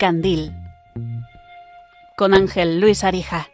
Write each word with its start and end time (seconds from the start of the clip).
Candil 0.00 0.50
con 2.16 2.32
Ángel 2.32 2.80
Luis 2.80 3.04
Arija. 3.04 3.48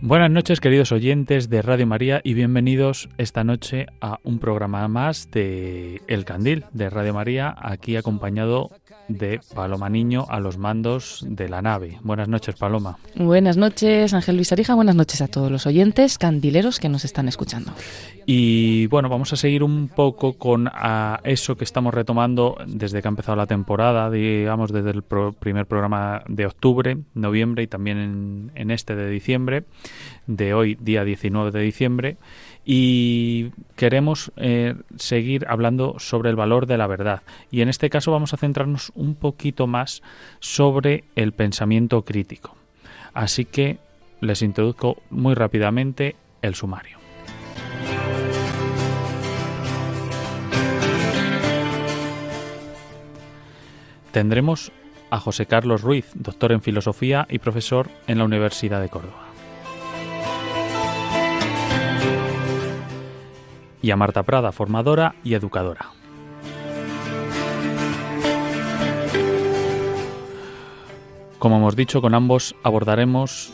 Buenas 0.00 0.30
noches 0.30 0.60
queridos 0.60 0.90
oyentes 0.92 1.50
de 1.50 1.60
Radio 1.60 1.86
María 1.86 2.22
y 2.24 2.32
bienvenidos 2.32 3.10
esta 3.18 3.44
noche 3.44 3.88
a 4.00 4.20
un 4.22 4.38
programa 4.38 4.88
más 4.88 5.30
de 5.30 6.00
El 6.06 6.24
Candil 6.24 6.64
de 6.72 6.88
Radio 6.88 7.12
María, 7.12 7.54
aquí 7.58 7.96
acompañado 7.96 8.70
de 9.08 9.40
Paloma 9.54 9.88
Niño 9.88 10.26
a 10.28 10.40
los 10.40 10.58
mandos 10.58 11.24
de 11.28 11.48
la 11.48 11.62
nave. 11.62 11.98
Buenas 12.02 12.28
noches 12.28 12.54
Paloma. 12.56 12.98
Buenas 13.14 13.56
noches 13.56 14.12
Ángel 14.14 14.36
Luis 14.36 14.52
Arija, 14.52 14.74
buenas 14.74 14.94
noches 14.94 15.20
a 15.20 15.28
todos 15.28 15.50
los 15.50 15.66
oyentes 15.66 16.18
candileros 16.18 16.80
que 16.80 16.88
nos 16.88 17.04
están 17.04 17.28
escuchando. 17.28 17.72
Y 18.26 18.86
bueno, 18.88 19.08
vamos 19.08 19.32
a 19.32 19.36
seguir 19.36 19.62
un 19.62 19.88
poco 19.88 20.34
con 20.34 20.68
a 20.72 21.20
eso 21.24 21.56
que 21.56 21.64
estamos 21.64 21.94
retomando 21.94 22.56
desde 22.66 23.00
que 23.00 23.08
ha 23.08 23.10
empezado 23.10 23.36
la 23.36 23.46
temporada, 23.46 24.10
digamos 24.10 24.72
desde 24.72 24.90
el 24.90 25.02
primer 25.02 25.66
programa 25.66 26.22
de 26.28 26.46
octubre, 26.46 26.98
noviembre 27.14 27.62
y 27.62 27.66
también 27.66 27.98
en, 27.98 28.52
en 28.54 28.70
este 28.70 28.96
de 28.96 29.08
diciembre, 29.08 29.64
de 30.26 30.54
hoy 30.54 30.76
día 30.80 31.04
19 31.04 31.52
de 31.52 31.60
diciembre 31.60 32.16
y 32.68 33.52
queremos 33.76 34.32
eh, 34.36 34.74
seguir 34.96 35.46
hablando 35.48 35.94
sobre 35.98 36.30
el 36.30 36.36
valor 36.36 36.66
de 36.66 36.76
la 36.76 36.88
verdad. 36.88 37.22
Y 37.48 37.60
en 37.60 37.68
este 37.68 37.88
caso 37.88 38.10
vamos 38.10 38.34
a 38.34 38.36
centrarnos 38.36 38.90
un 38.96 39.14
poquito 39.14 39.68
más 39.68 40.02
sobre 40.40 41.04
el 41.14 41.32
pensamiento 41.32 42.02
crítico. 42.02 42.56
Así 43.14 43.44
que 43.44 43.78
les 44.20 44.42
introduzco 44.42 45.00
muy 45.10 45.34
rápidamente 45.34 46.16
el 46.42 46.56
sumario. 46.56 46.98
Tendremos 54.10 54.72
a 55.10 55.20
José 55.20 55.46
Carlos 55.46 55.82
Ruiz, 55.82 56.10
doctor 56.14 56.50
en 56.50 56.62
filosofía 56.62 57.26
y 57.30 57.38
profesor 57.38 57.88
en 58.08 58.18
la 58.18 58.24
Universidad 58.24 58.80
de 58.80 58.88
Córdoba. 58.88 59.25
Y 63.86 63.92
a 63.92 63.96
Marta 63.96 64.24
Prada, 64.24 64.50
formadora 64.50 65.14
y 65.22 65.34
educadora. 65.34 65.90
Como 71.38 71.58
hemos 71.58 71.76
dicho, 71.76 72.02
con 72.02 72.14
ambos 72.14 72.56
abordaremos 72.64 73.52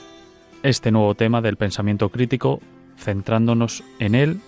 este 0.63 0.91
nuevo 0.91 1.15
tema 1.15 1.43
del 1.43 1.59
pensamiento 1.59 2.09
crítico, 2.09 2.61
centrándonos 2.97 3.85
en 3.99 4.15
él 4.15 4.41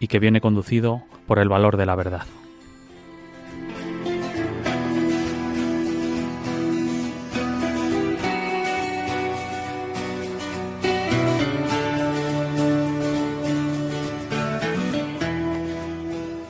y 0.00 0.08
que 0.08 0.18
viene 0.18 0.40
conducido 0.40 1.02
por 1.28 1.38
el 1.38 1.48
valor 1.48 1.76
de 1.76 1.86
la 1.86 1.94
verdad. 1.94 2.26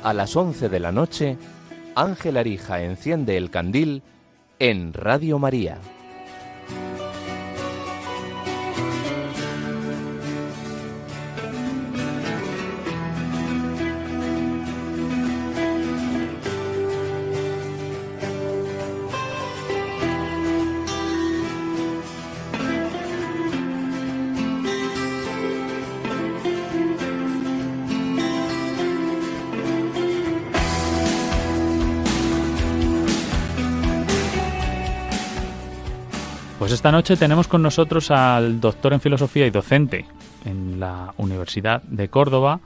A 0.02 0.14
las 0.14 0.34
11 0.34 0.70
de 0.70 0.80
la 0.80 0.92
noche, 0.92 1.36
Ángel 1.94 2.38
Arija 2.38 2.82
enciende 2.82 3.36
el 3.36 3.50
candil 3.50 4.02
en 4.58 4.94
Radio 4.94 5.38
María. 5.38 5.78
Esta 36.80 36.92
noche 36.92 37.18
tenemos 37.18 37.46
con 37.46 37.63
nosotros 37.63 38.11
al 38.11 38.58
doctor 38.58 38.95
en 38.95 39.02
filosofía 39.02 39.46
y 39.46 39.51
docente 39.51 40.07
en 40.46 40.80
la 40.80 41.13
Universidad 41.18 41.83
de 41.83 42.08
Córdoba, 42.08 42.61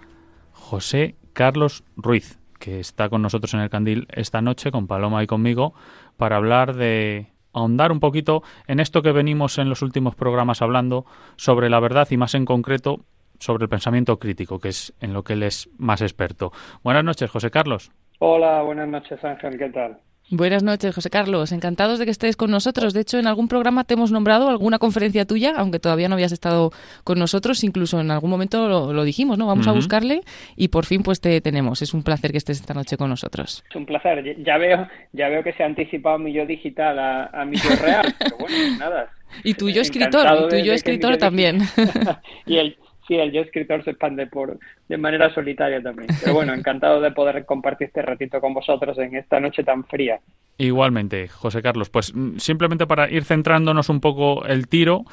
José 0.52 1.16
Carlos 1.32 1.82
Ruiz, 1.96 2.38
que 2.60 2.78
está 2.78 3.08
con 3.08 3.22
nosotros 3.22 3.54
en 3.54 3.60
el 3.60 3.70
Candil 3.70 4.06
esta 4.12 4.40
noche 4.40 4.70
con 4.70 4.86
Paloma 4.86 5.24
y 5.24 5.26
conmigo 5.26 5.74
para 6.16 6.36
hablar 6.36 6.76
de 6.76 7.26
ahondar 7.52 7.90
un 7.90 7.98
poquito 7.98 8.44
en 8.68 8.78
esto 8.78 9.02
que 9.02 9.10
venimos 9.10 9.58
en 9.58 9.68
los 9.68 9.82
últimos 9.82 10.14
programas 10.14 10.62
hablando 10.62 11.06
sobre 11.34 11.68
la 11.68 11.80
verdad 11.80 12.06
y 12.08 12.16
más 12.16 12.36
en 12.36 12.44
concreto 12.44 13.00
sobre 13.40 13.64
el 13.64 13.68
pensamiento 13.68 14.20
crítico, 14.20 14.60
que 14.60 14.68
es 14.68 14.94
en 15.00 15.12
lo 15.12 15.24
que 15.24 15.32
él 15.32 15.42
es 15.42 15.68
más 15.76 16.02
experto. 16.02 16.52
Buenas 16.84 17.02
noches, 17.02 17.28
José 17.32 17.50
Carlos. 17.50 17.90
Hola, 18.20 18.62
buenas 18.62 18.86
noches, 18.86 19.24
Ángel, 19.24 19.58
¿qué 19.58 19.70
tal? 19.70 19.98
Buenas 20.30 20.62
noches, 20.62 20.94
José 20.94 21.10
Carlos. 21.10 21.52
Encantados 21.52 21.98
de 21.98 22.06
que 22.06 22.10
estés 22.10 22.34
con 22.36 22.50
nosotros. 22.50 22.94
De 22.94 23.00
hecho, 23.00 23.18
en 23.18 23.26
algún 23.26 23.46
programa 23.46 23.84
te 23.84 23.92
hemos 23.92 24.10
nombrado 24.10 24.48
alguna 24.48 24.78
conferencia 24.78 25.26
tuya, 25.26 25.52
aunque 25.56 25.78
todavía 25.78 26.08
no 26.08 26.14
habías 26.14 26.32
estado 26.32 26.70
con 27.04 27.18
nosotros. 27.18 27.62
Incluso 27.62 28.00
en 28.00 28.10
algún 28.10 28.30
momento 28.30 28.66
lo, 28.68 29.04
dijimos, 29.04 29.36
¿no? 29.36 29.46
Vamos 29.46 29.68
a 29.68 29.72
buscarle 29.72 30.22
y 30.56 30.68
por 30.68 30.86
fin 30.86 31.02
pues 31.02 31.20
te 31.20 31.42
tenemos. 31.42 31.82
Es 31.82 31.92
un 31.92 32.02
placer 32.02 32.32
que 32.32 32.38
estés 32.38 32.58
esta 32.58 32.72
noche 32.72 32.96
con 32.96 33.10
nosotros. 33.10 33.62
Es 33.68 33.76
un 33.76 33.84
placer. 33.84 34.42
Ya 34.42 34.56
veo, 34.56 34.88
ya 35.12 35.28
veo 35.28 35.44
que 35.44 35.52
se 35.52 35.62
ha 35.62 35.66
anticipado 35.66 36.18
mi 36.18 36.32
yo 36.32 36.46
digital 36.46 36.98
a, 36.98 37.44
mi 37.44 37.56
yo 37.56 37.76
real. 37.82 38.14
Pero 38.18 38.36
bueno, 38.38 38.78
nada. 38.78 39.10
Y 39.42 39.54
tuyo 39.54 39.82
escritor, 39.82 40.28
y 40.46 40.48
tuyo 40.48 40.72
escritor 40.72 41.16
también. 41.16 41.58
y 42.46 42.58
el 42.58 42.76
sí, 43.06 43.16
el 43.16 43.32
yo 43.32 43.42
escritor 43.42 43.84
se 43.84 43.90
expande 43.90 44.26
por 44.26 44.58
de 44.88 44.96
manera 44.96 45.32
solitaria 45.32 45.82
también. 45.82 46.08
Pero 46.20 46.34
bueno, 46.34 46.54
encantado 46.54 47.00
de 47.00 47.10
poder 47.10 47.44
compartir 47.44 47.88
este 47.88 48.02
ratito 48.02 48.40
con 48.40 48.54
vosotros 48.54 48.98
en 48.98 49.16
esta 49.16 49.40
noche 49.40 49.64
tan 49.64 49.84
fría. 49.84 50.20
Igualmente, 50.58 51.28
José 51.28 51.62
Carlos, 51.62 51.90
pues 51.90 52.14
mm, 52.14 52.38
simplemente 52.38 52.86
para 52.86 53.10
ir 53.10 53.24
centrándonos 53.24 53.88
un 53.88 54.00
poco 54.00 54.44
el 54.46 54.68
tiro, 54.68 55.04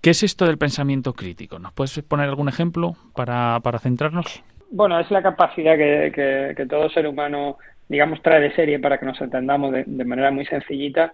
¿qué 0.00 0.10
es 0.10 0.22
esto 0.22 0.46
del 0.46 0.58
pensamiento 0.58 1.12
crítico? 1.12 1.58
¿Nos 1.58 1.72
puedes 1.72 2.00
poner 2.02 2.28
algún 2.28 2.48
ejemplo 2.48 2.96
para, 3.14 3.60
para 3.60 3.78
centrarnos? 3.78 4.42
Bueno, 4.70 4.98
es 4.98 5.10
la 5.10 5.22
capacidad 5.22 5.76
que, 5.76 6.54
que, 6.56 6.66
todo 6.66 6.88
ser 6.88 7.06
humano, 7.06 7.58
digamos, 7.88 8.22
trae 8.22 8.40
de 8.40 8.54
serie 8.54 8.78
para 8.78 8.98
que 8.98 9.04
nos 9.04 9.20
entendamos 9.20 9.70
de, 9.72 9.84
de 9.86 10.04
manera 10.04 10.30
muy 10.30 10.46
sencillita 10.46 11.12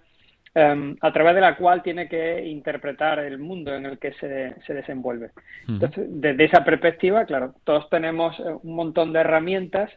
Em, 0.55 0.97
a 1.01 1.13
través 1.13 1.35
de 1.35 1.41
la 1.41 1.55
cual 1.55 1.83
tiene 1.83 2.09
que 2.09 2.43
interpretar 2.47 3.19
el 3.19 3.37
mundo 3.37 3.75
en 3.75 3.85
el 3.85 3.99
que 3.99 4.13
se, 4.13 4.55
se 4.65 4.73
desenvuelve. 4.73 5.29
Entonces, 5.67 6.07
desde 6.09 6.45
esa 6.45 6.63
perspectiva, 6.63 7.25
claro, 7.25 7.53
todos 7.63 7.87
tenemos 7.89 8.39
eh, 8.39 8.43
un 8.63 8.75
montón 8.75 9.13
de 9.13 9.19
herramientas 9.19 9.91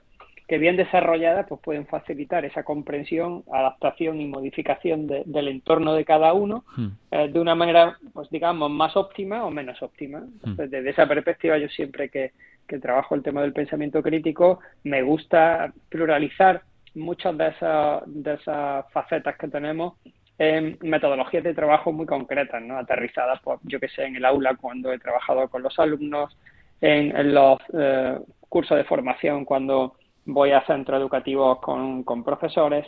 que 0.46 0.58
bien 0.58 0.76
desarrolladas 0.76 1.46
pues 1.48 1.60
pueden 1.62 1.86
facilitar 1.86 2.44
esa 2.44 2.64
comprensión, 2.64 3.44
adaptación 3.50 4.20
y 4.20 4.26
modificación 4.26 5.06
del 5.06 5.48
entorno 5.48 5.94
de 5.94 6.04
cada 6.04 6.34
uno 6.34 6.64
eh, 7.10 7.30
de 7.32 7.40
una 7.40 7.54
manera, 7.54 7.96
pues 8.12 8.28
digamos, 8.28 8.70
más 8.70 8.94
óptima 8.94 9.46
o 9.46 9.50
menos 9.50 9.80
óptima. 9.82 10.22
desde 10.44 10.90
esa 10.90 11.06
perspectiva 11.06 11.56
yo 11.56 11.68
siempre 11.68 12.10
que, 12.10 12.32
que 12.68 12.78
trabajo 12.78 13.14
el 13.14 13.22
tema 13.22 13.40
del 13.40 13.54
pensamiento 13.54 14.02
crítico 14.02 14.58
me 14.84 15.00
gusta 15.02 15.72
pluralizar 15.88 16.62
muchas 16.94 17.38
de 17.38 17.48
esas, 17.48 18.02
de 18.06 18.34
esas 18.34 18.92
facetas 18.92 19.38
que 19.38 19.48
tenemos 19.48 19.94
metodologías 20.38 21.44
de 21.44 21.54
trabajo 21.54 21.92
muy 21.92 22.06
concretas, 22.06 22.62
¿no? 22.62 22.76
aterrizadas, 22.76 23.40
por, 23.40 23.60
yo 23.62 23.78
que 23.78 23.88
sé, 23.88 24.04
en 24.04 24.16
el 24.16 24.24
aula 24.24 24.56
cuando 24.56 24.92
he 24.92 24.98
trabajado 24.98 25.48
con 25.48 25.62
los 25.62 25.78
alumnos, 25.78 26.36
en, 26.80 27.32
los 27.32 27.58
eh, 27.74 28.18
cursos 28.48 28.76
de 28.76 28.84
formación 28.84 29.44
cuando 29.44 29.94
voy 30.24 30.50
a 30.50 30.64
centros 30.66 31.00
educativos 31.00 31.58
con, 31.60 32.24
profesores. 32.24 32.86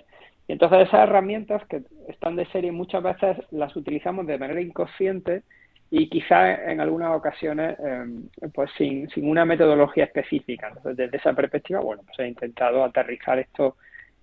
Y 0.49 0.53
entonces 0.53 0.89
esas 0.89 1.09
herramientas 1.09 1.65
que 1.67 1.83
están 2.09 2.37
de 2.37 2.47
serie 2.47 2.73
muchas 2.73 3.03
veces 3.03 3.37
las 3.51 3.75
utilizamos 3.77 4.27
de 4.27 4.39
manera 4.39 4.61
inconsciente 4.61 5.43
y 5.91 6.09
quizá 6.09 6.71
en 6.71 6.81
algunas 6.81 7.17
ocasiones 7.17 7.79
em, 7.79 8.29
pues 8.53 8.71
sin, 8.77 9.09
sin 9.11 9.29
una 9.29 9.45
metodología 9.45 10.05
específica. 10.05 10.69
Entonces 10.69 10.97
desde 10.97 11.17
esa 11.17 11.33
perspectiva, 11.35 11.81
bueno, 11.81 12.03
pues 12.05 12.19
he 12.19 12.27
intentado 12.27 12.85
aterrizar 12.85 13.39
esto 13.39 13.77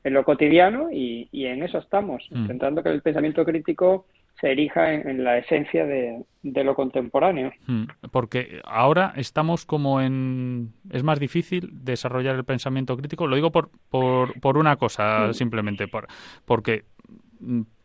en 0.03 0.13
lo 0.13 0.23
cotidiano 0.23 0.89
y, 0.91 1.27
en 1.31 1.63
eso 1.63 1.77
estamos, 1.77 2.27
mm. 2.31 2.37
intentando 2.37 2.83
que 2.83 2.89
el 2.89 3.01
pensamiento 3.01 3.45
crítico 3.45 4.05
se 4.39 4.51
erija 4.51 4.93
en, 4.93 5.23
la 5.23 5.37
esencia 5.37 5.85
de, 5.85 6.23
lo 6.41 6.73
contemporáneo. 6.73 7.51
Mm. 7.67 7.83
Porque 8.11 8.61
ahora 8.63 9.13
estamos 9.15 9.65
como 9.65 10.01
en... 10.01 10.73
Es 10.89 11.03
más 11.03 11.19
difícil 11.19 11.69
desarrollar 11.71 12.35
el 12.35 12.43
pensamiento 12.43 12.97
crítico. 12.97 13.27
Lo 13.27 13.35
digo 13.35 13.51
por, 13.51 13.69
por, 13.89 14.39
por 14.39 14.57
una 14.57 14.77
cosa, 14.77 15.27
mm. 15.27 15.33
simplemente, 15.33 15.87
por, 15.87 16.07
porque 16.45 16.85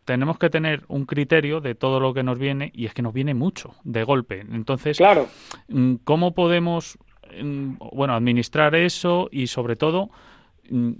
tenemos 0.07 0.39
que 0.39 0.49
tener 0.49 0.85
un 0.89 1.05
criterio 1.05 1.61
de 1.61 1.75
todo 1.75 2.01
lo 2.01 2.15
que 2.15 2.23
nos 2.23 2.39
viene 2.39 2.71
y 2.75 2.87
es 2.87 2.95
que 2.95 3.03
nos 3.03 3.13
viene 3.13 3.35
mucho 3.35 3.75
de 3.85 4.05
golpe. 4.05 4.41
Entonces, 4.41 4.97
claro. 4.97 5.29
¿cómo 6.05 6.33
podemos 6.33 6.99
bueno, 7.93 8.15
administrar 8.15 8.75
eso 8.75 9.29
y 9.31 9.49
sobre 9.49 9.77
todo 9.77 10.11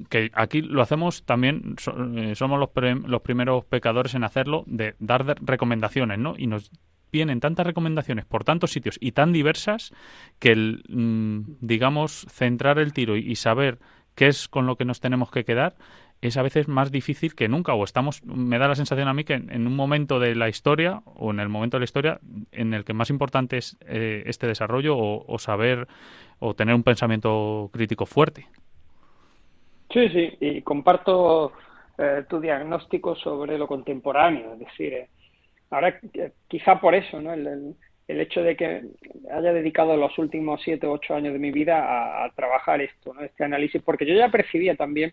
que 0.09 0.31
aquí 0.35 0.63
lo 0.63 0.83
hacemos 0.83 1.25
también, 1.25 1.77
eh, 2.17 2.35
somos 2.35 2.59
los, 2.59 2.71
los 3.07 3.23
primeros 3.23 3.65
pecadores 3.65 4.15
en 4.15 4.25
hacerlo, 4.25 4.65
de 4.67 4.95
dar 4.99 5.37
recomendaciones, 5.41 6.19
¿no? 6.19 6.35
Y 6.37 6.47
nos 6.47 6.71
vienen 7.13 7.41
tantas 7.41 7.67
recomendaciones 7.67 8.25
por 8.25 8.45
tantos 8.45 8.73
sitios 8.73 8.99
y 9.01 9.13
tan 9.13 9.33
diversas 9.33 9.93
que 10.39 10.53
el, 10.53 10.85
mm, 10.89 11.57
digamos, 11.61 12.27
centrar 12.31 12.79
el 12.79 12.93
tiro 12.93 13.17
y, 13.17 13.37
saber 13.37 13.79
qué 14.15 14.29
es 14.29 14.49
con 14.49 14.67
lo 14.67 14.77
que 14.77 14.85
nos 14.85 15.01
tenemos 15.01 15.31
que 15.31 15.45
quedar 15.45 15.77
es 16.23 16.37
a 16.37 16.43
veces 16.43 16.69
más 16.69 16.91
difícil 16.91 17.35
que 17.35 17.49
nunca 17.49 17.75
o 17.75 17.85
estamos 17.85 18.23
me 18.25 18.59
da 18.59 18.69
la 18.69 18.75
sensación 18.75 19.09
a 19.09 19.15
mí 19.15 19.25
que 19.25 19.35
en, 19.35 19.67
un 19.67 19.77
momento 19.77 20.19
de 20.19 20.35
la 20.35 20.49
historia 20.49 21.03
o 21.05 21.31
en 21.31 21.41
el 21.41 21.51
momento 21.51 21.77
de 21.77 21.81
la 21.81 21.85
historia 21.85 22.21
en 22.53 22.73
el 22.73 22.85
que 22.85 22.95
más 22.95 23.11
importante 23.11 23.59
es 23.59 23.77
eh, 23.83 24.23
este 24.27 24.47
desarrollo 24.47 24.97
o, 24.97 25.39
saber 25.39 25.87
o 26.39 26.55
tener 26.55 26.75
un 26.75 26.83
pensamiento 26.83 27.71
crítico 27.73 28.07
fuerte 28.07 28.49
sí 29.93 30.09
sí 30.09 30.37
y 30.41 30.63
comparto 30.63 31.53
eh, 31.99 32.25
tu 32.29 32.41
diagnóstico 32.41 33.15
sobre 33.17 33.59
lo 33.59 33.67
contemporáneo 33.67 34.55
es 34.55 34.59
decir 34.61 34.93
eh, 34.93 35.09
Ahora, 35.71 35.99
quizá 36.49 36.81
por 36.81 36.95
eso, 36.95 37.21
¿no? 37.21 37.33
El, 37.33 37.75
el, 38.07 38.21
hecho 38.21 38.43
de 38.43 38.57
que 38.57 38.83
haya 39.33 39.53
dedicado 39.53 39.97
los 39.97 40.17
últimos 40.19 40.61
siete 40.63 40.87
o 40.87 40.93
ocho 40.93 41.15
años 41.15 41.33
de 41.33 41.39
mi 41.41 41.51
vida 41.51 42.25
a, 42.25 42.31
trabajar 42.31 42.81
esto, 42.81 43.13
¿no? 43.13 43.23
Este 43.23 43.45
análisis, 43.45 43.83
porque 43.83 44.07
yo 44.07 44.15
ya 44.15 44.29
percibía 44.29 44.77
también 44.77 45.13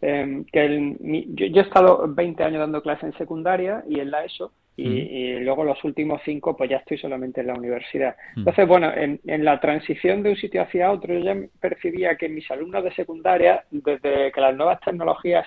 em, 0.00 0.44
que 0.46 0.64
el, 0.64 0.96
yo, 1.34 1.60
he 1.60 1.64
estado 1.64 2.06
20 2.08 2.42
años 2.42 2.60
dando 2.60 2.82
clases 2.82 3.04
en 3.04 3.18
secundaria 3.18 3.84
y 3.86 4.00
en 4.00 4.10
la 4.10 4.24
ESO, 4.24 4.52
y, 4.82 5.38
luego 5.40 5.64
los 5.64 5.82
últimos 5.84 6.20
cinco 6.24 6.56
pues 6.56 6.70
ya 6.70 6.78
estoy 6.78 6.98
solamente 6.98 7.40
en 7.40 7.48
la 7.48 7.54
universidad. 7.54 8.16
Entonces, 8.36 8.66
bueno, 8.66 8.92
en, 8.94 9.20
en, 9.26 9.44
la 9.44 9.60
transición 9.60 10.22
de 10.22 10.30
un 10.30 10.36
sitio 10.36 10.62
hacia 10.62 10.90
otro 10.90 11.14
yo 11.14 11.20
ya 11.20 11.36
percibía 11.60 12.16
que 12.16 12.28
mis 12.28 12.50
alumnos 12.50 12.84
de 12.84 12.94
secundaria, 12.94 13.64
desde 13.70 14.32
que 14.32 14.40
las 14.40 14.56
nuevas 14.56 14.80
tecnologías 14.80 15.46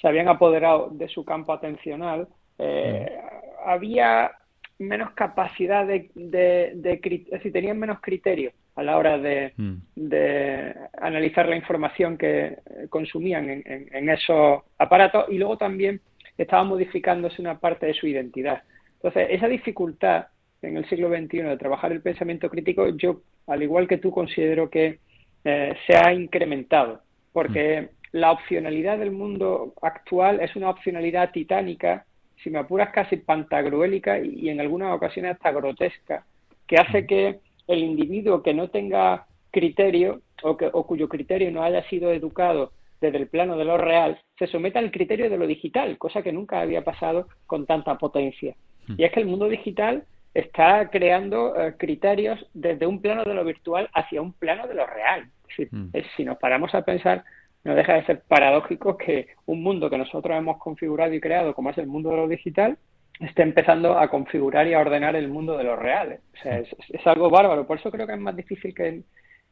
se 0.00 0.08
habían 0.08 0.28
apoderado 0.28 0.90
de 0.90 1.08
su 1.08 1.24
campo 1.24 1.52
atencional, 1.52 2.28
eh, 2.58 3.18
había 3.64 4.32
menos 4.78 5.12
capacidad 5.12 5.86
de, 5.86 6.10
de, 6.14 6.72
es 7.02 7.30
decir, 7.30 7.52
tenían 7.52 7.78
menos 7.78 8.00
criterio 8.00 8.52
a 8.74 8.82
la 8.82 8.98
hora 8.98 9.18
de, 9.18 9.52
mm. 9.56 9.74
de 9.94 10.74
analizar 11.00 11.48
la 11.48 11.56
información 11.56 12.18
que 12.18 12.58
consumían 12.90 13.48
en, 13.48 13.88
en, 13.90 14.08
esos 14.10 14.62
aparatos 14.78 15.26
y 15.30 15.38
luego 15.38 15.56
también 15.56 16.00
estaba 16.38 16.64
modificándose 16.64 17.40
una 17.40 17.58
parte 17.58 17.86
de 17.86 17.94
su 17.94 18.06
identidad. 18.06 18.62
Entonces, 18.94 19.28
esa 19.30 19.48
dificultad 19.48 20.26
en 20.62 20.76
el 20.76 20.88
siglo 20.88 21.08
XXI 21.08 21.42
de 21.42 21.56
trabajar 21.56 21.92
el 21.92 22.02
pensamiento 22.02 22.50
crítico, 22.50 22.88
yo, 22.90 23.20
al 23.46 23.62
igual 23.62 23.86
que 23.86 23.98
tú, 23.98 24.10
considero 24.10 24.68
que 24.70 24.98
eh, 25.44 25.74
se 25.86 25.96
ha 25.96 26.12
incrementado, 26.12 27.00
porque 27.32 27.82
mm. 27.82 27.86
la 28.12 28.32
opcionalidad 28.32 28.98
del 28.98 29.12
mundo 29.12 29.74
actual 29.82 30.40
es 30.40 30.56
una 30.56 30.70
opcionalidad 30.70 31.30
titánica 31.30 32.04
si 32.42 32.50
me 32.50 32.58
apuras, 32.58 32.90
casi 32.90 33.16
pantagruélica 33.16 34.18
y, 34.20 34.48
en 34.48 34.60
algunas 34.60 34.94
ocasiones 34.94 35.32
hasta 35.32 35.52
grotesca, 35.52 36.24
que 36.66 36.76
hace 36.76 37.02
mm. 37.02 37.06
que 37.06 37.40
el 37.66 37.78
individuo 37.80 38.42
que 38.42 38.54
no 38.54 38.68
tenga 38.68 39.26
criterio 39.50 40.20
o, 40.42 40.56
que, 40.56 40.68
o 40.72 40.86
cuyo 40.86 41.08
criterio 41.08 41.50
no 41.50 41.62
haya 41.62 41.82
sido 41.88 42.12
educado 42.12 42.72
desde 43.06 43.18
el 43.18 43.28
plano 43.28 43.56
de 43.56 43.64
lo 43.64 43.78
real, 43.78 44.20
se 44.38 44.46
someta 44.46 44.78
al 44.78 44.90
criterio 44.90 45.30
de 45.30 45.38
lo 45.38 45.46
digital, 45.46 45.98
cosa 45.98 46.22
que 46.22 46.32
nunca 46.32 46.60
había 46.60 46.84
pasado 46.84 47.28
con 47.46 47.66
tanta 47.66 47.96
potencia. 47.96 48.54
Mm. 48.86 48.94
Y 48.98 49.04
es 49.04 49.12
que 49.12 49.20
el 49.20 49.26
mundo 49.26 49.48
digital 49.48 50.04
está 50.34 50.90
creando 50.90 51.58
eh, 51.58 51.74
criterios 51.78 52.44
desde 52.52 52.86
un 52.86 53.00
plano 53.00 53.24
de 53.24 53.34
lo 53.34 53.44
virtual 53.44 53.88
hacia 53.94 54.20
un 54.20 54.32
plano 54.32 54.66
de 54.66 54.74
lo 54.74 54.86
real. 54.86 55.30
Mm. 55.70 55.90
si 56.16 56.24
nos 56.24 56.38
paramos 56.38 56.74
a 56.74 56.82
pensar, 56.82 57.24
no 57.64 57.74
deja 57.74 57.94
de 57.94 58.04
ser 58.04 58.22
paradójico 58.28 58.96
que 58.96 59.28
un 59.46 59.62
mundo 59.62 59.88
que 59.88 59.98
nosotros 59.98 60.36
hemos 60.36 60.58
configurado 60.58 61.14
y 61.14 61.20
creado, 61.20 61.54
como 61.54 61.70
es 61.70 61.78
el 61.78 61.86
mundo 61.86 62.10
de 62.10 62.16
lo 62.16 62.28
digital, 62.28 62.76
esté 63.20 63.42
empezando 63.42 63.98
a 63.98 64.08
configurar 64.08 64.66
y 64.66 64.74
a 64.74 64.80
ordenar 64.80 65.16
el 65.16 65.28
mundo 65.28 65.56
de 65.56 65.64
lo 65.64 65.76
real. 65.76 66.20
O 66.34 66.42
sea, 66.42 66.58
es, 66.58 67.06
algo 67.06 67.30
bárbaro. 67.30 67.66
Por 67.66 67.78
eso 67.78 67.90
creo 67.90 68.06
que 68.06 68.12
es 68.12 68.20
más 68.20 68.36
difícil 68.36 68.74
que, 68.74 69.02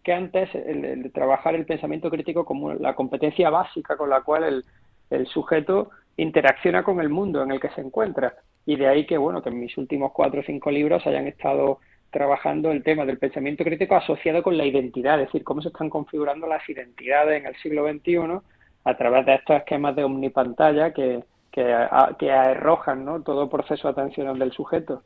que 0.04 0.12
antes 0.12 0.54
el, 0.54 1.10
trabajar 1.12 1.54
el 1.54 1.66
pensamiento 1.66 2.10
crítico 2.10 2.44
como 2.44 2.74
la 2.74 2.94
competencia 2.94 3.50
básica 3.50 3.96
con 3.96 4.10
la 4.10 4.20
cual 4.20 4.44
el, 4.44 4.64
el 5.10 5.26
sujeto 5.26 5.90
interacciona 6.16 6.82
con 6.84 7.00
el 7.00 7.08
mundo 7.08 7.42
en 7.42 7.50
el 7.50 7.60
que 7.60 7.70
se 7.70 7.80
encuentra. 7.80 8.34
Y 8.66 8.76
de 8.76 8.86
ahí 8.86 9.06
que, 9.06 9.18
bueno, 9.18 9.42
que 9.42 9.48
en 9.48 9.60
mis 9.60 9.76
últimos 9.76 10.12
cuatro 10.12 10.40
o 10.40 10.44
cinco 10.44 10.70
libros 10.70 11.06
hayan 11.06 11.26
estado 11.26 11.80
trabajando 12.10 12.70
el 12.70 12.84
tema 12.84 13.04
del 13.04 13.18
pensamiento 13.18 13.64
crítico 13.64 13.96
asociado 13.96 14.42
con 14.42 14.56
la 14.56 14.64
identidad, 14.64 15.20
es 15.20 15.26
decir, 15.26 15.42
cómo 15.42 15.62
se 15.62 15.68
están 15.68 15.90
configurando 15.90 16.46
las 16.46 16.66
identidades 16.68 17.40
en 17.40 17.46
el 17.46 17.56
siglo 17.56 17.88
XXI 17.90 18.38
a 18.84 18.96
través 18.96 19.26
de 19.26 19.34
estos 19.34 19.56
esquemas 19.56 19.96
de 19.96 20.04
omnipantalla 20.04 20.92
que, 20.92 21.24
que, 21.50 21.74
que 22.18 22.30
arrojan 22.30 23.04
¿no? 23.04 23.22
todo 23.22 23.50
proceso 23.50 23.88
atencional 23.88 24.38
del 24.38 24.52
sujeto. 24.52 25.02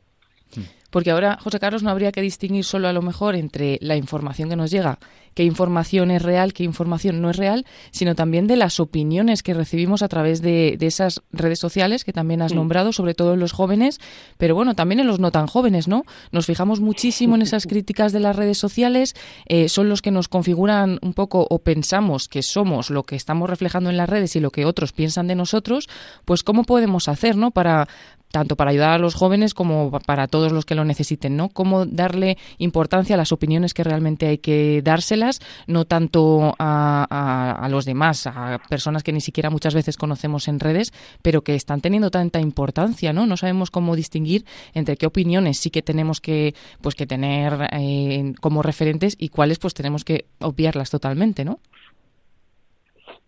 Porque 0.89 1.11
ahora, 1.11 1.37
José 1.41 1.59
Carlos, 1.59 1.83
no 1.83 1.91
habría 1.91 2.11
que 2.11 2.21
distinguir 2.21 2.65
solo 2.65 2.87
a 2.87 2.93
lo 2.93 3.01
mejor 3.01 3.35
entre 3.35 3.77
la 3.81 3.95
información 3.95 4.49
que 4.49 4.55
nos 4.55 4.71
llega, 4.71 4.97
qué 5.35 5.43
información 5.43 6.11
es 6.11 6.21
real, 6.21 6.53
qué 6.53 6.63
información 6.63 7.21
no 7.21 7.29
es 7.29 7.37
real, 7.37 7.65
sino 7.91 8.15
también 8.15 8.47
de 8.47 8.55
las 8.55 8.79
opiniones 8.79 9.43
que 9.43 9.53
recibimos 9.53 10.01
a 10.01 10.07
través 10.07 10.41
de, 10.41 10.77
esas 10.81 11.21
redes 11.31 11.59
sociales 11.59 12.03
que 12.03 12.13
también 12.13 12.41
has 12.41 12.53
mm. 12.53 12.55
nombrado, 12.55 12.91
sobre 12.91 13.13
todo 13.13 13.35
en 13.35 13.39
los 13.39 13.51
jóvenes, 13.51 13.99
pero 14.37 14.55
bueno, 14.55 14.75
también 14.75 14.99
en 14.99 15.07
los 15.07 15.19
no 15.19 15.31
tan 15.31 15.45
jóvenes, 15.45 15.87
¿no? 15.87 16.03
Nos 16.31 16.47
fijamos 16.47 16.79
muchísimo 16.79 17.35
en 17.35 17.43
esas 17.43 17.65
críticas 17.67 18.11
de 18.11 18.19
las 18.19 18.35
redes 18.35 18.57
sociales, 18.57 19.15
eh, 19.45 19.69
son 19.69 19.87
los 19.87 20.01
que 20.01 20.11
nos 20.11 20.27
configuran 20.27 20.97
un 21.01 21.13
poco 21.13 21.45
o 21.49 21.59
pensamos 21.59 22.27
que 22.27 22.41
somos 22.41 22.89
lo 22.89 23.03
que 23.03 23.15
estamos 23.15 23.49
reflejando 23.49 23.89
en 23.89 23.97
las 23.97 24.09
redes 24.09 24.35
y 24.35 24.39
lo 24.39 24.49
que 24.49 24.65
otros 24.65 24.91
piensan 24.91 25.27
de 25.27 25.35
nosotros, 25.35 25.87
pues 26.25 26.43
cómo 26.43 26.63
podemos 26.63 27.07
hacer, 27.07 27.37
¿no? 27.37 27.51
Para, 27.51 27.87
tanto 28.31 28.55
para 28.55 28.71
ayudar 28.71 28.91
a 28.91 28.97
los 28.99 29.15
jóvenes 29.15 29.53
como 29.53 29.91
para 30.05 30.27
todos 30.27 30.51
los 30.51 30.65
que 30.65 30.75
lo 30.75 30.85
necesiten, 30.85 31.35
¿no? 31.35 31.49
Cómo 31.49 31.85
darle 31.85 32.37
importancia 32.57 33.15
a 33.15 33.17
las 33.17 33.31
opiniones 33.31 33.73
que 33.73 33.83
realmente 33.83 34.27
hay 34.27 34.37
que 34.37 34.81
dárselas, 34.83 35.39
no 35.67 35.85
tanto 35.85 36.55
a, 36.59 37.55
a, 37.59 37.69
los 37.69 37.85
demás, 37.85 38.27
a 38.27 38.59
personas 38.69 39.03
que 39.03 39.11
ni 39.11 39.21
siquiera 39.21 39.49
muchas 39.49 39.73
veces 39.73 39.97
conocemos 39.97 40.47
en 40.47 40.59
redes, 40.59 40.93
pero 41.21 41.41
que 41.41 41.55
están 41.55 41.81
teniendo 41.81 42.11
tanta 42.11 42.39
importancia, 42.39 43.13
¿no? 43.13 43.25
No 43.25 43.37
sabemos 43.37 43.71
cómo 43.71 43.95
distinguir 43.95 44.45
entre 44.73 44.97
qué 44.97 45.07
opiniones 45.07 45.57
sí 45.57 45.69
que 45.69 45.81
tenemos 45.81 46.21
que, 46.21 46.53
pues, 46.81 46.95
que 46.95 47.07
tener 47.07 47.69
eh, 47.71 48.33
como 48.41 48.61
referentes 48.61 49.15
y 49.19 49.29
cuáles 49.29 49.59
pues 49.59 49.73
tenemos 49.73 50.03
que 50.03 50.25
obviarlas 50.39 50.89
totalmente, 50.89 51.45
¿no? 51.45 51.59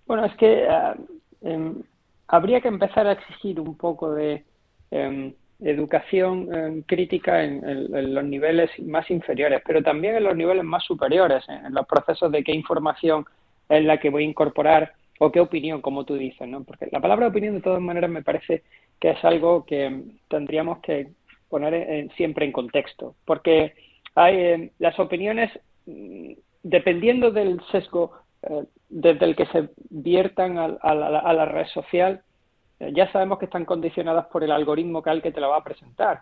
Bueno, 0.06 0.26
es 0.26 0.36
que 0.36 0.68
ah, 0.68 0.96
em, 1.42 1.82
habría 2.28 2.62
que 2.62 2.68
empezar 2.68 3.08
a 3.08 3.14
exigir 3.14 3.60
un 3.60 3.76
poco 3.76 4.14
de 4.14 4.44
Em, 4.92 5.34
educación 5.62 6.54
em, 6.54 6.82
crítica 6.82 7.44
en, 7.44 8.14
los 8.14 8.24
niveles 8.26 8.70
más 8.80 9.10
inferiores, 9.10 9.62
pero 9.66 9.82
también 9.82 10.16
en 10.16 10.24
los 10.24 10.36
niveles 10.36 10.64
más 10.66 10.84
superiores, 10.84 11.48
en, 11.48 11.74
los 11.74 11.86
procesos 11.86 12.32
de 12.32 12.44
qué 12.44 12.52
información 12.52 13.26
es 13.70 13.86
la 13.86 14.00
que 14.00 14.10
voy 14.10 14.24
a 14.24 14.28
incorporar 14.28 14.94
o 15.20 15.32
qué 15.32 15.40
opinión, 15.40 15.82
como 15.82 16.04
tú 16.04 16.16
dices, 16.16 16.48
¿no? 16.48 16.64
Porque 16.64 16.90
la 16.92 17.00
palabra 17.00 17.28
opinión, 17.28 17.54
de 17.54 17.62
todas 17.62 17.80
maneras, 17.80 18.10
me 18.10 18.24
parece 18.24 18.64
que 19.00 19.12
es 19.12 19.24
algo 19.24 19.66
que 19.66 20.02
tendríamos 20.28 20.80
que 20.80 21.12
poner 21.48 22.10
siempre 22.18 22.46
en 22.46 22.52
contexto, 22.52 23.16
porque 23.24 23.74
hay 24.16 24.36
em, 24.36 24.70
las 24.80 25.00
opiniones, 25.00 25.52
mm, 25.86 26.34
dependiendo 26.64 27.32
del 27.32 27.62
sesgo 27.72 28.12
eh, 28.42 28.64
desde 28.90 29.26
el 29.26 29.36
que 29.36 29.46
se 29.46 29.70
viertan 29.90 30.58
a 30.58 30.94
la 30.94 31.46
red 31.46 31.68
social, 31.68 32.24
ya 32.94 33.12
sabemos 33.12 33.40
que 33.40 33.46
están 33.46 33.66
condicionadas 33.66 34.26
por 34.28 34.44
el 34.44 34.52
algoritmo 34.52 35.02
que 35.02 35.10
al 35.10 35.22
que 35.22 35.32
te 35.32 35.40
la 35.40 35.48
va 35.48 35.58
a 35.58 35.64
presentar. 35.64 36.22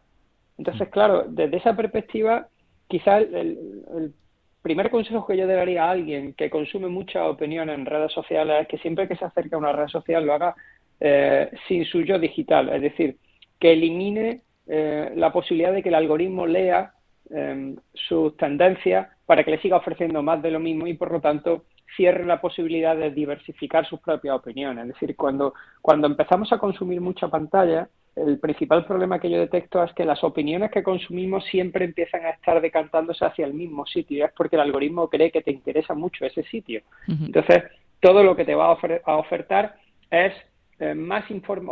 Entonces, 0.57 0.87
mm. 0.87 0.91
claro, 0.91 1.23
desde 1.27 1.57
esa 1.57 1.75
perspectiva, 1.75 2.47
quizás 2.87 3.23
el, 3.31 4.13
primer 4.61 4.91
consejo 4.91 5.25
que 5.25 5.37
yo 5.37 5.47
daría 5.47 5.85
a 5.85 5.91
alguien 5.91 6.33
que 6.33 6.49
consume 6.49 6.89
mucha 6.89 7.25
opinión 7.29 7.69
en 7.69 7.85
redes 7.85 8.11
sociales 8.11 8.61
es 8.61 8.67
que 8.67 8.77
siempre 8.79 9.07
que 9.07 9.15
se 9.15 9.23
acerque 9.23 9.55
a 9.55 9.57
una 9.57 9.71
red 9.71 9.87
social 9.87 10.25
lo 10.25 10.33
haga 10.33 10.53
eh, 10.99 11.49
sin 11.67 11.85
su 11.85 12.01
yo 12.01 12.19
digital, 12.19 12.67
es 12.67 12.81
decir, 12.81 13.15
que 13.57 13.71
elimine 13.71 14.41
eh, 14.67 15.13
la 15.15 15.31
posibilidad 15.31 15.71
de 15.71 15.81
que 15.81 15.87
el 15.89 15.95
algoritmo 15.95 16.45
lea 16.45 16.91
eh, 17.29 17.75
sus 17.93 18.35
tendencias 18.35 19.07
para 19.25 19.45
que 19.45 19.51
le 19.51 19.61
siga 19.61 19.77
ofreciendo 19.77 20.21
más 20.21 20.41
de 20.41 20.51
lo 20.51 20.59
mismo 20.59 20.87
y 20.87 20.93
por 20.93 21.11
lo 21.11 21.21
tanto 21.21 21.63
cierre 21.95 22.25
la 22.25 22.41
posibilidad 22.41 22.95
de 22.95 23.11
diversificar 23.11 23.85
sus 23.85 23.99
propias 23.99 24.35
opiniones. 24.35 24.87
Es 24.87 24.93
decir, 24.93 25.15
cuando, 25.15 25.53
cuando 25.81 26.07
empezamos 26.07 26.51
a 26.53 26.57
consumir 26.57 27.01
mucha 27.01 27.27
pantalla, 27.27 27.89
el 28.15 28.39
principal 28.39 28.85
problema 28.85 29.19
que 29.19 29.29
yo 29.29 29.39
detecto 29.39 29.83
es 29.83 29.93
que 29.93 30.05
las 30.05 30.23
opiniones 30.23 30.71
que 30.71 30.83
consumimos 30.83 31.45
siempre 31.45 31.85
empiezan 31.85 32.25
a 32.25 32.31
estar 32.31 32.59
decantándose 32.61 33.25
hacia 33.25 33.45
el 33.45 33.53
mismo 33.53 33.85
sitio. 33.85 34.17
Y 34.17 34.21
es 34.21 34.31
porque 34.35 34.55
el 34.55 34.61
algoritmo 34.61 35.09
cree 35.09 35.31
que 35.31 35.41
te 35.41 35.51
interesa 35.51 35.93
mucho 35.93 36.25
ese 36.25 36.43
sitio. 36.43 36.81
Entonces, 37.07 37.63
todo 37.99 38.23
lo 38.23 38.35
que 38.35 38.45
te 38.45 38.55
va 38.55 38.65
a, 38.65 39.17
ofertar 39.17 39.75
es 40.09 40.33
eh, 40.79 40.93
más, 40.95 41.25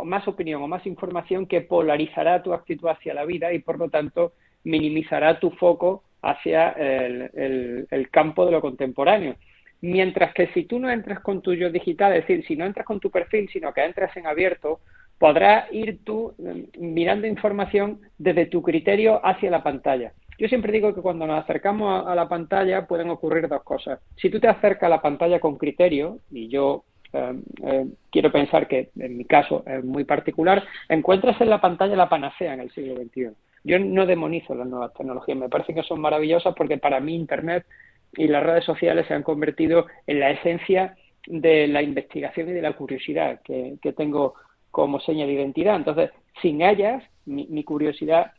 más 0.04 0.28
opinión 0.28 0.62
o 0.62 0.68
más 0.68 0.86
información 0.86 1.46
que 1.46 1.60
polarizará 1.60 2.42
tu 2.42 2.52
actitud 2.52 2.88
hacia 2.88 3.14
la 3.14 3.24
vida 3.24 3.52
y, 3.52 3.58
por 3.58 3.78
lo 3.78 3.88
tanto, 3.88 4.32
minimizará 4.64 5.38
tu 5.40 5.50
foco 5.50 6.04
hacia 6.22 6.70
el 6.70 8.08
campo 8.10 8.44
de 8.44 8.52
lo 8.52 8.60
contemporáneo. 8.60 9.36
Mientras 9.80 10.34
que 10.34 10.48
si 10.48 10.64
tú 10.64 10.78
no 10.78 10.90
entras 10.90 11.20
con 11.20 11.40
tu 11.40 11.54
yo 11.54 11.70
digital, 11.70 12.12
es 12.12 12.26
decir, 12.26 12.44
si 12.46 12.56
no 12.56 12.64
entras 12.64 12.86
con 12.86 13.00
tu 13.00 13.10
perfil, 13.10 13.48
sino 13.52 13.72
que 13.72 13.84
entras 13.84 14.16
en 14.16 14.26
abierto, 14.26 14.80
podrás 15.18 15.72
ir 15.72 16.04
tú 16.04 16.34
mm, 16.38 16.80
mirando 16.80 17.26
información 17.26 18.00
desde 18.18 18.46
tu 18.46 18.62
criterio 18.62 19.24
hacia 19.24 19.50
la 19.50 19.62
pantalla. 19.62 20.12
Yo 20.38 20.48
siempre 20.48 20.72
digo 20.72 20.94
que 20.94 21.00
cuando 21.00 21.26
nos 21.26 21.42
acercamos 21.42 22.06
a, 22.06 22.14
la 22.14 22.28
pantalla 22.28 22.86
pueden 22.86 23.10
ocurrir 23.10 23.48
dos 23.48 23.62
cosas. 23.64 23.98
Si 24.16 24.30
tú 24.30 24.38
te 24.38 24.46
acercas 24.46 24.84
a 24.84 24.90
la 24.90 25.02
pantalla 25.02 25.40
con 25.40 25.58
criterio, 25.58 26.18
y 26.30 26.48
yo 26.48 26.84
eh, 27.12 27.34
eh, 27.64 27.86
quiero 28.10 28.30
pensar 28.30 28.68
que 28.68 28.90
en 28.96 29.16
mi 29.16 29.24
caso 29.24 29.64
es 29.66 29.84
muy 29.84 30.04
particular, 30.04 30.62
encuentras 30.88 31.40
en 31.40 31.50
la 31.50 31.60
pantalla 31.60 31.96
la 31.96 32.08
panacea 32.08 32.54
en 32.54 32.60
el 32.60 32.70
siglo 32.70 32.94
XXI. 32.94 33.30
Yo 33.64 33.80
no 33.80 34.06
demonizo 34.06 34.54
las 34.54 34.68
nuevas 34.68 34.94
tecnologías, 34.94 35.36
me 35.36 35.48
parece 35.48 35.74
que 35.74 35.82
son 35.82 36.00
maravillosas 36.00 36.54
porque 36.54 36.78
para 36.78 37.00
mí 37.00 37.16
Internet 37.16 37.66
y 38.12 38.28
las 38.28 38.42
redes 38.42 38.64
sociales 38.64 39.06
se 39.06 39.14
han 39.14 39.22
convertido 39.22 39.86
en 40.06 40.20
la 40.20 40.30
esencia 40.30 40.96
de 41.26 41.66
la 41.68 41.82
investigación 41.82 42.48
y 42.48 42.52
de 42.52 42.62
la 42.62 42.72
curiosidad 42.72 43.40
que, 43.42 43.78
tengo 43.96 44.34
como 44.70 45.00
seña 45.00 45.26
de 45.26 45.32
identidad. 45.32 45.76
Entonces, 45.76 46.10
sin 46.40 46.62
ellas, 46.62 47.02
mi, 47.26 47.64
curiosidad 47.64 48.32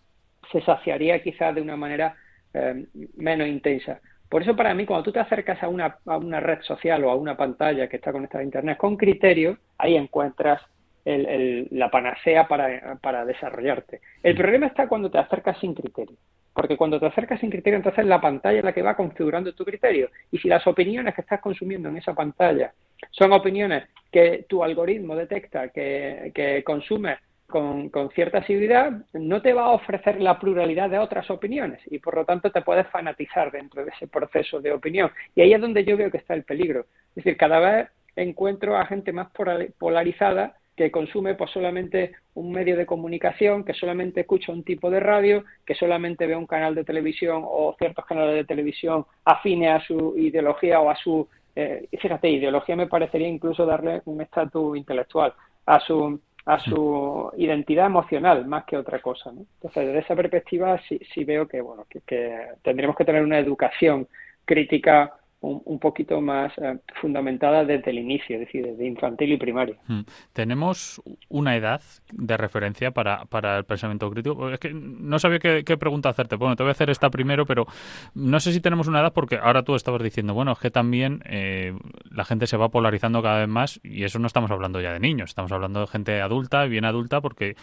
se 0.52 0.62
saciaría 0.62 1.22
quizás 1.22 1.54
de 1.54 1.62
una 1.62 1.76
manera 1.76 2.16
eh, 2.54 2.86
menos 3.16 3.48
intensa. 3.48 4.00
Por 4.30 4.44
eso 4.44 4.56
para 4.56 4.74
mí, 4.74 4.86
cuando 4.86 5.04
tú 5.04 5.12
te 5.12 5.20
acercas 5.20 5.62
a 5.64 5.68
una, 5.68 5.98
a 6.06 6.18
una 6.18 6.40
red 6.40 6.62
social 6.62 7.04
o 7.04 7.12
a 7.12 7.16
una 7.16 7.36
pantalla 7.36 7.88
que 7.88 7.98
está 7.98 8.12
conectada 8.12 8.42
a 8.42 8.46
Internet 8.46 8.78
con 8.78 8.96
criterio, 8.96 9.58
ahí 9.78 9.96
encuentras 9.96 10.62
la 11.06 11.90
panacea 11.90 12.48
para, 12.48 12.98
para 13.02 13.26
desarrollarte. 13.26 14.02
El 14.22 14.36
problema 14.36 14.68
está 14.68 14.88
cuando 14.88 15.10
te 15.10 15.18
acercas 15.18 15.58
sin 15.60 15.74
criterio. 15.74 16.18
Porque 16.60 16.76
cuando 16.76 17.00
te 17.00 17.06
acercas 17.06 17.40
sin 17.40 17.50
criterio, 17.50 17.78
entonces 17.78 18.06
la 18.06 18.20
pantalla 18.20 18.60
es 18.60 18.66
la 18.66 18.74
que 18.74 18.82
va 18.82 18.94
configurando 18.94 19.54
tu 19.54 19.64
criterio. 19.64 20.10
Y 20.30 20.40
si 20.40 20.50
las 20.50 20.68
opiniones 20.68 21.16
que 21.16 21.22
estás 21.22 21.40
consumiendo 21.40 21.88
en 21.88 21.96
esa 21.96 22.14
pantalla 22.14 22.74
son 23.12 23.32
opiniones 23.32 23.86
que 24.12 24.46
tu 24.50 24.62
algoritmo 24.62 25.16
detecta 25.16 25.70
que, 25.70 26.34
que 26.36 26.62
consumes 26.66 27.18
con, 27.48 27.90
cierta 28.14 28.40
asiduidad, 28.40 28.92
no 29.14 29.42
te 29.42 29.54
va 29.54 29.68
a 29.68 29.72
ofrecer 29.72 30.20
la 30.20 30.38
pluralidad 30.38 30.90
de 30.90 31.00
otras 31.00 31.30
opiniones 31.32 31.80
y 31.86 32.00
por 32.00 32.16
lo 32.16 32.26
tanto 32.26 32.52
te 32.52 32.62
puedes 32.62 32.88
fanatizar 32.88 33.52
dentro 33.52 33.86
de 33.86 33.92
ese 33.92 34.08
proceso 34.08 34.60
de 34.60 34.74
opinión. 34.74 35.10
Y 35.36 35.42
ahí 35.42 35.54
es 35.54 35.62
donde 35.62 35.86
yo 35.86 35.96
veo 35.96 36.12
que 36.12 36.18
está 36.18 36.34
el 36.34 36.44
peligro. 36.44 36.82
Es 37.12 37.24
decir, 37.24 37.38
cada 37.38 37.60
vez 37.60 37.90
encuentro 38.18 38.76
a 38.78 38.86
gente 38.86 39.14
más 39.14 39.30
polarizada 39.78 40.58
que 40.84 40.92
consume 40.92 41.36
pues 41.36 41.52
solamente 41.52 42.14
un 42.36 42.52
medio 42.52 42.78
de 42.78 42.86
comunicación, 42.86 43.66
que 43.66 43.74
solamente 43.74 44.22
escucha 44.22 44.54
un 44.54 44.64
tipo 44.64 44.90
de 44.90 45.02
radio, 45.02 45.44
que 45.66 45.76
solamente 45.76 46.26
ve 46.26 46.36
un 46.36 46.48
canal 46.48 46.74
de 46.74 46.86
televisión 46.86 47.44
o 47.46 47.76
ciertos 47.78 48.06
canales 48.06 48.36
de 48.36 48.46
televisión 48.46 49.06
afines 49.26 49.72
a 49.72 49.86
su 49.86 50.18
ideología 50.18 50.80
o 50.80 50.90
a 50.90 50.96
su, 50.96 51.28
eh, 51.56 51.88
fíjate, 52.00 52.30
ideología 52.30 52.78
me 52.78 52.88
parecería 52.88 53.28
incluso 53.28 53.66
darle 53.66 54.02
un 54.06 54.22
estatus 54.22 54.78
intelectual, 54.78 55.34
a 55.66 55.80
su 55.82 56.20
a 56.46 56.58
su 56.58 57.30
identidad 57.38 57.86
emocional 57.86 58.48
más 58.48 58.64
que 58.64 58.76
otra 58.76 59.00
cosa. 59.00 59.30
Entonces, 59.30 59.86
desde 59.86 60.00
esa 60.00 60.16
perspectiva 60.16 60.82
sí, 60.88 61.00
sí 61.14 61.24
veo 61.24 61.48
que, 61.48 61.62
bueno, 61.62 61.86
que, 61.88 62.02
que 62.02 62.34
tendríamos 62.64 62.96
que 62.96 63.06
tener 63.06 63.22
una 63.22 63.38
educación 63.38 64.08
crítica 64.46 65.19
un, 65.42 65.80
poquito 65.80 66.20
más 66.20 66.52
eh, 66.58 66.80
fundamentada 67.00 67.64
desde 67.64 67.92
el 67.92 68.00
inicio, 68.00 68.36
es 68.36 68.42
decir, 68.42 68.66
desde 68.66 68.86
infantil 68.86 69.32
y 69.32 69.38
primaria. 69.38 69.76
Hmm. 69.88 70.02
¿Tenemos 70.34 71.02
una 71.30 71.56
edad 71.56 71.82
de 72.12 72.36
referencia 72.36 72.92
para, 72.92 73.26
para 73.26 73.58
el 73.58 73.64
pensamiento 73.64 74.10
crítico? 74.12 74.50
Es 74.50 74.60
que 74.60 74.74
no 74.74 75.18
sabía 75.18 75.40
qué, 75.40 75.78
pregunta 75.78 76.10
hacerte. 76.10 76.36
Bueno, 76.36 76.58
te 76.58 76.64
voy 76.64 76.70
a 76.70 76.72
hacer 76.72 76.90
esta 76.90 77.10
primero, 77.10 77.46
pero 77.46 77.68
no 78.16 78.40
sé 78.42 78.52
si 78.52 78.60
tenemos 78.60 78.88
una 78.88 79.00
edad 79.00 79.14
porque 79.14 79.38
ahora 79.38 79.64
tú 79.64 79.76
estabas 79.76 80.04
diciendo, 80.04 80.34
bueno, 80.34 80.52
es 80.52 80.60
que 80.60 80.72
también 80.72 81.22
eh, 81.26 81.74
la 82.12 82.26
gente 82.26 82.46
se 82.46 82.58
va 82.58 82.68
polarizando 82.68 83.22
cada 83.22 83.40
vez 83.40 83.48
más 83.48 83.80
y 83.82 84.04
eso 84.04 84.20
no 84.20 84.28
estamos 84.28 84.52
hablando 84.52 84.82
ya 84.82 84.92
de 84.92 85.00
niños, 85.00 85.30
estamos 85.30 85.52
hablando 85.54 85.80
de 85.80 85.88
gente 85.88 86.20
adulta, 86.22 86.66
bien 86.66 86.84
adulta, 86.84 87.22
porque, 87.22 87.56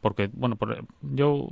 porque 0.00 0.30
bueno, 0.32 0.56
yo, 1.02 1.48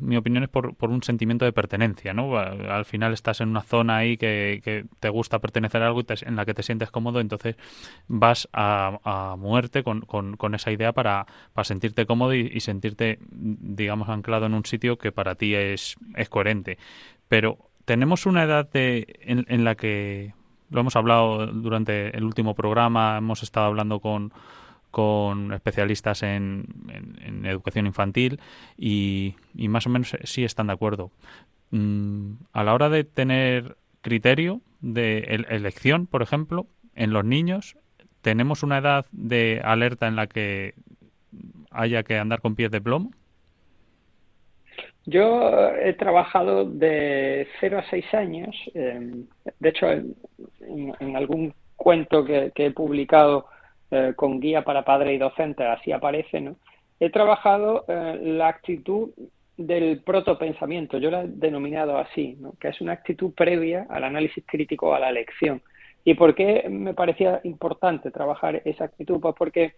mi 0.00 0.18
opinión 0.18 0.42
es 0.44 0.50
por, 0.50 0.74
por 0.76 0.90
un 0.90 1.02
sentimiento 1.02 1.46
de 1.46 1.52
pertenencia, 1.52 2.12
¿no? 2.12 2.36
Al 2.36 2.84
final 2.84 3.14
estás 3.14 3.40
en 3.40 3.48
una 3.48 3.62
zona 3.62 3.96
ahí 3.96 4.18
que, 4.18 4.60
que 4.62 4.84
te 5.00 5.08
gusta 5.08 5.38
pertenecer 5.38 5.82
a 5.82 5.86
algo 5.86 6.00
y 6.00 6.04
en 6.22 6.36
la 6.36 6.44
que 6.44 6.54
te 6.54 6.62
sientes 6.62 6.90
cómodo, 6.90 7.20
entonces 7.20 7.56
vas 8.06 8.48
a, 8.52 9.36
muerte 9.38 9.82
con, 9.82 10.02
con, 10.02 10.54
esa 10.54 10.70
idea 10.70 10.92
para, 10.92 11.26
para 11.52 11.64
sentirte 11.64 12.06
cómodo 12.06 12.34
y, 12.34 12.60
sentirte, 12.60 13.18
digamos, 13.30 14.08
anclado 14.08 14.46
en 14.46 14.54
un 14.54 14.64
sitio 14.64 14.98
que 14.98 15.12
para 15.12 15.34
ti 15.34 15.54
es, 15.54 15.96
es 16.16 16.28
coherente. 16.28 16.78
Pero 17.28 17.58
tenemos 17.84 18.26
una 18.26 18.44
edad 18.44 18.68
de, 18.70 19.18
en, 19.20 19.64
la 19.64 19.74
que 19.74 20.34
lo 20.70 20.80
hemos 20.80 20.96
hablado 20.96 21.46
durante 21.46 22.16
el 22.16 22.24
último 22.24 22.54
programa, 22.54 23.18
hemos 23.18 23.42
estado 23.42 23.66
hablando 23.66 24.00
con, 24.00 24.32
con 24.90 25.52
especialistas 25.52 26.22
en, 26.22 26.66
en, 27.20 27.46
educación 27.46 27.86
infantil 27.86 28.40
y, 28.76 29.36
y, 29.54 29.68
más 29.68 29.86
o 29.86 29.90
menos 29.90 30.16
sí 30.24 30.44
están 30.44 30.66
de 30.66 30.72
acuerdo. 30.74 31.10
Mm, 31.70 32.32
a 32.52 32.64
la 32.64 32.74
hora 32.74 32.88
de 32.88 33.04
tener 33.04 33.76
criterio 34.00 34.60
de 34.80 35.44
elección, 35.48 36.06
por 36.06 36.22
ejemplo, 36.22 36.66
en 36.94 37.12
los 37.12 37.24
niños, 37.24 37.76
¿tenemos 38.22 38.62
una 38.62 38.78
edad 38.78 39.06
de 39.12 39.60
alerta 39.64 40.06
en 40.06 40.16
la 40.16 40.26
que 40.26 40.74
haya 41.70 42.02
que 42.02 42.18
andar 42.18 42.40
con 42.40 42.54
pies 42.54 42.70
de 42.70 42.80
plomo? 42.80 43.10
Yo 45.06 45.70
he 45.74 45.94
trabajado 45.94 46.66
de 46.66 47.48
0 47.60 47.78
a 47.78 47.82
6 47.88 48.14
años. 48.14 48.54
Em, 48.74 49.26
de 49.58 49.68
hecho, 49.70 49.86
en, 49.90 51.16
algún 51.16 51.54
cuento 51.76 52.24
que, 52.24 52.52
he 52.54 52.70
publicado 52.72 53.46
eh, 53.90 54.12
con 54.14 54.38
guía 54.38 54.64
para 54.64 54.84
padres 54.84 55.14
y 55.14 55.18
docentes, 55.18 55.66
así 55.66 55.92
aparece, 55.92 56.42
¿no? 56.42 56.56
He 57.00 57.08
trabajado 57.10 57.84
eh, 57.88 58.18
la 58.22 58.48
actitud 58.48 59.10
del 59.58 60.00
protopensamiento, 60.02 60.98
yo 60.98 61.10
lo 61.10 61.20
he 61.20 61.26
denominado 61.26 61.98
así, 61.98 62.36
¿no? 62.40 62.54
que 62.60 62.68
es 62.68 62.80
una 62.80 62.92
actitud 62.92 63.32
previa 63.34 63.86
al 63.90 64.04
análisis 64.04 64.44
crítico 64.46 64.94
a 64.94 65.00
la 65.00 65.12
lección. 65.12 65.60
¿Y 66.04 66.14
por 66.14 66.34
qué 66.34 66.66
me 66.70 66.94
parecía 66.94 67.40
importante 67.42 68.10
trabajar 68.10 68.62
esa 68.64 68.84
actitud? 68.84 69.20
Pues 69.20 69.34
porque 69.36 69.74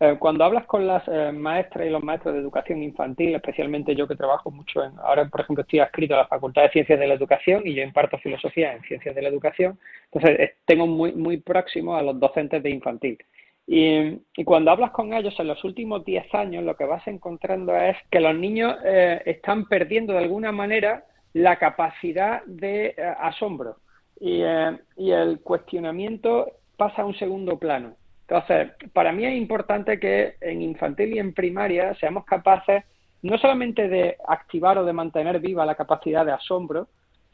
eh, 0.00 0.16
cuando 0.18 0.44
hablas 0.44 0.66
con 0.66 0.86
las 0.86 1.02
eh, 1.08 1.32
maestras 1.32 1.86
y 1.86 1.90
los 1.90 2.02
maestros 2.02 2.34
de 2.34 2.40
educación 2.40 2.82
infantil, 2.82 3.34
especialmente 3.34 3.94
yo 3.94 4.08
que 4.08 4.16
trabajo 4.16 4.50
mucho 4.50 4.82
en, 4.82 4.92
ahora 4.98 5.28
por 5.28 5.40
ejemplo 5.40 5.62
estoy 5.62 5.80
adscrito 5.80 6.14
a 6.14 6.18
la 6.18 6.26
Facultad 6.26 6.62
de 6.62 6.70
Ciencias 6.70 6.98
de 6.98 7.06
la 7.06 7.14
Educación 7.14 7.62
y 7.66 7.74
yo 7.74 7.82
imparto 7.82 8.18
filosofía 8.18 8.72
en 8.72 8.82
Ciencias 8.82 9.14
de 9.14 9.22
la 9.22 9.28
Educación, 9.28 9.78
entonces 10.12 10.40
eh, 10.40 10.54
tengo 10.64 10.86
muy, 10.86 11.12
muy 11.12 11.38
próximo 11.38 11.96
a 11.96 12.02
los 12.02 12.18
docentes 12.18 12.62
de 12.62 12.70
infantil. 12.70 13.18
Y, 13.66 14.20
cuando 14.44 14.70
hablas 14.70 14.90
con 14.90 15.14
ellos 15.14 15.34
en 15.38 15.48
los 15.48 15.64
últimos 15.64 16.04
10 16.04 16.34
años, 16.34 16.64
lo 16.64 16.76
que 16.76 16.84
vas 16.84 17.06
encontrando 17.06 17.74
es 17.74 17.96
que 18.10 18.20
los 18.20 18.34
niños 18.34 18.76
eh, 18.84 19.22
están 19.24 19.66
perdiendo 19.66 20.12
de 20.12 20.18
alguna 20.18 20.52
manera 20.52 21.04
la 21.32 21.56
capacidad 21.56 22.44
de 22.44 22.94
eh, 22.96 23.14
asombro 23.20 23.76
eh, 24.20 24.78
y, 24.96 25.10
el 25.10 25.40
cuestionamiento 25.40 26.52
pasa 26.76 27.02
a 27.02 27.06
un 27.06 27.14
segundo 27.14 27.58
plano. 27.58 27.96
Entonces, 28.28 28.72
para 28.92 29.12
mí 29.12 29.24
es 29.24 29.34
importante 29.34 29.98
que 29.98 30.34
en 30.40 30.62
infantil 30.62 31.14
y 31.14 31.18
en 31.18 31.34
primaria 31.34 31.94
seamos 31.94 32.24
capaces 32.24 32.84
no 33.22 33.38
solamente 33.38 33.88
de 33.88 34.16
activar 34.28 34.76
o 34.76 34.84
de 34.84 34.92
mantener 34.92 35.40
viva 35.40 35.64
la 35.64 35.74
capacidad 35.74 36.26
de 36.26 36.32
asombro, 36.32 36.88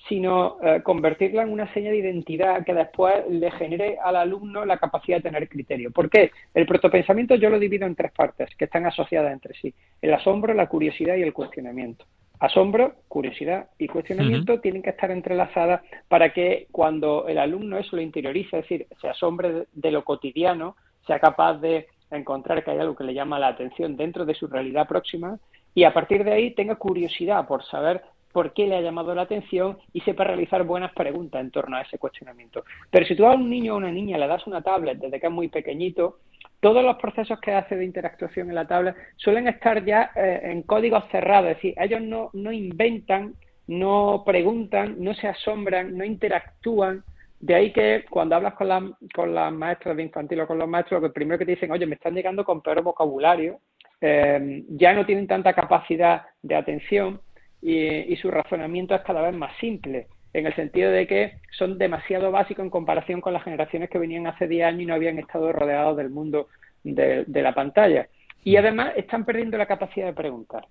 sino 0.09 0.57
eh, 0.63 0.83
convertirla 0.83 1.43
en 1.43 1.53
una 1.53 1.73
seña 1.73 1.91
de 1.91 1.99
identidad 1.99 2.65
que 2.65 2.75
después 2.75 3.29
le 3.29 3.51
genere 3.53 3.99
al 4.03 4.17
alumno 4.17 4.65
la 4.65 4.79
capacidad 4.79 5.19
de 5.19 5.23
tener 5.23 5.49
criterio. 5.49 5.91
¿Por 5.91 6.09
qué? 6.09 6.31
El 6.55 6.67
protopensamiento 6.67 7.35
yo 7.35 7.51
lo 7.51 7.59
divido 7.59 7.87
en 7.87 7.95
tres 7.95 8.13
partes 8.13 8.49
que 8.57 8.65
están 8.65 8.87
asociadas 8.87 9.33
entre 9.33 9.55
sí. 9.55 9.75
El 10.01 10.15
asombro, 10.15 10.55
la 10.55 10.69
curiosidad 10.69 11.17
y 11.17 11.23
el 11.23 11.33
cuestionamiento. 11.33 12.05
Asombro, 12.41 12.95
curiosidad 13.07 13.69
y 13.79 13.87
cuestionamiento 13.87 14.61
tienen 14.61 14.81
que 14.81 14.91
estar 14.91 15.11
entrelazadas 15.11 15.83
para 16.09 16.33
que 16.33 16.69
cuando 16.73 17.29
el 17.29 17.37
alumno 17.37 17.77
eso 17.77 17.97
lo 17.97 18.03
interiorice, 18.03 18.59
es 18.59 18.63
decir, 18.63 18.87
se 18.99 19.09
asombre 19.09 19.67
de 19.71 19.91
lo 19.91 20.05
cotidiano, 20.05 20.75
sea 21.07 21.19
capaz 21.19 21.59
de 21.59 21.87
encontrar 22.11 22.65
que 22.65 22.71
hay 22.71 22.79
algo 22.79 22.97
que 22.97 23.05
le 23.05 23.13
llama 23.13 23.39
la 23.39 23.49
atención 23.49 23.95
dentro 23.95 24.25
de 24.25 24.35
su 24.35 24.47
realidad 24.47 24.89
próxima 24.89 25.39
y 25.75 25.85
a 25.85 25.93
partir 25.93 26.25
de 26.25 26.33
ahí 26.33 26.55
tenga 26.55 26.77
curiosidad 26.77 27.47
por 27.47 27.63
saber 27.65 28.03
por 28.33 28.53
qué 28.53 28.67
le 28.67 28.77
ha 28.77 28.81
llamado 28.81 29.15
la 29.15 29.23
atención 29.23 29.79
y 29.93 30.01
sepa 30.01 30.25
realizar 30.25 30.65
buenas 30.65 30.93
preguntas 30.93 31.41
en 31.41 31.51
torno 31.51 31.77
a 31.77 31.83
ese 31.83 31.99
cuestionamiento. 31.99 32.65
Pero 32.91 33.07
si 33.07 33.17
tú 33.17 33.27
a 33.27 33.35
un 33.35 33.49
niño 33.51 33.75
o 33.75 33.79
una 33.79 33.91
niña 33.91 34.19
le 34.19 34.27
das 34.27 34.47
una 34.47 34.63
tablet 34.63 34.99
desde 34.99 35.21
que 35.21 35.27
es 35.27 35.33
muy 35.33 35.49
pequeñito, 35.49 36.19
todos 36.61 36.85
los 36.85 36.97
procesos 36.97 37.41
que 37.41 37.53
hace 37.53 37.77
de 37.77 37.85
interactuación 37.85 38.49
en 38.49 38.55
la 38.55 38.67
tablet 38.67 38.95
suelen 39.17 39.49
estar 39.49 39.85
ya 39.85 40.11
eh, 40.15 40.41
en 40.45 40.63
códigos 40.63 41.05
cerrados, 41.11 41.51
es 41.51 41.57
decir, 41.57 41.75
ellos 41.79 42.03
no, 42.03 42.31
no 42.35 42.53
inventan, 42.53 43.35
no 43.67 44.23
preguntan, 44.27 44.97
no 44.99 45.15
se 45.15 45.29
asombran, 45.29 45.97
no 45.97 46.05
interactúan. 46.05 47.03
De 47.39 47.55
ahí 47.55 47.73
que 47.73 48.05
cuando 48.11 48.37
hablas 48.37 48.53
con, 48.55 48.69
la, 48.69 48.93
con 49.15 49.35
las 49.35 49.51
maestras 49.51 49.97
de 49.97 50.03
infantil 50.03 50.41
o 50.41 50.47
con 50.47 50.59
los 50.59 50.69
maestros, 50.69 51.01
lo 51.01 51.13
primero 51.13 51.39
que 51.39 51.47
te 51.47 51.53
dicen, 51.53 51.71
oye, 51.71 51.87
me 51.87 51.95
están 51.95 52.15
llegando 52.15 52.45
con 52.45 52.61
peor 52.61 52.83
vocabulario, 52.83 53.61
eh, 54.03 54.65
ya 54.69 54.93
no 54.93 55.07
tienen 55.07 55.27
tanta 55.27 55.55
capacidad 55.55 56.23
de 56.43 56.57
atención 56.57 57.21
y, 57.63 58.17
su 58.17 58.31
razonamiento 58.31 58.95
es 58.95 59.03
cada 59.03 59.23
vez 59.23 59.35
más 59.35 59.57
simple. 59.59 60.07
en 60.33 60.47
el 60.47 60.55
sentido 60.55 60.93
de 60.93 61.09
que 61.09 61.33
son 61.51 61.77
demasiado 61.77 62.31
básicos 62.31 62.65
en 62.65 62.71
comparación 62.71 63.21
con 63.21 63.33
las 63.33 63.43
generaciones 63.43 63.91
que 63.91 63.99
venían 63.99 64.29
hace 64.29 64.47
10 64.47 64.65
años 64.65 64.83
y 64.83 64.87
no 64.87 64.95
habían 64.95 65.19
estado 65.19 65.53
rodeados 65.53 65.97
del 65.97 66.11
mundo 66.11 66.47
de, 66.85 67.25
la 67.27 67.53
pantalla. 67.53 68.09
Y 68.45 68.57
además 68.57 68.93
están 68.97 69.25
perdiendo 69.25 69.59
la 69.59 69.67
capacidad 69.67 70.07
de 70.07 70.13
preguntar. 70.13 70.67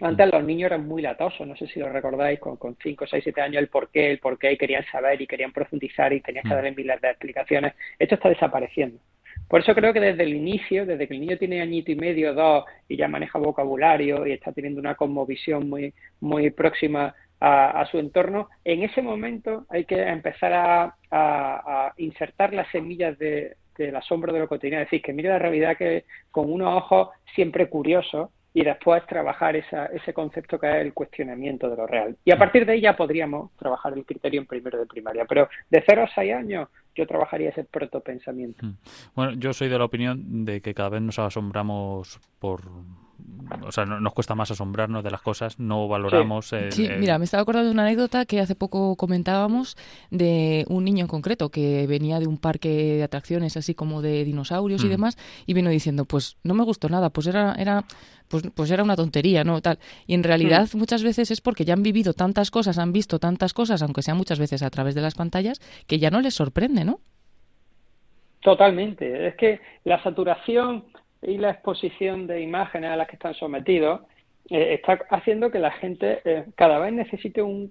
Antes 0.00 0.32
los 0.32 0.42
niños 0.42 0.68
eran 0.68 0.88
muy 0.88 1.02
latosos, 1.02 1.46
no 1.46 1.54
sé 1.56 1.66
si 1.66 1.78
lo 1.78 1.90
recordáis, 1.90 2.40
con, 2.40 2.56
con 2.56 2.76
5, 2.82 3.06
6, 3.06 3.22
7 3.22 3.40
años 3.42 3.62
el 3.62 3.68
por 3.68 3.90
qué, 3.90 4.10
el 4.10 4.18
por 4.18 4.38
qué, 4.38 4.52
y 4.52 4.56
querían 4.56 4.84
saber 4.90 5.20
y 5.20 5.26
querían 5.26 5.52
profundizar 5.52 6.12
y 6.14 6.22
tenías 6.22 6.44
que 6.44 6.54
darle 6.54 6.72
miles 6.72 7.00
de 7.00 7.10
explicaciones. 7.10 7.74
Esto 7.98 8.14
está 8.14 8.30
desapareciendo. 8.30 8.98
Por 9.48 9.60
eso 9.60 9.74
creo 9.74 9.92
que 9.92 10.00
desde 10.00 10.22
el 10.22 10.34
inicio, 10.34 10.86
desde 10.86 11.06
que 11.06 11.14
el 11.14 11.20
niño 11.20 11.38
tiene 11.38 11.60
añito 11.60 11.92
y 11.92 11.96
medio, 11.96 12.34
dos, 12.34 12.64
y 12.88 12.96
ya 12.96 13.08
maneja 13.08 13.38
vocabulario 13.38 14.26
y 14.26 14.32
está 14.32 14.52
teniendo 14.52 14.80
una 14.80 14.94
cosmovisión 14.94 15.68
muy, 15.68 15.92
muy 16.20 16.50
próxima 16.50 17.14
a, 17.44 17.84
su 17.90 17.98
entorno, 17.98 18.48
en 18.64 18.84
ese 18.84 19.02
momento 19.02 19.66
hay 19.68 19.84
que 19.84 20.00
empezar 20.00 20.52
a, 20.54 21.92
insertar 21.96 22.54
las 22.54 22.70
semillas 22.70 23.18
de, 23.18 23.56
del 23.76 23.96
asombro 23.96 24.32
de 24.32 24.38
lo 24.38 24.48
cotidiano, 24.48 24.82
es 24.82 24.86
decir, 24.86 25.02
que 25.02 25.12
mire 25.12 25.28
la 25.28 25.38
realidad 25.38 25.76
que 25.76 26.04
con 26.30 26.50
unos 26.50 26.76
ojos 26.76 27.08
siempre 27.34 27.68
curiosos 27.68 28.30
y 28.54 28.64
después 28.64 29.04
trabajar 29.06 29.56
esa, 29.56 29.86
ese 29.86 30.12
concepto 30.12 30.58
que 30.58 30.68
es 30.68 30.76
el 30.76 30.92
cuestionamiento 30.92 31.68
de 31.68 31.76
lo 31.76 31.86
real. 31.86 32.16
Y 32.24 32.32
a 32.32 32.38
partir 32.38 32.66
de 32.66 32.72
ahí 32.72 32.80
ya 32.80 32.96
podríamos 32.96 33.50
trabajar 33.56 33.94
el 33.94 34.04
criterio 34.04 34.40
en 34.40 34.46
primero 34.46 34.78
de 34.78 34.86
primaria, 34.86 35.24
pero 35.24 35.48
de 35.70 35.82
0 35.84 36.04
a 36.04 36.14
6 36.14 36.34
años 36.34 36.68
yo 36.94 37.06
trabajaría 37.06 37.50
ese 37.50 37.64
protopensamiento. 37.64 38.64
Mm. 38.64 38.76
Bueno, 39.14 39.32
yo 39.34 39.52
soy 39.52 39.68
de 39.68 39.78
la 39.78 39.84
opinión 39.84 40.44
de 40.44 40.60
que 40.60 40.74
cada 40.74 40.90
vez 40.90 41.02
nos 41.02 41.18
asombramos 41.18 42.20
por 42.38 42.62
o 43.64 43.72
sea, 43.72 43.84
nos 43.84 44.12
cuesta 44.12 44.34
más 44.34 44.50
asombrarnos 44.50 45.04
de 45.04 45.10
las 45.10 45.20
cosas, 45.20 45.58
no 45.58 45.88
valoramos. 45.88 46.52
Sí, 46.70 46.88
mira, 46.98 47.18
me 47.18 47.24
estaba 47.24 47.42
acordando 47.42 47.68
de 47.68 47.72
una 47.72 47.82
anécdota 47.82 48.24
que 48.24 48.40
hace 48.40 48.54
poco 48.54 48.96
comentábamos 48.96 49.76
de 50.10 50.64
un 50.68 50.84
niño 50.84 51.02
en 51.02 51.08
concreto 51.08 51.50
que 51.50 51.86
venía 51.86 52.18
de 52.18 52.26
un 52.26 52.38
parque 52.38 52.68
de 52.68 53.02
atracciones 53.02 53.56
así 53.56 53.74
como 53.74 54.02
de 54.02 54.24
dinosaurios 54.24 54.82
y 54.82 54.86
mm. 54.86 54.90
demás 54.90 55.18
y 55.46 55.54
vino 55.54 55.70
diciendo, 55.70 56.04
pues 56.04 56.36
no 56.42 56.54
me 56.54 56.64
gustó 56.64 56.88
nada, 56.88 57.10
pues 57.10 57.26
era, 57.26 57.54
era, 57.54 57.84
pues, 58.28 58.44
pues 58.54 58.70
era 58.70 58.82
una 58.82 58.96
tontería, 58.96 59.44
¿no? 59.44 59.60
Tal. 59.60 59.78
Y 60.06 60.14
en 60.14 60.22
realidad 60.22 60.68
mm. 60.72 60.78
muchas 60.78 61.02
veces 61.02 61.30
es 61.30 61.40
porque 61.40 61.64
ya 61.64 61.74
han 61.74 61.82
vivido 61.82 62.14
tantas 62.14 62.50
cosas, 62.50 62.78
han 62.78 62.92
visto 62.92 63.18
tantas 63.18 63.52
cosas, 63.52 63.82
aunque 63.82 64.02
sea 64.02 64.14
muchas 64.14 64.38
veces 64.38 64.62
a 64.62 64.70
través 64.70 64.94
de 64.94 65.02
las 65.02 65.14
pantallas, 65.14 65.60
que 65.86 65.98
ya 65.98 66.10
no 66.10 66.20
les 66.20 66.34
sorprende, 66.34 66.81
¿no? 66.84 67.00
Totalmente. 68.40 69.28
Es 69.28 69.36
que 69.36 69.60
la 69.84 70.02
saturación 70.02 70.84
y 71.22 71.38
la 71.38 71.50
exposición 71.50 72.26
de 72.26 72.42
imágenes 72.42 72.90
a 72.90 72.96
las 72.96 73.06
que 73.06 73.16
están 73.16 73.34
sometidos 73.34 74.00
eh, 74.50 74.74
está 74.74 74.98
haciendo 75.10 75.50
que 75.50 75.60
la 75.60 75.70
gente 75.70 76.20
eh, 76.24 76.46
cada 76.56 76.78
vez 76.80 76.92
necesite 76.92 77.40
un, 77.40 77.70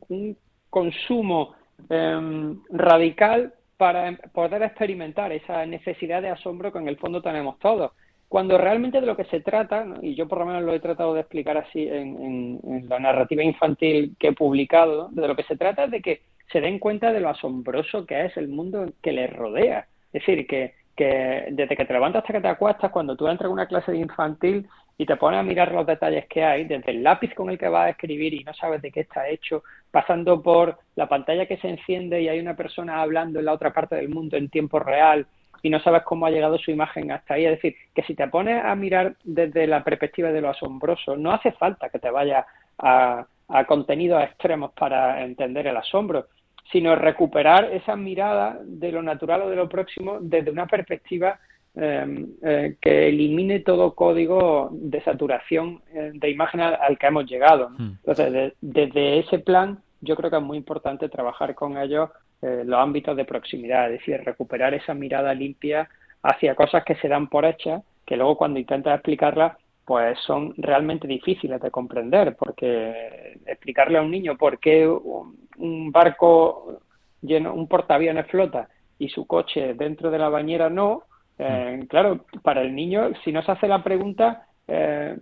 consumo 0.69 1.53
em, 1.89 2.57
radical 2.69 3.53
para 3.75 4.07
em, 4.07 4.17
poder 4.33 4.63
experimentar 4.63 5.33
esa 5.33 5.65
necesidad 5.65 6.21
de 6.21 6.29
asombro 6.29 6.71
que 6.71 6.79
en 6.79 6.87
el 6.87 6.97
fondo 6.97 7.21
tenemos 7.21 7.59
todos. 7.59 7.91
Cuando 8.29 8.57
realmente 8.57 9.01
de 9.01 9.07
lo 9.07 9.17
que 9.17 9.25
se 9.25 9.41
trata, 9.41 9.85
y 10.01 10.15
yo 10.15 10.29
por 10.29 10.39
lo 10.39 10.45
menos 10.45 10.63
lo 10.63 10.73
he 10.73 10.79
tratado 10.79 11.13
de 11.13 11.19
explicar 11.19 11.57
así 11.57 11.85
en, 11.89 12.61
en 12.63 12.87
la 12.87 12.99
narrativa 12.99 13.43
infantil 13.43 14.15
que 14.17 14.29
he 14.29 14.33
publicado, 14.33 15.09
de 15.11 15.27
lo 15.27 15.35
que 15.35 15.43
se 15.43 15.57
trata 15.57 15.83
es 15.83 15.91
de 15.91 16.01
que 16.01 16.21
se 16.51 16.61
den 16.61 16.79
cuenta 16.79 17.11
de 17.11 17.19
lo 17.19 17.29
asombroso 17.29 18.05
que 18.05 18.25
es 18.25 18.37
el 18.37 18.47
mundo 18.47 18.85
que 19.01 19.11
les 19.11 19.31
rodea. 19.31 19.87
Es 20.11 20.25
decir, 20.25 20.45
que 20.47 20.73
que 20.95 21.47
desde 21.51 21.75
que 21.75 21.85
te 21.85 21.93
levantas 21.93 22.21
hasta 22.21 22.33
que 22.33 22.41
te 22.41 22.47
acuestas, 22.47 22.91
cuando 22.91 23.15
tú 23.15 23.27
entras 23.27 23.47
en 23.47 23.53
una 23.53 23.67
clase 23.67 23.91
de 23.91 23.99
infantil 23.99 24.67
y 24.97 25.05
te 25.05 25.15
pones 25.15 25.39
a 25.39 25.43
mirar 25.43 25.71
los 25.71 25.85
detalles 25.85 26.27
que 26.27 26.43
hay, 26.43 26.65
desde 26.65 26.91
el 26.91 27.03
lápiz 27.03 27.33
con 27.33 27.49
el 27.49 27.57
que 27.57 27.67
vas 27.67 27.87
a 27.87 27.89
escribir 27.89 28.33
y 28.33 28.43
no 28.43 28.53
sabes 28.53 28.81
de 28.81 28.91
qué 28.91 29.01
está 29.01 29.27
hecho, 29.27 29.63
pasando 29.89 30.41
por 30.41 30.77
la 30.95 31.07
pantalla 31.07 31.45
que 31.45 31.57
se 31.57 31.69
enciende 31.69 32.21
y 32.21 32.29
hay 32.29 32.39
una 32.39 32.55
persona 32.55 33.01
hablando 33.01 33.39
en 33.39 33.45
la 33.45 33.53
otra 33.53 33.73
parte 33.73 33.95
del 33.95 34.09
mundo 34.09 34.37
en 34.37 34.49
tiempo 34.49 34.79
real 34.79 35.25
y 35.63 35.69
no 35.69 35.79
sabes 35.79 36.03
cómo 36.03 36.25
ha 36.25 36.31
llegado 36.31 36.57
su 36.57 36.71
imagen 36.71 37.11
hasta 37.11 37.35
ahí. 37.35 37.45
Es 37.45 37.51
decir, 37.51 37.75
que 37.95 38.03
si 38.03 38.13
te 38.13 38.27
pones 38.27 38.63
a 38.63 38.75
mirar 38.75 39.15
desde 39.23 39.67
la 39.67 39.83
perspectiva 39.83 40.31
de 40.31 40.41
lo 40.41 40.49
asombroso, 40.49 41.15
no 41.15 41.31
hace 41.31 41.51
falta 41.53 41.89
que 41.89 41.99
te 41.99 42.09
vayas 42.09 42.45
a, 42.77 43.25
a 43.47 43.65
contenidos 43.65 44.23
extremos 44.23 44.71
para 44.73 45.23
entender 45.23 45.67
el 45.67 45.77
asombro, 45.77 46.27
sino 46.71 46.95
recuperar 46.95 47.65
esa 47.71 47.95
mirada 47.95 48.59
de 48.63 48.91
lo 48.91 49.01
natural 49.01 49.41
o 49.43 49.49
de 49.49 49.55
lo 49.55 49.67
próximo 49.67 50.19
desde 50.21 50.51
una 50.51 50.67
perspectiva 50.67 51.39
em, 51.75 52.27
eh, 52.41 52.75
que 52.81 53.09
elimine 53.09 53.59
todo 53.59 53.93
código 53.93 54.69
de 54.71 55.01
saturación 55.01 55.81
eh, 55.93 56.11
de 56.13 56.29
imagen 56.29 56.61
al, 56.61 56.97
que 56.97 57.07
hemos 57.07 57.25
llegado. 57.25 57.69
Hmm. 57.69 57.97
Entonces, 58.05 58.53
desde 58.61 59.19
ese 59.19 59.39
plan, 59.39 59.79
yo 60.01 60.15
creo 60.15 60.29
que 60.29 60.37
es 60.37 60.43
muy 60.43 60.57
importante 60.57 61.09
trabajar 61.09 61.53
con 61.55 61.77
ellos 61.77 62.09
eh, 62.41 62.63
los 62.65 62.79
ámbitos 62.79 63.15
de 63.15 63.25
proximidad, 63.25 63.91
es 63.91 63.99
decir, 63.99 64.21
recuperar 64.23 64.73
esa 64.73 64.93
mirada 64.93 65.33
limpia 65.33 65.87
hacia 66.23 66.55
cosas 66.55 66.83
que 66.83 66.95
se 66.95 67.07
dan 67.07 67.27
por 67.27 67.45
hechas, 67.45 67.83
que 68.05 68.17
luego 68.17 68.37
cuando 68.37 68.59
intentas 68.59 68.95
explicarlas, 68.95 69.57
pues 69.91 70.17
son 70.19 70.53
realmente 70.55 71.05
difíciles 71.05 71.59
de 71.59 71.69
comprender, 71.69 72.37
porque 72.37 73.37
explicarle 73.45 73.97
a 73.97 74.01
un 74.01 74.09
niño 74.09 74.37
por 74.37 74.57
qué 74.57 74.87
un 74.87 75.91
barco 75.91 76.79
lleno, 77.21 77.53
un 77.53 77.67
portaaviones 77.67 78.25
flota 78.27 78.69
y 78.97 79.09
su 79.09 79.27
coche 79.27 79.73
dentro 79.73 80.09
de 80.09 80.17
la 80.17 80.29
bañera 80.29 80.69
no, 80.69 81.03
eh, 81.37 81.77
mm. 81.77 81.87
claro, 81.87 82.23
para 82.41 82.61
el 82.61 82.73
niño, 82.73 83.11
si 83.25 83.33
no 83.33 83.43
se 83.43 83.51
hace 83.51 83.67
la 83.67 83.83
pregunta, 83.83 84.47
eh, 84.65 85.17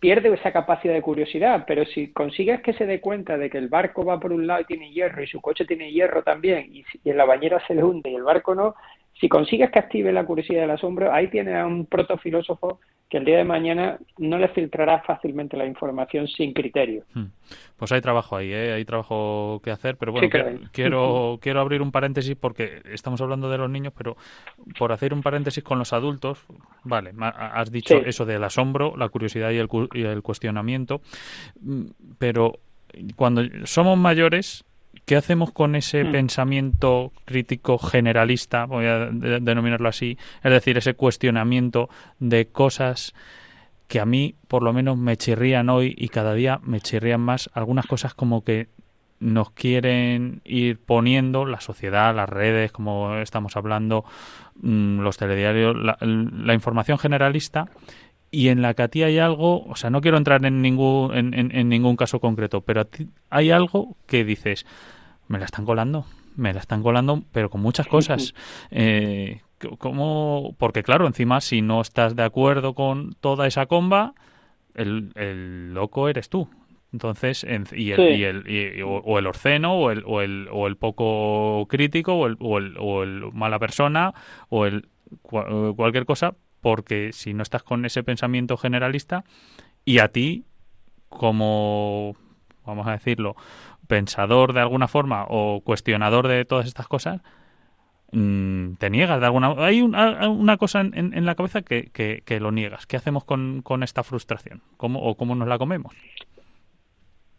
pierde 0.00 0.32
esa 0.32 0.52
capacidad 0.52 0.94
de 0.94 1.02
curiosidad, 1.02 1.64
pero 1.66 1.84
si 1.84 2.12
consigues 2.12 2.60
que 2.60 2.74
se 2.74 2.86
dé 2.86 3.00
cuenta 3.00 3.36
de 3.36 3.50
que 3.50 3.58
el 3.58 3.68
barco 3.68 4.04
va 4.04 4.20
por 4.20 4.32
un 4.32 4.46
lado 4.46 4.60
y 4.60 4.66
tiene 4.66 4.92
hierro 4.92 5.20
y 5.20 5.26
su 5.26 5.40
coche 5.40 5.64
tiene 5.64 5.90
hierro 5.90 6.22
también 6.22 6.72
y, 6.72 6.84
y 7.02 7.10
en 7.10 7.16
la 7.16 7.24
bañera 7.24 7.60
se 7.66 7.74
le 7.74 7.82
hunde 7.82 8.08
y 8.08 8.14
el 8.14 8.22
barco 8.22 8.54
no, 8.54 8.76
si 9.20 9.28
consigues 9.28 9.70
que 9.70 9.78
active 9.78 10.12
la 10.12 10.26
curiosidad 10.26 10.62
del 10.62 10.70
asombro, 10.70 11.12
ahí 11.12 11.28
tienes 11.28 11.54
a 11.54 11.66
un 11.66 11.86
protofilósofo 11.86 12.80
que 13.08 13.18
el 13.18 13.24
día 13.24 13.38
de 13.38 13.44
mañana 13.44 13.98
no 14.18 14.36
le 14.36 14.48
filtrará 14.48 15.00
fácilmente 15.02 15.56
la 15.56 15.64
información 15.64 16.26
sin 16.26 16.52
criterio. 16.52 17.04
Hmm. 17.14 17.26
Pues 17.76 17.92
hay 17.92 18.00
trabajo 18.00 18.36
ahí, 18.36 18.52
¿eh? 18.52 18.72
hay 18.72 18.84
trabajo 18.84 19.60
que 19.62 19.70
hacer, 19.70 19.96
pero 19.96 20.12
bueno, 20.12 20.28
quiero, 20.72 21.38
quiero 21.40 21.60
abrir 21.60 21.82
un 21.82 21.92
paréntesis 21.92 22.34
porque 22.34 22.82
estamos 22.92 23.20
hablando 23.20 23.48
de 23.48 23.58
los 23.58 23.70
niños, 23.70 23.92
pero 23.96 24.16
por 24.76 24.92
hacer 24.92 25.14
un 25.14 25.22
paréntesis 25.22 25.62
con 25.62 25.78
los 25.78 25.92
adultos, 25.92 26.44
vale, 26.82 27.12
has 27.20 27.70
dicho 27.70 27.96
eso 27.98 28.26
del 28.26 28.42
asombro, 28.42 28.96
la 28.96 29.08
curiosidad 29.08 29.50
y 29.52 29.58
el, 29.58 29.68
y 29.94 30.02
el 30.02 30.22
cuestionamiento, 30.22 31.00
mm, 31.60 31.84
pero 32.18 32.58
cuando 33.14 33.42
somos 33.64 33.96
mayores 33.96 34.64
¿Qué 35.06 35.14
hacemos 35.14 35.52
con 35.52 35.76
ese 35.76 36.02
hmm. 36.02 36.10
pensamiento 36.10 37.12
crítico 37.24 37.78
generalista, 37.78 38.64
voy 38.66 38.86
a 38.86 39.06
denominarlo 39.06 39.88
así, 39.88 40.18
es 40.42 40.50
decir, 40.50 40.76
ese 40.78 40.94
cuestionamiento 40.94 41.88
de 42.18 42.48
cosas 42.48 43.14
que 43.86 44.00
a 44.00 44.04
mí 44.04 44.34
por 44.48 44.64
lo 44.64 44.72
menos 44.72 44.98
me 44.98 45.16
chirrían 45.16 45.68
hoy 45.68 45.94
y 45.96 46.08
cada 46.08 46.34
día 46.34 46.58
me 46.64 46.80
chirrían 46.80 47.20
más 47.20 47.50
algunas 47.54 47.86
cosas 47.86 48.14
como 48.14 48.42
que 48.42 48.66
nos 49.20 49.50
quieren 49.50 50.42
ir 50.44 50.78
poniendo 50.78 51.46
la 51.46 51.60
sociedad, 51.60 52.14
las 52.14 52.28
redes, 52.28 52.72
como 52.72 53.16
estamos 53.16 53.56
hablando, 53.56 54.04
mm, 54.60 55.00
los 55.00 55.16
telediarios, 55.16 55.76
la, 55.76 56.54
información 56.54 56.98
generalista 56.98 57.68
y 58.36 58.50
en 58.50 58.60
la 58.60 58.74
que 58.74 58.82
a 58.82 58.88
ti 58.88 59.02
hay 59.02 59.18
algo, 59.18 59.64
o 59.64 59.76
sea, 59.76 59.88
no 59.88 60.02
quiero 60.02 60.18
entrar 60.18 60.44
en 60.44 60.60
ningún, 60.60 61.10
en, 61.14 61.68
ningún 61.70 61.96
caso 61.96 62.20
concreto, 62.20 62.60
pero 62.60 62.86
hay 63.30 63.50
algo 63.50 63.96
que 64.06 64.26
dices, 64.26 64.66
me 65.26 65.38
la 65.38 65.46
están 65.46 65.64
colando, 65.64 66.04
me 66.36 66.52
la 66.52 66.60
están 66.60 66.82
colando, 66.82 67.22
pero 67.32 67.48
con 67.48 67.62
muchas 67.62 67.86
cosas. 67.86 68.34
Eh, 68.70 69.40
¿cómo? 69.78 70.54
Porque 70.58 70.82
claro, 70.82 71.06
encima 71.06 71.40
si 71.40 71.62
no 71.62 71.80
estás 71.80 72.14
de 72.14 72.24
acuerdo 72.24 72.74
con 72.74 73.14
toda 73.14 73.46
esa 73.46 73.64
comba, 73.64 74.12
el, 74.74 75.12
el 75.14 75.72
loco 75.72 76.10
eres 76.10 76.28
tú. 76.28 76.46
Entonces, 76.92 77.42
y 77.72 77.92
el, 77.92 78.20
y 78.20 78.24
el 78.24 78.82
o, 78.84 79.18
el 79.18 79.26
orceno, 79.26 79.76
o 79.76 79.90
el, 79.90 80.02
o 80.04 80.20
el, 80.20 80.48
o 80.52 80.66
el 80.66 80.76
poco 80.76 81.66
crítico, 81.70 82.12
o 82.12 82.26
el, 82.26 82.36
o 82.40 82.58
el, 82.58 82.76
o 82.78 83.02
el 83.02 83.32
mala 83.32 83.58
persona, 83.58 84.12
o 84.50 84.66
el 84.66 84.90
cualquier 85.22 86.04
cosa, 86.04 86.34
porque 86.66 87.12
si 87.12 87.32
no 87.32 87.44
estás 87.44 87.62
con 87.62 87.84
ese 87.84 88.02
pensamiento 88.02 88.56
generalista, 88.56 89.22
y 89.84 90.00
a 90.00 90.08
ti, 90.08 90.46
como, 91.08 92.16
vamos 92.64 92.88
a 92.88 92.90
decirlo, 92.90 93.36
pensador 93.86 94.52
de 94.52 94.62
alguna 94.62 94.88
forma 94.88 95.26
o 95.28 95.60
cuestionador 95.60 96.26
de 96.26 96.44
todas 96.44 96.66
estas 96.66 96.88
cosas, 96.88 97.22
mm, 98.10 98.72
te 98.80 98.90
niegas 98.90 99.20
de 99.20 99.26
alguna 99.26 99.54
hay 99.58 99.80
una, 99.80 100.56
cosa 100.56 100.80
en, 100.80 101.24
la 101.24 101.36
cabeza 101.36 101.62
que, 101.62 101.92
que, 101.92 102.40
lo 102.40 102.50
niegas. 102.50 102.84
Qué 102.88 102.96
hacemos 102.96 103.22
con, 103.22 103.62
con 103.62 103.84
esta 103.84 104.02
frustración 104.02 104.60
¿Cómo, 104.76 104.98
o 105.02 105.14
cómo 105.14 105.36
nos 105.36 105.46
la 105.46 105.58
comemos 105.58 105.94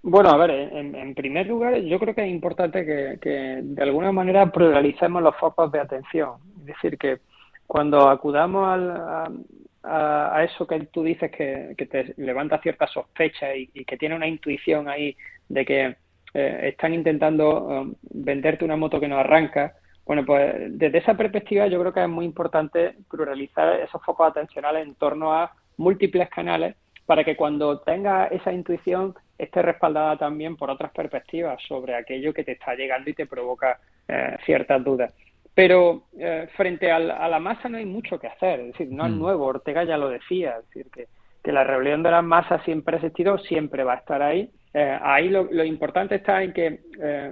bueno 0.03 0.29
a 0.29 0.37
ver 0.37 0.51
en, 0.51 1.15
primer 1.15 1.47
lugar 1.47 1.81
yo 1.81 1.99
creo 1.99 2.15
que 2.15 2.23
es 2.23 2.31
importante 2.31 2.85
que, 2.85 3.17
que, 3.19 3.59
de 3.61 3.83
alguna 3.83 4.13
manera 4.13 4.49
pluralicemos 4.53 5.21
los 5.21 5.35
focos 5.35 5.69
de 5.73 5.81
atención. 5.81 6.35
Es 6.59 6.65
decir 6.67 6.97
que 6.97 7.19
cuando 7.67 8.09
acudamos 8.09 8.67
al, 8.67 9.43
a, 9.83 10.43
eso 10.43 10.65
que 10.65 10.79
tú 10.87 11.03
dices 11.03 11.29
que, 11.31 11.75
te 11.89 12.13
levanta 12.17 12.61
cierta 12.61 12.87
sospecha 12.87 13.55
y, 13.55 13.67
que 13.85 13.97
tiene 13.97 14.15
una 14.15 14.27
intuición 14.27 14.87
ahí 14.89 15.15
de 15.49 15.65
que 15.65 15.95
están 16.33 16.93
intentando 16.93 17.95
venderte 18.01 18.65
una 18.65 18.75
moto 18.75 18.99
que 18.99 19.07
no 19.07 19.17
arranca. 19.17 19.73
Bueno, 20.05 20.25
pues 20.25 20.55
desde 20.77 20.99
esa 20.99 21.15
perspectiva 21.15 21.67
yo 21.67 21.79
creo 21.79 21.93
que 21.93 22.01
es 22.01 22.09
muy 22.09 22.25
importante 22.25 22.95
pluralizar 23.09 23.79
esos 23.81 24.01
focos 24.03 24.29
atencionales 24.29 24.87
en 24.87 24.95
torno 24.95 25.33
a 25.33 25.51
múltiples 25.77 26.29
canales 26.29 26.75
para 27.05 27.23
que 27.23 27.35
cuando 27.35 27.79
tenga 27.79 28.27
esa 28.27 28.51
intuición 28.51 29.15
esté 29.37 29.61
respaldada 29.61 30.17
también 30.17 30.57
por 30.57 30.69
otras 30.69 30.91
perspectivas 30.91 31.61
sobre 31.67 31.95
aquello 31.95 32.33
que 32.33 32.43
te 32.43 32.53
está 32.53 32.75
llegando 32.75 33.09
y 33.09 33.13
te 33.13 33.25
provoca 33.25 33.79
eh, 34.07 34.37
ciertas 34.45 34.83
dudas. 34.83 35.13
Pero 35.57 36.03
eh, 36.19 36.47
frente 36.55 36.91
a 36.91 36.99
la 36.99 37.39
masa 37.39 37.67
no 37.67 37.79
hay 37.79 37.85
mucho 37.85 38.19
que 38.19 38.27
hacer, 38.27 38.59
es 38.59 38.67
decir, 38.73 38.89
no 38.91 39.07
es 39.07 39.11
mm. 39.11 39.17
nuevo, 39.17 39.45
Ortega 39.45 39.85
ya 39.85 39.97
lo 39.97 40.07
decía, 40.07 40.57
es 40.59 40.67
decir, 40.67 40.85
que, 40.91 41.07
la 41.51 41.63
rebelión 41.63 42.03
de 42.03 42.11
las 42.11 42.23
masas 42.23 42.61
siempre 42.63 42.95
ha 42.95 42.99
existido, 42.99 43.39
siempre 43.39 43.83
va 43.83 43.93
a 43.93 43.97
estar 43.97 44.21
ahí. 44.21 44.51
Eh, 44.73 44.99
ahí 45.01 45.29
lo, 45.29 45.63
importante 45.63 46.15
está 46.15 46.43
en 46.43 46.53
que 46.53 46.81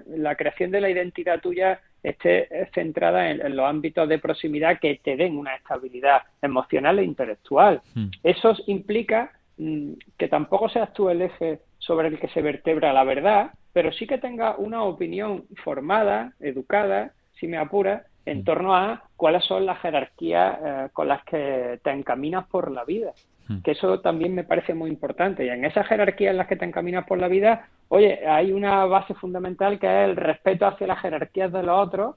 la 0.08 0.36
creación 0.36 0.72
de 0.72 0.82
la 0.82 0.90
identidad 0.90 1.40
tuya 1.40 1.82
esté 2.02 2.48
centrada 2.74 3.30
en, 3.30 3.56
los 3.56 3.66
ámbitos 3.68 4.10
de 4.10 4.18
proximidad 4.18 4.80
que 4.80 5.02
te 5.04 5.18
den 5.18 5.38
una 5.38 5.54
estabilidad 5.54 6.24
emocional 6.42 6.98
e 6.98 7.04
intelectual. 7.04 7.82
Mm. 7.94 8.08
Eso 8.24 8.56
implica 8.66 9.34
mm, 9.58 9.92
que 10.18 10.30
tampoco 10.30 10.70
seas 10.70 10.92
tú 10.94 11.10
el 11.10 11.22
eje 11.22 11.60
sobre 11.78 12.08
el 12.08 12.18
que 12.18 12.30
se 12.30 12.42
vertebra 12.42 12.92
la 12.92 13.04
verdad, 13.04 13.52
pero 13.72 13.92
sí 13.92 14.08
que 14.08 14.18
tenga 14.18 14.56
una 14.56 14.82
opinión 14.84 15.44
formada, 15.64 16.34
educada, 16.40 17.12
si 17.40 17.48
me 17.48 17.58
apura, 17.58 18.06
en 18.26 18.40
mm. 18.40 18.44
torno 18.44 18.76
a 18.76 19.04
cuáles 19.16 19.44
son 19.46 19.66
las 19.66 19.80
jerarquías 19.80 20.58
eh, 20.64 20.90
con 20.94 21.08
las 21.08 21.24
que 21.24 21.80
te 21.84 21.92
encaminas 21.92 22.48
por 22.48 22.72
la 22.72 22.84
vida. 22.84 23.14
Mm. 23.48 23.62
Que 23.62 23.72
eso 23.72 24.00
también 24.00 24.34
me 24.34 24.44
parece 24.44 24.74
muy 24.74 24.90
importante. 24.90 25.46
Y 25.46 25.50
en 25.50 25.66
esas 25.66 25.88
jerarquías 25.88 26.32
en 26.32 26.38
las 26.38 26.48
que 26.48 26.56
te 26.56 26.66
encaminas 26.66 27.06
por 27.06 27.20
la 27.20 27.28
vida, 27.28 27.70
oye, 27.90 28.28
hay 28.28 28.52
una 28.52 28.86
base 28.86 29.14
fundamental 29.14 29.80
que 29.80 29.88
es 29.88 30.10
el 30.10 30.16
respeto 30.16 30.66
hacia 30.66 30.88
las 30.88 31.02
jerarquías 31.02 31.52
de 31.52 31.64
los 31.64 31.88
otros, 31.88 32.16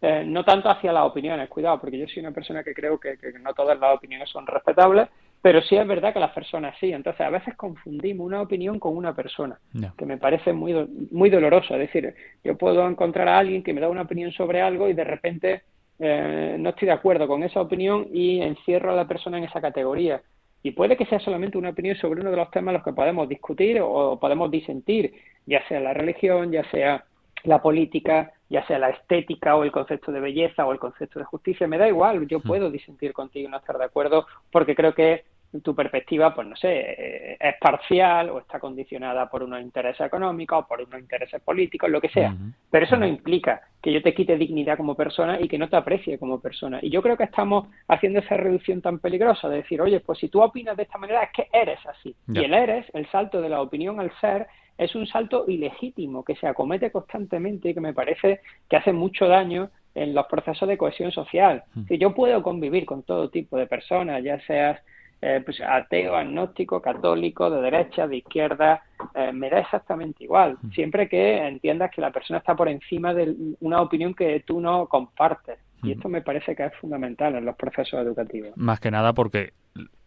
eh, 0.00 0.24
no 0.26 0.44
tanto 0.44 0.70
hacia 0.70 0.92
las 0.92 1.04
opiniones. 1.04 1.48
Cuidado, 1.48 1.80
porque 1.80 1.98
yo 1.98 2.06
soy 2.06 2.20
una 2.20 2.32
persona 2.32 2.64
que 2.64 2.74
creo 2.74 2.98
que 2.98 3.18
no 3.40 3.52
todas 3.52 3.78
las 3.78 3.94
opiniones 3.94 4.30
son 4.30 4.46
respetables, 4.46 5.08
pero 5.42 5.62
sí 5.62 5.76
es 5.76 5.86
verdad 5.86 6.12
que 6.12 6.20
las 6.20 6.32
personas 6.32 6.76
sí. 6.78 6.92
Entonces, 6.92 7.20
a 7.22 7.30
veces 7.30 7.56
confundimos 7.56 8.26
una 8.26 8.42
opinión 8.42 8.78
con 8.78 8.96
una 8.96 9.14
persona, 9.14 9.58
que 9.96 10.06
me 10.06 10.18
parece 10.18 10.52
muy, 10.52 10.74
muy 11.10 11.30
doloroso. 11.30 11.74
Es 11.74 11.80
decir, 11.80 12.14
yo 12.44 12.56
puedo 12.58 12.86
encontrar 12.86 13.28
a 13.28 13.38
alguien 13.38 13.62
que 13.62 13.72
me 13.72 13.80
da 13.80 13.88
una 13.88 14.02
opinión 14.02 14.32
sobre 14.32 14.60
algo 14.60 14.88
y 14.88 14.92
de 14.92 15.04
repente 15.04 15.62
eh, 15.98 16.56
no 16.58 16.70
estoy 16.70 16.86
de 16.86 16.92
acuerdo 16.92 17.26
con 17.26 17.42
esa 17.42 17.60
opinión 17.60 18.08
y 18.12 18.40
encierro 18.40 18.92
a 18.92 18.96
la 18.96 19.08
persona 19.08 19.38
en 19.38 19.44
esa 19.44 19.60
categoría. 19.60 20.20
Y 20.62 20.72
puede 20.72 20.96
que 20.96 21.06
sea 21.06 21.20
solamente 21.20 21.56
una 21.56 21.70
opinión 21.70 21.96
sobre 21.96 22.20
uno 22.20 22.30
de 22.30 22.36
los 22.36 22.50
temas 22.50 22.72
en 22.72 22.74
los 22.74 22.84
que 22.84 22.92
podemos 22.92 23.26
discutir 23.26 23.80
o 23.82 24.18
podemos 24.20 24.50
disentir, 24.50 25.14
ya 25.46 25.66
sea 25.68 25.80
la 25.80 25.94
religión, 25.94 26.52
ya 26.52 26.68
sea 26.70 27.04
la 27.44 27.62
política, 27.62 28.32
ya 28.48 28.66
sea 28.66 28.78
la 28.78 28.90
estética 28.90 29.56
o 29.56 29.64
el 29.64 29.72
concepto 29.72 30.12
de 30.12 30.20
belleza 30.20 30.66
o 30.66 30.72
el 30.72 30.78
concepto 30.78 31.18
de 31.18 31.24
justicia, 31.24 31.66
me 31.66 31.78
da 31.78 31.88
igual, 31.88 32.26
yo 32.26 32.38
hmm. 32.40 32.42
puedo 32.42 32.70
disentir 32.70 33.12
contigo 33.12 33.48
y 33.48 33.50
no 33.50 33.58
estar 33.58 33.78
de 33.78 33.84
acuerdo 33.84 34.26
porque 34.50 34.74
creo 34.74 34.94
que 34.94 35.24
tu 35.62 35.74
perspectiva, 35.74 36.32
pues 36.34 36.46
no 36.46 36.54
sé, 36.54 36.68
eh, 36.70 37.36
es 37.40 37.54
parcial 37.60 38.30
o 38.30 38.38
está 38.38 38.60
condicionada 38.60 39.28
por 39.28 39.42
unos 39.42 39.60
intereses 39.60 40.06
económicos 40.06 40.62
o 40.62 40.68
por 40.68 40.80
unos 40.80 41.00
intereses 41.00 41.42
políticos, 41.42 41.90
lo 41.90 42.00
que 42.00 42.08
sea. 42.08 42.34
Pero 42.70 42.84
eso 42.84 42.96
no 42.96 43.06
implica 43.06 43.60
que 43.82 43.92
yo 43.92 44.00
te 44.00 44.14
quite 44.14 44.36
dignidad 44.36 44.76
como 44.76 44.94
persona 44.94 45.40
y 45.40 45.48
que 45.48 45.58
no 45.58 45.68
te 45.68 45.76
aprecie 45.76 46.18
como 46.18 46.40
persona. 46.40 46.78
Y 46.82 46.90
yo 46.90 47.02
creo 47.02 47.16
que 47.16 47.24
estamos 47.24 47.66
haciendo 47.88 48.20
esa 48.20 48.36
reducción 48.36 48.80
tan 48.80 49.00
peligrosa 49.00 49.48
de 49.48 49.56
decir, 49.56 49.80
oye, 49.80 50.00
pues 50.00 50.20
si 50.20 50.28
tú 50.28 50.40
opinas 50.40 50.76
de 50.76 50.84
esta 50.84 50.98
manera 50.98 51.24
es 51.24 51.30
que 51.32 51.48
eres 51.52 51.80
así. 51.86 52.14
Y 52.28 52.38
el 52.38 52.54
eres, 52.54 52.86
el 52.94 53.10
salto 53.10 53.40
de 53.40 53.48
la 53.48 53.60
opinión 53.60 53.98
al 53.98 54.12
ser, 54.20 54.46
es 54.78 54.94
un 54.94 55.06
salto 55.06 55.44
ilegítimo 55.48 56.24
que 56.24 56.36
se 56.36 56.46
acomete 56.46 56.90
constantemente 56.90 57.70
y 57.70 57.74
que 57.74 57.80
me 57.80 57.92
parece 57.92 58.40
que 58.68 58.76
hace 58.76 58.92
mucho 58.92 59.26
daño 59.26 59.70
en 59.94 60.14
los 60.14 60.26
procesos 60.26 60.68
de 60.68 60.78
cohesión 60.78 61.10
social. 61.10 61.64
Si 61.88 61.98
yo 61.98 62.14
puedo 62.14 62.42
convivir 62.42 62.86
con 62.86 63.02
todo 63.02 63.28
tipo 63.28 63.56
de 63.56 63.66
personas, 63.66 64.22
ya 64.22 64.40
seas 64.46 64.80
eh, 65.22 65.42
pues 65.44 65.60
ateo, 65.60 66.16
agnóstico, 66.16 66.80
católico, 66.80 67.50
de 67.50 67.60
derecha, 67.60 68.08
de 68.08 68.16
izquierda, 68.16 68.82
eh, 69.14 69.32
me 69.32 69.50
da 69.50 69.58
exactamente 69.58 70.24
igual, 70.24 70.56
siempre 70.72 71.08
que 71.08 71.46
entiendas 71.46 71.90
que 71.90 72.00
la 72.00 72.10
persona 72.10 72.38
está 72.38 72.54
por 72.54 72.68
encima 72.68 73.12
de 73.12 73.34
una 73.60 73.82
opinión 73.82 74.14
que 74.14 74.40
tú 74.46 74.60
no 74.60 74.86
compartes. 74.86 75.58
Y 75.82 75.92
esto 75.92 76.08
me 76.08 76.22
parece 76.22 76.54
que 76.54 76.66
es 76.66 76.74
fundamental 76.76 77.34
en 77.34 77.44
los 77.44 77.56
procesos 77.56 78.00
educativos. 78.00 78.56
Más 78.56 78.80
que 78.80 78.90
nada 78.90 79.12
porque 79.12 79.52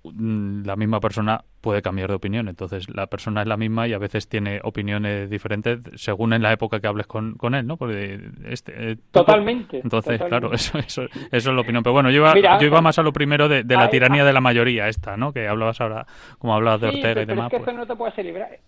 Mm, 0.05 0.65
la 0.65 0.75
misma 0.75 0.99
persona 0.99 1.45
puede 1.61 1.81
cambiar 1.81 2.09
de 2.09 2.15
opinión. 2.15 2.49
Entonces, 2.49 2.89
la 2.93 3.07
persona 3.07 3.41
es 3.41 3.47
la 3.47 3.55
misma 3.55 3.87
y 3.87 3.93
a 3.93 3.97
veces 3.97 4.27
tiene 4.27 4.59
opiniones 4.63 5.29
diferentes 5.29 5.79
según 5.95 6.33
en 6.33 6.41
la 6.41 6.51
época 6.51 6.81
que 6.81 6.87
hables 6.87 7.07
con, 7.07 7.35
con 7.35 7.55
él, 7.55 7.65
¿no? 7.65 7.77
Porque 7.77 8.19
este, 8.45 8.91
eh, 8.91 8.97
totalmente. 9.11 9.79
Entonces, 9.81 10.21
claro, 10.21 10.53
eso, 10.53 10.77
eso, 10.77 11.03
eso, 11.03 11.15
es 11.31 11.45
la 11.45 11.61
opinión. 11.61 11.83
Pero 11.83 11.93
bueno, 11.93 12.09
yo 12.11 12.17
iba, 12.17 12.59
yo 12.59 12.67
iba 12.67 12.81
más 12.81 12.99
a 12.99 13.03
lo 13.03 13.13
primero 13.13 13.47
de, 13.47 13.63
la 13.63 13.89
tiranía 13.89 14.25
de 14.25 14.33
la 14.33 14.41
mayoría 14.41 14.89
esta, 14.89 15.15
¿no? 15.15 15.31
Que 15.31 15.47
hablabas 15.47 15.79
ahora, 15.79 16.05
como 16.37 16.53
hablabas 16.53 16.81
de 16.81 16.87
Ortega 16.87 17.21
y 17.21 17.25
demás. 17.25 17.45
Es 17.45 17.51
que 17.51 17.57
pues. 17.59 17.69
esto 17.69 17.79
no 17.79 17.87
te 17.87 17.95
puedes 17.95 18.17
librar. 18.25 18.59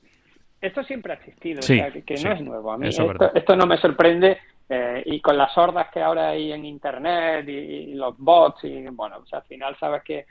Esto 0.62 0.84
siempre 0.84 1.14
ha 1.14 1.16
existido, 1.18 1.60
que, 1.62 2.16
no 2.24 2.32
es 2.32 2.42
nuevo. 2.42 2.72
A 2.72 2.78
mí 2.78 2.88
esto, 2.88 3.56
no 3.56 3.68
me 3.68 3.78
sorprende 3.78 4.38
eh, 4.70 5.04
y 5.06 5.20
con 5.22 5.38
las 5.38 5.56
hordas 5.58 5.90
que 5.92 6.02
ahora 6.02 6.30
hay 6.30 6.52
en 6.52 6.66
Internet 6.66 7.48
y, 7.48 7.94
los 7.94 8.18
bots 8.18 8.64
y 8.64 8.86
bueno, 8.88 9.20
pues 9.20 9.34
al 9.34 9.44
final 9.44 9.78
sabes 9.80 10.04
que 10.04 10.26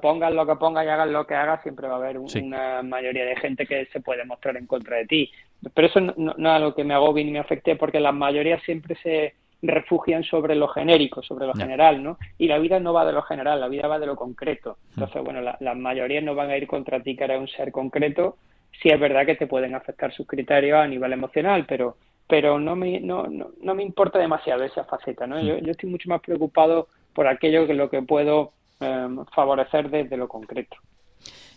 pongan 0.00 0.34
lo 0.34 0.46
que 0.46 0.56
pongas 0.56 0.86
y 0.86 0.88
hagan 0.88 1.12
lo 1.12 1.26
que 1.26 1.34
hagas, 1.34 1.62
siempre 1.62 1.86
va 1.86 1.94
a 1.94 1.98
haber 1.98 2.18
una 2.18 2.82
mayoría 2.82 3.26
de 3.26 3.36
gente 3.36 3.66
que 3.66 3.84
se 3.92 4.00
puede 4.00 4.24
mostrar 4.24 4.56
en 4.56 4.66
contra 4.66 4.96
de 4.96 5.06
ti. 5.06 5.30
Pero 5.74 5.88
eso 5.88 6.00
no, 6.00 6.32
es 6.32 6.46
algo 6.46 6.74
que 6.74 6.84
me 6.84 6.94
agobie 6.94 7.24
ni 7.24 7.32
me 7.32 7.38
afecte, 7.38 7.76
porque 7.76 8.00
las 8.00 8.14
mayorías 8.14 8.62
siempre 8.62 8.96
se 9.02 9.34
refugian 9.60 10.24
sobre 10.24 10.54
lo 10.54 10.68
genérico, 10.68 11.22
sobre 11.22 11.46
lo 11.46 11.54
general, 11.54 12.02
¿no? 12.02 12.18
Y 12.38 12.48
la 12.48 12.58
vida 12.58 12.80
no 12.80 12.92
va 12.92 13.04
de 13.04 13.12
lo 13.12 13.22
general, 13.22 13.60
la 13.60 13.68
vida 13.68 13.86
va 13.86 13.98
de 13.98 14.06
lo 14.06 14.16
concreto. 14.16 14.78
Mm. 14.94 15.00
Entonces, 15.00 15.22
bueno, 15.22 15.40
las 15.58 15.76
mayorías 15.76 16.24
no 16.24 16.34
van 16.34 16.50
a 16.50 16.56
ir 16.56 16.66
contra 16.66 17.00
ti, 17.00 17.16
que 17.16 17.24
eres 17.24 17.40
un 17.40 17.48
ser 17.48 17.70
concreto. 17.70 18.36
Sí 18.82 18.88
es 18.88 18.98
verdad 18.98 19.26
que 19.26 19.36
te 19.36 19.46
pueden 19.46 19.74
afectar 19.74 20.12
sus 20.12 20.26
criterios 20.26 20.78
a 20.78 20.86
nivel 20.86 21.12
emocional, 21.12 21.64
pero 21.66 21.96
pero 22.26 22.58
no 22.58 22.76
me, 22.76 23.00
no, 23.00 23.24
no, 23.24 23.50
no 23.60 23.74
me 23.74 23.82
importa 23.82 24.18
demasiado 24.18 24.64
esa 24.64 24.84
faceta, 24.84 25.26
¿no? 25.26 25.36
Mm. 25.36 25.46
Yo, 25.46 25.58
yo 25.58 25.70
estoy 25.72 25.90
mucho 25.90 26.08
más 26.08 26.20
preocupado 26.20 26.88
por 27.12 27.26
aquello 27.26 27.66
que 27.66 27.74
lo 27.74 27.90
que 27.90 28.02
puedo 28.02 28.52
Em, 28.80 29.24
favorecer 29.26 29.88
desde 29.88 30.16
lo 30.16 30.28
concreto. 30.28 30.76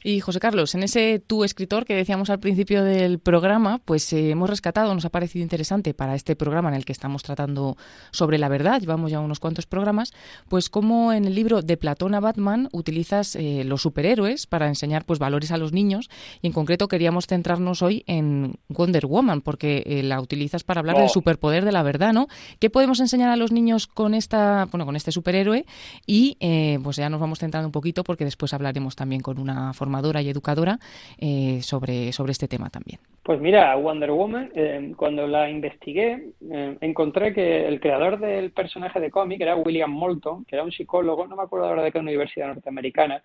Y 0.03 0.19
José 0.19 0.39
Carlos, 0.39 0.75
en 0.75 0.83
ese 0.83 1.21
tú 1.25 1.43
escritor 1.43 1.86
que 1.86 1.95
decíamos 1.95 2.29
al 2.29 2.39
principio 2.39 2.83
del 2.83 3.19
programa, 3.19 3.79
pues 3.83 4.12
eh, 4.13 4.29
hemos 4.29 4.49
rescatado, 4.49 4.93
nos 4.93 5.05
ha 5.05 5.10
parecido 5.10 5.43
interesante 5.43 5.93
para 5.93 6.15
este 6.15 6.36
programa 6.36 6.69
en 6.69 6.75
el 6.75 6.86
que 6.86 6.91
estamos 6.91 7.23
tratando 7.23 7.77
sobre 8.12 8.38
la 8.38 8.49
verdad, 8.49 8.79
llevamos 8.79 9.12
ya 9.12 9.19
unos 9.19 9.39
cuantos 9.39 9.65
programas, 9.65 10.13
pues 10.49 10.69
como 10.69 11.13
en 11.13 11.25
el 11.25 11.36
libro 11.36 11.62
de 11.62 11.77
Platón 11.77 12.15
a 12.15 12.19
Batman 12.19 12.69
utilizas 12.71 13.36
eh, 13.36 13.63
los 13.65 13.81
superhéroes 13.81 14.47
para 14.47 14.67
enseñar 14.67 15.05
pues 15.05 15.19
valores 15.19 15.51
a 15.51 15.57
los 15.57 15.73
niños 15.73 16.10
y 16.41 16.47
en 16.47 16.53
concreto 16.53 16.88
queríamos 16.88 17.27
centrarnos 17.27 17.81
hoy 17.81 18.03
en 18.07 18.60
Wonder 18.69 19.07
Woman 19.07 19.41
porque 19.41 19.83
eh, 19.86 20.03
la 20.03 20.21
utilizas 20.21 20.63
para 20.63 20.79
hablar 20.79 20.97
del 20.97 21.05
oh. 21.05 21.10
superpoder 21.10 21.65
de 21.65 21.71
la 21.71 21.83
verdad, 21.83 22.13
¿no? 22.13 22.27
¿Qué 22.60 22.69
podemos 22.69 22.99
enseñar 22.99 23.29
a 23.29 23.36
los 23.36 23.51
niños 23.51 23.88
con 23.88 24.13
esta, 24.13 24.65
bueno, 24.71 24.86
con 24.86 24.95
este 24.95 25.12
superhéroe? 25.12 25.65
Y 26.05 26.38
pues 26.83 26.97
ya 26.97 27.10
nos 27.10 27.19
vamos 27.19 27.39
centrando 27.39 27.67
un 27.67 27.71
poquito 27.71 28.03
porque 28.03 28.25
después 28.25 28.53
hablaremos 28.53 28.95
también 28.95 29.21
con 29.21 29.39
una 29.39 29.73
forma 29.73 29.87
formadora 29.88 30.21
y 30.21 30.30
educadora 30.30 30.80
eh, 31.17 31.62
sobre, 31.62 32.12
sobre 32.12 32.34
este 32.34 32.47
tema 32.47 32.69
también. 32.69 33.00
Pues 33.23 33.39
mira, 33.39 33.76
Wonder 33.76 34.12
Woman, 34.12 34.52
eh, 34.54 34.93
cuando 34.95 35.28
la 35.28 35.50
investigué, 35.50 36.32
eh, 36.52 36.78
encontré 36.82 37.34
que 37.34 37.67
el 37.67 37.80
creador 37.80 38.19
del 38.19 38.52
personaje 38.52 39.00
de 39.00 39.10
cómic 39.10 39.41
era 39.41 39.56
William 39.56 39.91
Moulton, 39.91 40.45
que 40.45 40.56
era 40.56 40.63
un 40.63 40.71
psicólogo, 40.71 41.26
no 41.28 41.36
me 41.36 41.43
acuerdo 41.43 41.67
ahora 41.67 41.84
de 41.84 41.91
qué 41.91 42.00
universidad 42.00 42.47
norteamericana, 42.47 43.21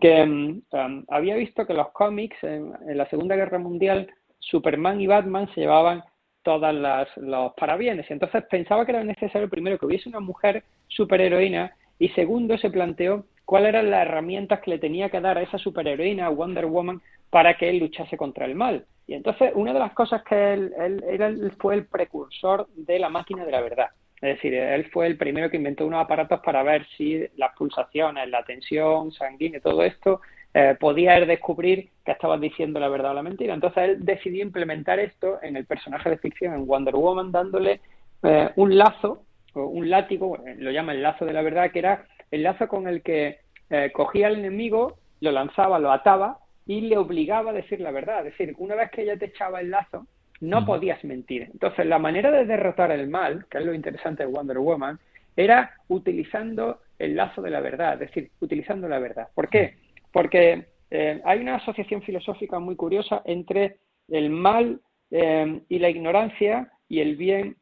que 0.00 0.24
mm, 0.24 0.62
había 1.08 1.34
visto 1.36 1.66
que 1.66 1.74
los 1.74 1.90
cómics 1.90 2.36
en, 2.42 2.72
la 2.96 3.08
Segunda 3.08 3.36
Guerra 3.36 3.58
Mundial, 3.58 4.08
Superman 4.38 5.00
y 5.00 5.06
Batman 5.06 5.48
se 5.54 5.60
llevaban 5.60 6.02
todas 6.42 6.74
las, 6.74 7.08
los 7.16 7.52
parabienes. 7.54 8.08
Y 8.08 8.14
entonces 8.14 8.44
pensaba 8.50 8.84
que 8.84 8.92
era 8.92 9.04
necesario 9.04 9.48
primero 9.48 9.78
que 9.78 9.86
hubiese 9.86 10.08
una 10.08 10.20
mujer 10.20 10.62
superheroína 10.88 11.72
y 11.98 12.08
segundo 12.10 12.56
se 12.56 12.70
planteó 12.70 13.24
cuáles 13.50 13.70
eran 13.70 13.90
las 13.90 14.06
herramientas 14.06 14.60
que 14.60 14.70
le 14.70 14.78
tenía 14.78 15.08
que 15.08 15.20
dar 15.20 15.36
a 15.36 15.42
esa 15.42 15.58
superheroína, 15.58 16.28
Wonder 16.28 16.66
Woman, 16.66 17.02
para 17.30 17.56
que 17.56 17.68
él 17.68 17.78
luchase 17.78 18.16
contra 18.16 18.46
el 18.46 18.54
mal. 18.54 18.84
Y 19.08 19.14
entonces, 19.14 19.50
una 19.56 19.72
de 19.72 19.80
las 19.80 19.92
cosas 19.92 20.22
que 20.22 20.52
él, 20.52 20.72
él, 20.78 21.52
fue 21.58 21.74
el 21.74 21.84
precursor 21.84 22.68
de 22.76 23.00
la 23.00 23.08
máquina 23.08 23.44
de 23.44 23.50
la 23.50 23.60
verdad. 23.60 23.88
Es 24.22 24.36
decir, 24.36 24.54
él 24.54 24.88
fue 24.92 25.08
el 25.08 25.16
primero 25.16 25.50
que 25.50 25.56
inventó 25.56 25.84
unos 25.84 26.00
aparatos 26.00 26.38
para 26.44 26.62
ver 26.62 26.86
si 26.96 27.26
las 27.38 27.52
pulsaciones, 27.56 28.28
la 28.28 28.44
tensión 28.44 29.10
sanguínea, 29.10 29.58
todo 29.58 29.82
esto, 29.82 30.20
eh, 30.54 30.76
podía 30.78 31.16
él 31.16 31.26
descubrir 31.26 31.88
que 32.04 32.12
estabas 32.12 32.40
diciendo 32.40 32.78
la 32.78 32.88
verdad 32.88 33.10
o 33.10 33.14
la 33.14 33.24
mentira. 33.24 33.52
Entonces 33.52 33.82
él 33.82 34.04
decidió 34.04 34.44
implementar 34.44 35.00
esto 35.00 35.40
en 35.42 35.56
el 35.56 35.66
personaje 35.66 36.08
de 36.08 36.18
ficción, 36.18 36.54
en 36.54 36.68
Wonder 36.68 36.94
Woman, 36.94 37.32
dándole 37.32 37.80
eh, 38.22 38.50
un 38.54 38.78
lazo, 38.78 39.24
o 39.54 39.64
un 39.64 39.90
látigo, 39.90 40.38
lo 40.58 40.70
llama 40.70 40.92
el 40.92 41.02
lazo 41.02 41.24
de 41.24 41.32
la 41.32 41.42
verdad, 41.42 41.72
que 41.72 41.80
era 41.80 42.06
el 42.30 42.42
lazo 42.42 42.68
con 42.68 42.86
el 42.88 43.02
que 43.02 43.40
eh, 43.70 43.90
cogía 43.92 44.28
al 44.28 44.38
enemigo, 44.38 44.98
lo 45.20 45.32
lanzaba, 45.32 45.78
lo 45.78 45.92
ataba 45.92 46.38
y 46.66 46.82
le 46.82 46.96
obligaba 46.96 47.50
a 47.50 47.54
decir 47.54 47.80
la 47.80 47.90
verdad. 47.90 48.26
Es 48.26 48.36
decir, 48.36 48.54
una 48.58 48.74
vez 48.74 48.90
que 48.90 49.02
ella 49.02 49.16
te 49.16 49.26
echaba 49.26 49.60
el 49.60 49.70
lazo, 49.70 50.06
no 50.40 50.64
podías 50.64 51.04
mentir. 51.04 51.48
Entonces, 51.52 51.86
la 51.86 51.98
manera 51.98 52.30
de 52.30 52.46
derrotar 52.46 52.90
el 52.92 53.08
mal, 53.08 53.46
que 53.50 53.58
es 53.58 53.64
lo 53.64 53.74
interesante 53.74 54.24
de 54.24 54.32
Wonder 54.32 54.58
Woman, 54.58 54.98
era 55.36 55.74
utilizando 55.88 56.80
el 56.98 57.16
lazo 57.16 57.42
de 57.42 57.50
la 57.50 57.60
verdad, 57.60 57.94
es 57.94 58.00
decir, 58.00 58.30
utilizando 58.40 58.88
la 58.88 58.98
verdad. 58.98 59.28
¿Por 59.34 59.48
qué? 59.48 59.74
Porque 60.12 60.66
eh, 60.90 61.20
hay 61.24 61.40
una 61.40 61.56
asociación 61.56 62.02
filosófica 62.02 62.58
muy 62.58 62.76
curiosa 62.76 63.22
entre 63.24 63.78
el 64.08 64.30
mal 64.30 64.80
eh, 65.10 65.60
y 65.68 65.78
la 65.78 65.88
ignorancia 65.88 66.70
y 66.88 67.00
el 67.00 67.16
bien 67.16 67.56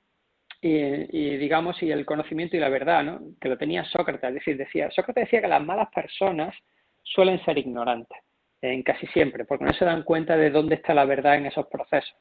y, 0.60 1.36
digamos 1.36 1.80
y 1.82 1.90
el 1.90 2.04
conocimiento 2.04 2.56
y 2.56 2.60
la 2.60 2.68
verdad, 2.68 3.04
¿no? 3.04 3.20
Que 3.40 3.48
lo 3.48 3.58
tenía 3.58 3.84
Sócrates, 3.84 4.28
es 4.28 4.34
decir, 4.34 4.56
decía 4.56 4.90
Sócrates 4.90 5.24
decía 5.24 5.40
que 5.40 5.48
las 5.48 5.64
malas 5.64 5.88
personas 5.94 6.54
suelen 7.02 7.42
ser 7.44 7.58
ignorantes, 7.58 8.18
en 8.60 8.82
casi 8.82 9.06
siempre, 9.08 9.44
porque 9.44 9.64
no 9.64 9.72
se 9.72 9.84
dan 9.84 10.02
cuenta 10.02 10.36
de 10.36 10.50
dónde 10.50 10.74
está 10.74 10.94
la 10.94 11.04
verdad 11.04 11.36
en 11.36 11.46
esos 11.46 11.66
procesos. 11.68 12.16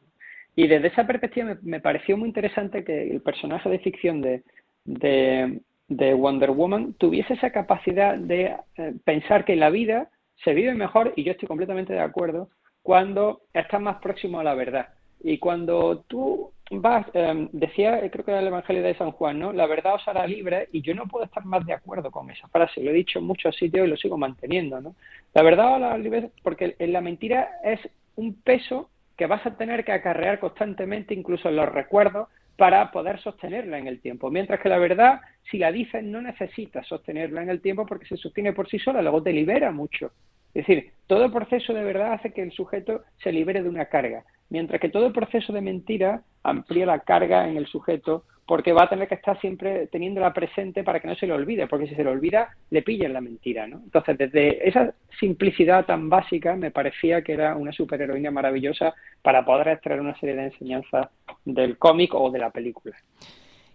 Y 0.56 0.68
desde 0.68 0.88
esa 0.88 1.06
perspectiva 1.06 1.58
me, 1.62 1.80
pareció 1.80 2.18
muy 2.18 2.30
interesante 2.30 2.84
que 2.84 3.10
el 3.10 3.22
personaje 3.22 3.70
de 3.70 3.80
ficción 3.80 4.22
de, 4.22 4.44
de, 4.86 6.14
Wonder 6.14 6.52
Woman 6.52 6.94
tuviese 6.94 7.34
esa 7.34 7.52
capacidad 7.52 8.18
de 8.18 8.56
eh, 8.78 8.94
pensar 9.04 9.46
que 9.46 9.56
la 9.56 9.70
vida 9.70 10.10
se 10.44 10.54
vive 10.54 10.74
mejor, 10.74 11.14
y 11.16 11.24
yo 11.24 11.32
estoy 11.32 11.48
completamente 11.48 11.94
de 11.94 12.00
acuerdo, 12.00 12.50
cuando 12.82 13.42
estás 13.54 13.82
más 13.82 13.98
próximo 13.98 14.40
a 14.40 14.44
la 14.44 14.54
verdad. 14.54 14.88
Y 15.22 15.38
cuando 15.40 16.04
tú 16.08 16.52
vas, 16.72 17.06
em, 17.14 17.50
decía, 17.52 18.00
creo 18.12 18.26
que 18.26 18.32
era 18.32 18.42
el 18.42 18.48
Evangelio 18.48 18.84
de 18.84 18.96
San 18.96 19.12
Juan, 19.12 19.40
¿no? 19.40 19.54
La 19.54 19.68
verdad 19.68 19.96
os 19.96 20.08
hará 20.08 20.28
libre 20.28 20.68
y 20.72 20.82
yo 20.82 20.94
no 20.94 21.08
puedo 21.08 21.26
estar 21.26 21.46
más 21.46 21.66
de 21.66 21.74
acuerdo 21.74 22.12
con 22.12 22.30
esa 22.30 22.48
frase. 22.50 22.82
Lo 22.82 22.92
he 22.92 22.94
dicho 22.94 23.20
en 23.20 23.26
muchos 23.26 23.56
sitios 23.56 23.88
y 23.88 23.90
lo 23.90 23.98
sigo 23.98 24.18
manteniendo, 24.18 24.82
¿no? 24.82 24.96
La 25.34 25.44
verdad 25.44 25.68
os 25.68 25.82
hará 25.82 25.98
libre 25.98 26.32
porque 26.44 26.76
la 26.80 27.02
mentira 27.02 27.60
es 27.64 27.80
un 28.16 28.34
peso 28.42 28.90
que 29.16 29.28
vas 29.28 29.46
a 29.46 29.56
tener 29.58 29.84
que 29.84 29.92
acarrear 29.92 30.40
constantemente, 30.40 31.14
incluso 31.14 31.50
en 31.50 31.56
los 31.56 31.70
recuerdos, 31.70 32.28
para 32.56 32.92
poder 32.92 33.20
sostenerla 33.20 33.78
en 33.78 33.88
el 33.88 34.02
tiempo. 34.02 34.30
Mientras 34.30 34.60
que 34.60 34.70
la 34.70 34.80
verdad, 34.80 35.22
si 35.50 35.58
la 35.58 35.72
dices, 35.72 36.04
no 36.04 36.22
necesitas 36.22 36.88
sostenerla 36.88 37.44
en 37.44 37.50
el 37.50 37.62
tiempo 37.62 37.86
porque 37.86 38.08
se 38.08 38.18
sostiene 38.18 38.54
por 38.54 38.68
sí 38.68 38.80
sola, 38.80 39.02
luego 39.02 39.24
te 39.24 39.32
libera 39.32 39.72
mucho. 39.72 40.12
Es 40.54 40.66
decir, 40.66 40.92
todo 41.08 41.32
proceso 41.32 41.74
de 41.74 41.84
verdad 41.84 42.14
hace 42.14 42.34
que 42.34 42.42
el 42.42 42.52
sujeto 42.52 43.04
se 43.24 43.32
libere 43.32 43.64
de 43.64 43.70
una 43.70 43.86
carga, 43.86 44.24
mientras 44.50 44.82
que 44.82 44.90
todo 44.90 45.14
proceso 45.14 45.54
de 45.54 45.62
mentira 45.62 46.24
amplía 46.44 46.86
la 46.86 47.00
carga 47.00 47.48
en 47.48 47.58
el 47.58 47.68
sujeto 47.68 48.24
porque 48.48 48.72
va 48.72 48.84
a 48.84 48.90
tener 48.90 49.10
que 49.10 49.16
estar 49.16 49.40
siempre 49.42 49.88
teniéndola 49.88 50.34
presente 50.34 50.84
para 50.84 51.02
que 51.02 51.08
no 51.08 51.16
se 51.16 51.28
le 51.28 51.34
olvide, 51.34 51.68
porque 51.68 51.88
si 51.88 51.96
se 51.96 52.04
le 52.04 52.10
olvida, 52.10 52.56
le 52.70 52.82
pillan 52.82 53.12
la 53.12 53.20
mentira, 53.20 53.68
¿no? 53.68 53.82
Entonces, 53.84 54.18
desde 54.18 54.68
esa 54.68 54.94
simplicidad 55.20 55.86
tan 55.86 56.10
básica, 56.10 56.56
me 56.56 56.72
parecía 56.72 57.22
que 57.24 57.34
era 57.34 57.58
una 57.58 57.74
superheroína 57.74 58.32
maravillosa 58.32 58.96
para 59.22 59.44
poder 59.44 59.68
extraer 59.68 60.00
una 60.00 60.18
serie 60.18 60.36
de 60.36 60.46
enseñanzas 60.46 61.10
del 61.44 61.78
cómic 61.78 62.14
o 62.16 62.32
de 62.32 62.40
la 62.40 62.50
película. 62.50 62.96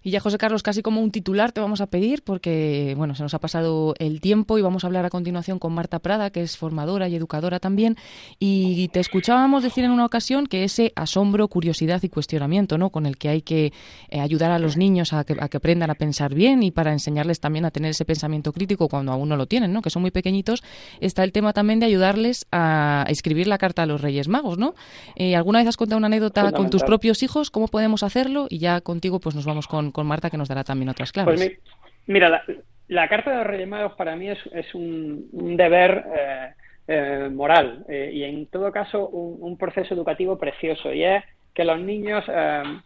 Y 0.02 0.10
ya, 0.10 0.20
José 0.20 0.38
Carlos, 0.38 0.62
casi 0.62 0.82
como 0.82 1.00
un 1.00 1.10
titular 1.10 1.52
te 1.52 1.60
vamos 1.60 1.80
a 1.80 1.86
pedir, 1.86 2.22
porque 2.22 2.94
bueno, 2.96 3.14
se 3.14 3.22
nos 3.22 3.34
ha 3.34 3.38
pasado 3.38 3.94
el 3.98 4.20
tiempo 4.20 4.58
y 4.58 4.62
vamos 4.62 4.84
a 4.84 4.88
hablar 4.88 5.04
a 5.04 5.10
continuación 5.10 5.58
con 5.58 5.72
Marta 5.72 6.00
Prada, 6.00 6.30
que 6.30 6.42
es 6.42 6.56
formadora 6.56 7.08
y 7.08 7.14
educadora 7.14 7.60
también. 7.60 7.96
Y 8.38 8.88
te 8.88 9.00
escuchábamos 9.00 9.62
decir 9.62 9.84
en 9.84 9.92
una 9.92 10.04
ocasión 10.04 10.46
que 10.46 10.64
ese 10.64 10.92
asombro, 10.96 11.46
curiosidad 11.48 12.02
y 12.02 12.08
cuestionamiento, 12.08 12.78
¿no? 12.78 12.90
Con 12.90 13.06
el 13.06 13.16
que 13.16 13.28
hay 13.28 13.42
que 13.42 13.72
eh, 14.08 14.20
ayudar 14.20 14.50
a 14.50 14.58
los 14.58 14.76
niños 14.76 15.12
a 15.12 15.24
que, 15.24 15.36
aprendan 15.40 15.90
a 15.90 15.94
pensar 15.94 16.34
bien 16.34 16.62
y 16.62 16.70
para 16.70 16.92
enseñarles 16.92 17.38
también 17.38 17.64
a 17.64 17.70
tener 17.70 17.90
ese 17.90 18.04
pensamiento 18.04 18.52
crítico 18.52 18.88
cuando 18.88 19.12
aún 19.12 19.28
no 19.28 19.36
lo 19.36 19.46
tienen, 19.46 19.72
¿no? 19.72 19.82
Que 19.82 19.90
son 19.90 20.02
muy 20.02 20.10
pequeñitos. 20.10 20.62
Está 21.00 21.22
el 21.22 21.30
tema 21.30 21.52
también 21.52 21.78
de 21.78 21.86
ayudarles 21.86 22.46
a 22.50 23.04
escribir 23.08 23.46
la 23.46 23.58
carta 23.58 23.84
a 23.84 23.86
los 23.86 24.00
Reyes 24.00 24.26
Magos, 24.26 24.58
¿no? 24.58 24.74
Eh, 25.14 25.36
¿Alguna 25.36 25.60
vez 25.60 25.68
has 25.68 25.76
contado 25.76 25.98
una 25.98 26.08
anécdota 26.08 26.50
con 26.50 26.70
tus 26.70 26.82
propios 26.82 27.22
hijos? 27.22 27.50
¿Cómo 27.50 27.68
podemos 27.68 28.02
hacerlo? 28.02 28.46
Y 28.50 28.58
ya 28.58 28.80
contigo, 28.80 29.20
pues 29.20 29.36
nos 29.36 29.44
vamos 29.44 29.68
con 29.68 29.91
con 29.92 30.06
Marta 30.06 30.30
que 30.30 30.36
nos 30.36 30.48
dará 30.48 30.64
también 30.64 30.88
otras 30.88 31.12
claves. 31.12 31.40
Pues 31.40 31.58
mira, 32.06 32.42
la, 32.88 33.08
Carta 33.08 33.30
de 33.30 33.36
los 33.36 33.46
Reyes 33.46 33.68
Magos 33.68 33.94
para 33.94 34.16
mí 34.16 34.28
es, 34.28 34.74
un, 34.74 35.56
deber 35.56 36.04
eh, 36.14 36.52
eh, 36.88 37.28
moral 37.30 37.84
eh, 37.88 38.10
y 38.12 38.24
en 38.24 38.46
todo 38.46 38.72
caso 38.72 39.08
un, 39.08 39.56
proceso 39.56 39.94
educativo 39.94 40.38
precioso 40.38 40.92
y 40.92 41.04
es 41.04 41.22
que 41.54 41.64
los 41.64 41.78
niños 41.78 42.24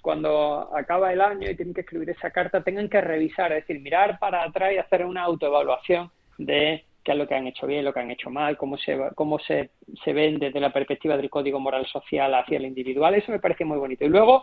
cuando 0.03 0.75
acaba 0.77 1.12
el 1.12 1.21
año 1.21 1.49
y 1.49 1.55
tienen 1.55 1.73
que 1.73 1.83
escribir 1.83 2.11
esa 2.11 2.33
carta 2.33 2.64
tengan 2.64 2.88
que 2.88 3.01
revisar, 3.01 3.53
es 3.53 3.62
decir, 3.62 3.81
mirar 3.81 4.19
para 4.19 4.42
atrás 4.42 4.73
y 4.73 4.79
hacer 4.79 5.07
una 5.07 5.23
autoevaluación 5.23 6.11
de 6.37 6.85
qué 7.07 7.12
es 7.12 7.19
lo 7.19 7.29
que 7.29 7.37
han 7.37 7.47
hecho 7.47 7.69
bien, 7.69 7.85
lo 7.85 7.92
que 7.92 8.01
han 8.01 8.11
hecho 8.11 8.31
mal, 8.31 8.57
cómo 8.57 8.77
se, 8.77 8.99
cómo 9.14 9.38
se, 9.38 9.71
se 10.05 10.12
ven 10.12 10.40
desde 10.40 10.59
la 10.59 10.73
perspectiva 10.73 11.16
del 11.16 11.31
código 11.31 11.61
moral 11.61 11.87
social 11.87 12.35
hacia 12.35 12.57
el 12.57 12.66
individual. 12.66 13.14
Eso 13.14 13.31
me 13.31 13.38
parece 13.38 13.64
muy 13.64 13.79
bonito. 13.79 14.05
Y 14.05 14.09
luego, 14.09 14.42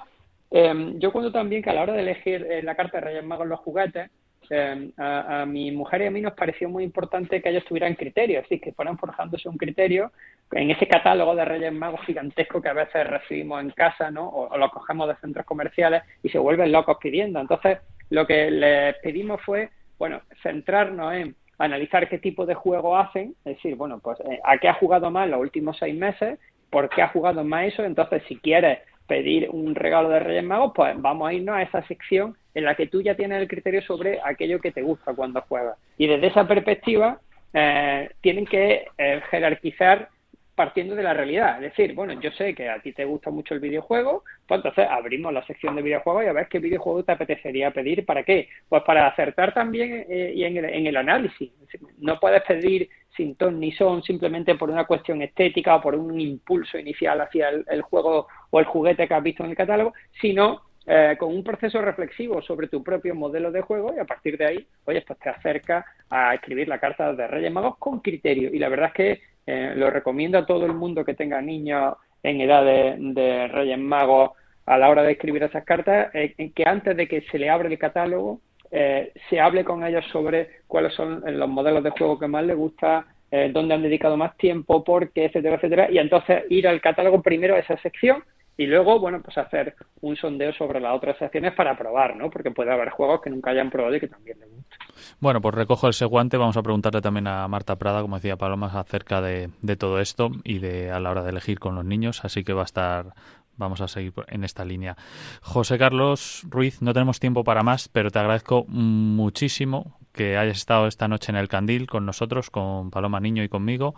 Em, 0.55 0.99
yo 0.99 1.11
cuento 1.11 1.31
también 1.31 1.63
que 1.63 1.71
a 1.71 1.73
la 1.73 1.81
hora 1.81 1.93
de 1.93 2.01
elegir 2.01 2.45
eh, 2.47 2.61
la 2.61 2.75
carta 2.75 2.99
de 2.99 3.05
Reyes 3.05 3.23
Magos 3.23 3.47
los 3.47 3.59
juguetes, 3.61 4.11
em, 4.51 4.91
a, 4.97 5.47
mi 5.47 5.71
mujer 5.71 6.03
y 6.03 6.05
a 6.05 6.11
mí 6.11 6.21
nos 6.21 6.33
pareció 6.33 6.69
muy 6.69 6.83
importante 6.83 7.41
que 7.41 7.49
ellos 7.49 7.65
tuvieran 7.65 7.95
criterios, 7.95 8.43
es 8.43 8.49
decir, 8.49 8.61
que 8.61 8.71
fueran 8.71 8.99
forjándose 8.99 9.49
un 9.49 9.57
criterio 9.57 10.11
en 10.51 10.69
ese 10.69 10.87
catálogo 10.87 11.33
de 11.33 11.43
Reyes 11.43 11.73
Magos 11.73 12.01
gigantesco 12.05 12.61
que 12.61 12.69
a 12.69 12.73
veces 12.73 13.07
recibimos 13.07 13.63
en 13.63 13.71
casa, 13.71 14.11
¿no? 14.11 14.29
O, 14.29 14.55
lo 14.55 14.69
cogemos 14.69 15.07
de 15.07 15.15
centros 15.15 15.43
comerciales 15.43 16.03
y 16.21 16.29
se 16.29 16.37
vuelven 16.37 16.71
locos 16.71 16.97
pidiendo. 17.01 17.39
Entonces, 17.39 17.79
lo 18.11 18.27
que 18.27 18.51
les 18.51 18.95
pedimos 18.97 19.41
fue, 19.41 19.71
bueno, 19.97 20.21
centrarnos 20.43 21.13
en 21.13 21.35
analizar 21.57 22.07
qué 22.07 22.19
tipo 22.19 22.45
de 22.45 22.53
juego 22.53 22.95
hacen, 22.95 23.33
es 23.43 23.55
decir, 23.55 23.75
bueno, 23.75 23.99
pues 24.03 24.19
eh, 24.19 24.39
a 24.43 24.59
qué 24.59 24.67
ha 24.67 24.75
jugado 24.75 25.09
más 25.09 25.27
los 25.27 25.39
últimos 25.39 25.77
seis 25.79 25.95
meses, 25.95 26.37
por 26.69 26.89
qué 26.89 27.01
ha 27.01 27.07
jugado 27.07 27.43
más 27.43 27.65
eso, 27.73 27.83
entonces 27.83 28.21
si 28.27 28.37
quieres 28.37 28.79
pedir 29.07 29.49
un 29.49 29.75
regalo 29.75 30.09
de 30.09 30.19
Reyes 30.19 30.43
Magos, 30.43 30.71
pues 30.75 30.93
vamos 31.01 31.29
a 31.29 31.33
irnos 31.33 31.55
a 31.55 31.61
esa 31.61 31.85
sección 31.87 32.35
en 32.53 32.65
la 32.65 32.75
que 32.75 32.87
tú 32.87 33.01
ya 33.01 33.15
tienes 33.15 33.41
el 33.41 33.47
criterio 33.47 33.81
sobre 33.81 34.19
aquello 34.23 34.59
que 34.59 34.71
te 34.71 34.81
gusta 34.81 35.13
cuando 35.13 35.41
juegas. 35.41 35.77
Y 35.97 36.07
desde 36.07 36.27
esa 36.27 36.47
perspectiva, 36.47 37.19
eh, 37.53 38.09
tienen 38.21 38.45
que 38.45 38.87
eh, 38.97 39.21
jerarquizar 39.29 40.09
partiendo 40.55 40.95
de 40.95 41.03
la 41.03 41.13
realidad. 41.13 41.55
Es 41.63 41.71
decir, 41.71 41.95
bueno, 41.95 42.13
yo 42.19 42.31
sé 42.31 42.53
que 42.53 42.69
a 42.69 42.79
ti 42.79 42.93
te 42.93 43.05
gusta 43.05 43.31
mucho 43.31 43.55
el 43.55 43.59
videojuego, 43.59 44.23
pues 44.47 44.59
entonces 44.59 44.87
abrimos 44.89 45.33
la 45.33 45.45
sección 45.45 45.75
de 45.75 45.81
videojuegos 45.81 46.23
y 46.23 46.27
a 46.27 46.33
ver 46.33 46.47
qué 46.47 46.59
videojuego 46.59 47.03
te 47.03 47.11
apetecería 47.11 47.71
pedir. 47.71 48.05
¿Para 48.05 48.23
qué? 48.23 48.49
Pues 48.69 48.83
para 48.83 49.07
acertar 49.07 49.53
también 49.53 50.05
eh, 50.07 50.31
y 50.35 50.43
en 50.43 50.57
el, 50.57 50.65
en 50.65 50.87
el 50.87 50.97
análisis. 50.97 51.51
No 51.97 52.19
puedes 52.19 52.43
pedir 52.43 52.89
sin 53.15 53.35
ton 53.35 53.59
ni 53.59 53.71
son 53.71 54.03
simplemente 54.03 54.55
por 54.55 54.69
una 54.69 54.85
cuestión 54.85 55.21
estética 55.21 55.75
o 55.75 55.81
por 55.81 55.95
un 55.95 56.19
impulso 56.19 56.77
inicial 56.77 57.21
hacia 57.21 57.49
el, 57.49 57.81
juego 57.83 58.27
o 58.53 58.59
el 58.59 58.65
juguete 58.65 59.07
que 59.07 59.13
has 59.15 59.23
visto 59.23 59.43
en 59.43 59.49
el 59.49 59.55
catálogo, 59.55 59.93
sino 60.21 60.61
eh, 60.85 61.15
con 61.17 61.33
un 61.33 61.43
proceso 61.43 61.81
reflexivo 61.81 62.39
sobre 62.43 62.67
tu 62.67 62.83
propio 62.83 63.15
modelo 63.15 63.51
de 63.51 63.61
juego 63.61 63.95
y 63.95 63.99
a 63.99 64.05
partir 64.05 64.37
de 64.37 64.45
ahí, 64.45 64.67
oye, 64.85 65.01
pues 65.01 65.17
te 65.17 65.29
acerca 65.29 65.83
a 66.07 66.35
escribir 66.35 66.67
la 66.67 66.79
carta 66.79 67.13
de 67.13 67.25
Reyes 67.25 67.51
Magos 67.51 67.77
con 67.77 67.99
criterio. 68.01 68.53
Y 68.53 68.59
la 68.59 68.69
verdad 68.69 68.89
es 68.89 68.93
que 68.93 69.21
eh, 69.47 69.73
lo 69.75 69.89
recomiendo 69.89 70.37
a 70.37 70.45
todo 70.45 70.67
el 70.67 70.73
mundo 70.73 71.03
que 71.03 71.15
tenga 71.15 71.41
niños 71.41 71.95
en 72.21 72.41
edad 72.41 72.63
de, 72.63 73.47
Reyes 73.47 73.79
Magos 73.79 74.33
a 74.67 74.77
la 74.77 74.89
hora 74.89 75.01
de 75.01 75.13
escribir 75.13 75.41
esas 75.41 75.65
cartas, 75.65 76.13
eh, 76.13 76.51
que 76.53 76.63
antes 76.67 76.95
de 76.95 77.07
que 77.07 77.21
se 77.31 77.39
le 77.39 77.49
abra 77.49 77.67
el 77.67 77.79
catálogo, 77.79 78.39
eh, 78.69 79.13
se 79.31 79.39
hable 79.39 79.63
con 79.63 79.83
ellos 79.83 80.05
sobre 80.11 80.61
cuáles 80.67 80.93
son 80.93 81.23
los 81.25 81.49
modelos 81.49 81.83
de 81.83 81.89
juego 81.89 82.19
que 82.19 82.27
más 82.27 82.45
les 82.45 82.55
gusta, 82.55 83.07
eh, 83.35 83.49
dónde 83.51 83.73
han 83.73 83.81
dedicado 83.81 84.15
más 84.15 84.37
tiempo, 84.37 84.83
por 84.83 85.11
qué, 85.11 85.25
etcétera, 85.25 85.55
etcétera, 85.55 85.89
y 85.89 85.97
entonces 85.97 86.43
ir 86.49 86.67
al 86.67 86.79
catálogo 86.81 87.23
primero 87.23 87.55
a 87.55 87.57
esa 87.57 87.75
sección 87.77 88.23
y 88.55 88.67
luego, 88.67 88.99
bueno, 88.99 89.21
pues 89.21 89.37
hacer 89.37 89.75
un 90.01 90.15
sondeo 90.15 90.53
sobre 90.53 90.79
las 90.79 90.95
otras 90.95 91.17
secciones 91.17 91.53
para 91.53 91.77
probar, 91.77 92.15
¿no? 92.15 92.29
Porque 92.29 92.51
puede 92.51 92.71
haber 92.71 92.89
juegos 92.89 93.21
que 93.21 93.29
nunca 93.29 93.51
hayan 93.51 93.71
probado 93.71 93.95
y 93.95 93.99
que 93.99 94.07
también 94.07 94.39
les 94.39 94.49
gustan. 94.49 94.79
Bueno, 95.19 95.41
pues 95.41 95.55
recojo 95.55 95.89
ese 95.89 96.05
guante. 96.05 96.37
Vamos 96.37 96.57
a 96.57 96.61
preguntarle 96.61 97.01
también 97.01 97.27
a 97.27 97.47
Marta 97.47 97.77
Prada, 97.77 98.01
como 98.01 98.17
decía 98.17 98.37
Paloma, 98.37 98.67
acerca 98.67 99.21
de, 99.21 99.49
de 99.61 99.75
todo 99.75 99.99
esto 99.99 100.29
y 100.43 100.59
de 100.59 100.91
a 100.91 100.99
la 100.99 101.09
hora 101.09 101.23
de 101.23 101.31
elegir 101.31 101.59
con 101.59 101.73
los 101.75 101.85
niños. 101.85 102.23
Así 102.23 102.43
que 102.43 102.53
va 102.53 102.61
a 102.61 102.65
estar 102.65 103.13
vamos 103.55 103.81
a 103.81 103.87
seguir 103.87 104.13
en 104.27 104.43
esta 104.43 104.65
línea. 104.65 104.97
José 105.41 105.77
Carlos 105.77 106.43
Ruiz, 106.49 106.81
no 106.81 106.93
tenemos 106.93 107.19
tiempo 107.19 107.43
para 107.43 107.63
más, 107.63 107.87
pero 107.87 108.09
te 108.09 108.19
agradezco 108.19 108.65
muchísimo 108.67 109.97
que 110.13 110.37
hayas 110.37 110.57
estado 110.57 110.87
esta 110.87 111.07
noche 111.07 111.31
en 111.31 111.35
el 111.35 111.47
Candil 111.47 111.87
con 111.87 112.05
nosotros, 112.05 112.49
con 112.49 112.91
Paloma 112.91 113.19
Niño 113.19 113.43
y 113.43 113.49
conmigo. 113.49 113.95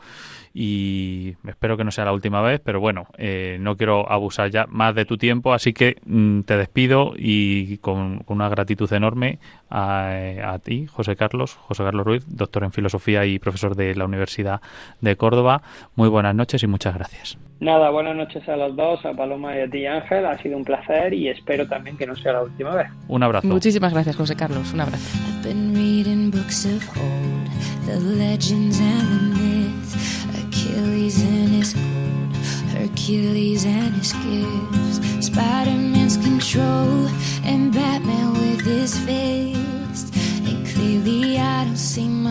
Y 0.54 1.36
espero 1.46 1.78
que 1.78 1.84
no 1.84 1.92
sea 1.92 2.06
la 2.06 2.14
última 2.14 2.42
vez, 2.42 2.62
pero 2.64 2.80
bueno, 2.80 3.08
eh, 3.18 3.58
no 3.60 3.76
quiero 3.76 4.10
abusar 4.12 4.50
ya 4.50 4.66
más 4.68 4.96
de 4.96 5.06
tu 5.06 5.18
tiempo, 5.18 5.54
así 5.54 5.74
que 5.74 5.98
mm, 6.06 6.42
te 6.42 6.58
despido 6.58 7.14
y 7.18 7.78
con, 7.80 8.24
una 8.28 8.50
gratitud 8.50 8.92
enorme 8.94 9.40
a, 9.70 10.54
a, 10.54 10.60
ti, 10.60 10.88
José 10.88 11.16
Carlos, 11.16 11.56
José 11.56 11.84
Carlos 11.84 12.06
Ruiz, 12.06 12.26
doctor 12.28 12.64
en 12.64 12.72
filosofía 12.72 13.26
y 13.26 13.40
profesor 13.40 13.76
de 13.76 13.96
la 13.96 14.06
Universidad 14.06 14.62
de 15.02 15.16
Córdoba. 15.16 15.62
Muy 15.96 16.10
buenas 16.10 16.36
noches 16.36 16.64
y 16.64 16.68
muchas 16.68 16.96
gracias. 16.96 17.38
Nada, 17.60 17.90
buenas 17.90 18.16
noches 18.16 18.48
a 18.50 18.58
los 18.58 18.76
dos, 18.76 19.06
a 19.06 19.14
Paloma 19.14 19.56
y 19.56 19.62
a 19.62 19.70
ti 19.70 19.86
Ángel. 19.86 20.26
Ha 20.26 20.38
sido 20.40 20.58
un 20.58 20.66
placer 20.66 21.14
y 21.14 21.30
espero 21.30 21.68
también 21.68 21.98
que 21.98 22.06
no 22.06 22.16
sea 22.16 22.34
la 22.34 22.44
última 22.44 22.76
vez. 22.76 22.88
Un 23.08 23.24
abrazo. 23.24 23.48
Muchísimas 23.48 23.94
gracias, 23.94 24.16
José 24.16 24.36
Carlos. 24.36 24.74
Un 24.74 24.82
abrazo. 24.82 25.08
Hercules 32.76 33.66
and 33.66 33.96
his 33.96 34.14
gifts, 34.14 35.26
Spider 35.28 35.72
Man's 35.72 36.18
control, 36.18 37.08
and 37.44 37.74
Batman 37.74 38.34
with 38.34 38.62
his 38.62 38.98
fist. 39.00 39.25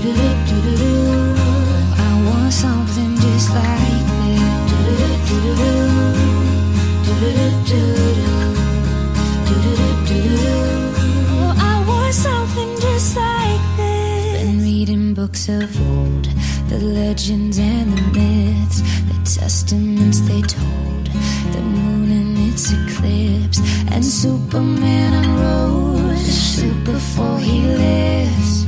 I 0.00 0.10
want 2.24 2.52
something 2.52 3.16
just 3.16 3.50
like 3.50 4.06
this. 4.06 5.32
I 11.60 11.84
want 11.84 12.14
something 12.14 12.78
just 12.80 13.16
like 13.16 13.60
this. 13.76 14.40
Been 14.40 14.60
reading 14.62 15.14
books 15.14 15.48
of 15.48 15.76
old, 15.90 16.28
the 16.68 16.78
legends 16.78 17.58
and 17.58 17.98
the 17.98 18.02
myths, 18.16 18.82
the 19.08 19.40
testaments 19.40 20.20
they 20.20 20.42
told, 20.42 21.06
the 21.52 21.60
moon 21.60 22.12
and 22.12 22.38
its 22.52 22.70
eclipse, 22.70 23.58
and 23.90 24.04
Superman 24.04 25.24
unrose 25.24 26.18
super 26.20 26.92
before 26.92 27.38
he 27.40 27.62
lives. 27.62 28.67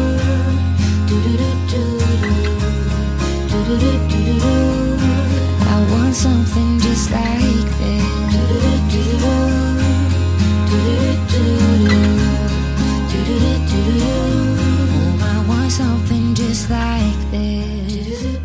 I 5.63 5.85
want 5.89 6.15
something 6.15 6.79
just 6.79 7.11
like 7.11 7.69
this. 7.77 8.21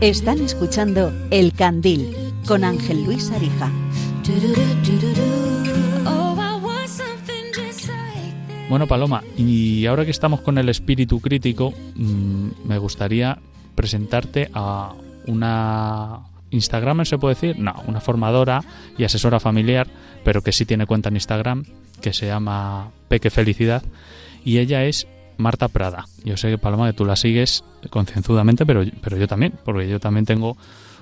Están 0.00 0.40
escuchando 0.40 1.12
El 1.30 1.52
Candil 1.52 2.14
con 2.46 2.64
Ángel 2.64 3.04
Luis 3.04 3.30
Arija. 3.30 3.70
Bueno, 8.68 8.86
Paloma, 8.86 9.22
y 9.36 9.86
ahora 9.86 10.04
que 10.04 10.10
estamos 10.10 10.40
con 10.40 10.58
el 10.58 10.68
espíritu 10.68 11.20
crítico, 11.20 11.72
mmm, 11.94 12.48
me 12.66 12.78
gustaría 12.78 13.38
presentarte 13.74 14.50
a 14.52 14.92
una 15.26 16.20
Instagramer, 16.50 17.06
se 17.06 17.18
puede 17.18 17.34
decir, 17.34 17.58
no, 17.58 17.74
una 17.86 18.00
formadora 18.00 18.62
y 18.96 19.04
asesora 19.04 19.40
familiar, 19.40 19.88
pero 20.24 20.42
que 20.42 20.52
sí 20.52 20.64
tiene 20.64 20.86
cuenta 20.86 21.08
en 21.08 21.16
Instagram, 21.16 21.64
que 22.00 22.12
se 22.12 22.26
llama 22.26 22.90
Peque 23.08 23.30
Felicidad, 23.30 23.82
y 24.44 24.58
ella 24.58 24.84
es 24.84 25.06
Marta 25.38 25.68
Prada. 25.68 26.06
Yo 26.24 26.36
sé 26.36 26.50
que 26.50 26.58
Paloma, 26.58 26.86
que 26.86 26.96
tú 26.96 27.04
la 27.04 27.16
sigues 27.16 27.64
concienzudamente, 27.90 28.64
pero, 28.64 28.84
pero 29.02 29.16
yo 29.16 29.26
también, 29.26 29.54
porque 29.64 29.88
yo 29.88 30.00
también 30.00 30.24
tengo 30.24 30.56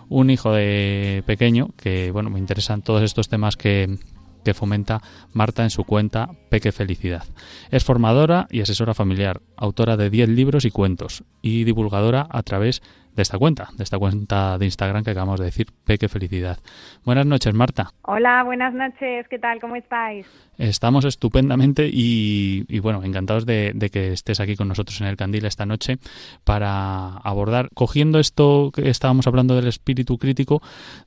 un 0.08 0.30
hijo 0.30 0.52
de 0.52 1.22
pequeño 1.26 1.70
que, 1.76 2.10
bueno, 2.10 2.30
me 2.30 2.38
interesan 2.38 2.82
todos 2.82 3.02
estos 3.02 3.28
temas 3.28 3.56
que, 3.56 3.98
que 4.44 4.54
fomenta 4.54 5.02
Marta 5.32 5.62
en 5.62 5.70
su 5.70 5.84
cuenta 5.84 6.30
Peque 6.50 6.72
Felicidad. 6.72 7.24
Es 7.70 7.84
formadora 7.84 8.46
y 8.50 8.60
asesora 8.60 8.94
familiar, 8.94 9.40
autora 9.56 9.96
de 9.96 10.10
10 10.10 10.28
libros 10.28 10.64
y 10.64 10.70
cuentos 10.70 11.24
y 11.42 11.64
divulgadora 11.64 12.26
a 12.30 12.42
través 12.42 12.82
de 13.14 13.22
esta 13.22 13.38
cuenta, 13.38 13.68
de 13.76 13.84
esta 13.84 13.98
cuenta 13.98 14.58
de 14.58 14.64
Instagram 14.64 15.04
que 15.04 15.10
acabamos 15.10 15.38
de 15.38 15.46
decir, 15.46 15.68
Peque 15.84 16.08
Felicidad. 16.08 16.58
Buenas 17.04 17.26
noches, 17.26 17.54
Marta. 17.54 17.90
Hola, 18.02 18.42
buenas 18.44 18.74
noches, 18.74 19.26
¿qué 19.28 19.38
tal? 19.38 19.60
¿Cómo 19.60 19.76
estáis? 19.76 20.26
Estamos 20.58 21.04
estupendamente 21.04 21.88
y, 21.92 22.64
y 22.68 22.78
bueno, 22.80 23.02
encantados 23.04 23.46
de, 23.46 23.72
de, 23.74 23.90
que 23.90 24.12
estés 24.12 24.40
aquí 24.40 24.56
con 24.56 24.68
nosotros 24.68 25.00
en 25.00 25.06
el 25.06 25.16
Candil 25.16 25.44
esta 25.46 25.66
noche 25.66 25.98
para 26.44 27.16
abordar, 27.18 27.68
cogiendo 27.74 28.18
esto 28.18 28.70
que 28.74 28.88
estábamos 28.88 29.26
hablando 29.26 29.56
del 29.56 29.68
espíritu 29.68 30.18
crítico, 30.18 30.60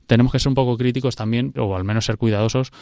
tenemos 0.06 0.32
que 0.32 0.38
ser 0.38 0.48
un 0.48 0.54
poco 0.54 0.76
críticos 0.76 1.16
también, 1.16 1.52
o 1.56 1.76
al 1.76 1.84
menos 1.84 2.06
ser 2.06 2.16
cuidadosos 2.16 2.72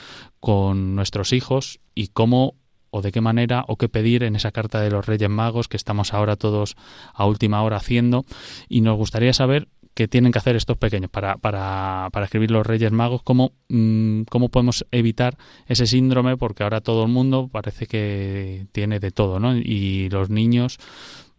con 0.41 0.95
nuestros 0.95 1.33
hijos 1.33 1.81
y 1.95 2.09
cómo 2.09 2.55
o 2.97 3.03
de 3.03 3.13
qué 3.13 3.21
manera 3.21 3.65
o 3.69 3.77
qué 3.77 3.89
pedir 3.89 4.23
en 4.23 4.37
esa 4.37 4.53
carta 4.53 4.81
de 4.81 4.91
los 4.91 5.07
Reyes 5.07 5.29
Magos 5.29 5.69
que 5.69 5.77
estamos 5.77 6.15
ahora 6.15 6.37
todos 6.37 6.77
a 7.13 7.27
última 7.27 7.63
hora 7.63 7.77
haciendo. 7.77 8.25
Y 8.69 8.81
nos 8.81 8.97
gustaría 8.97 9.33
saber 9.33 9.69
qué 9.95 10.09
tienen 10.09 10.33
que 10.33 10.39
hacer 10.39 10.57
estos 10.57 10.79
pequeños 10.79 11.11
para, 11.11 11.37
para, 11.37 12.09
para 12.13 12.25
escribir 12.25 12.51
los 12.51 12.67
Reyes 12.67 12.93
Magos, 12.93 13.23
cómo, 13.23 13.53
mmm, 13.69 14.23
cómo 14.31 14.49
podemos 14.49 14.87
evitar 14.91 15.37
ese 15.67 15.87
síndrome 15.87 16.37
porque 16.37 16.63
ahora 16.63 16.81
todo 16.81 17.05
el 17.05 17.11
mundo 17.11 17.49
parece 17.53 17.87
que 17.87 18.67
tiene 18.73 18.99
de 18.99 19.11
todo, 19.11 19.41
¿no? 19.41 19.57
Y 19.57 20.09
los 20.11 20.31
niños 20.31 20.79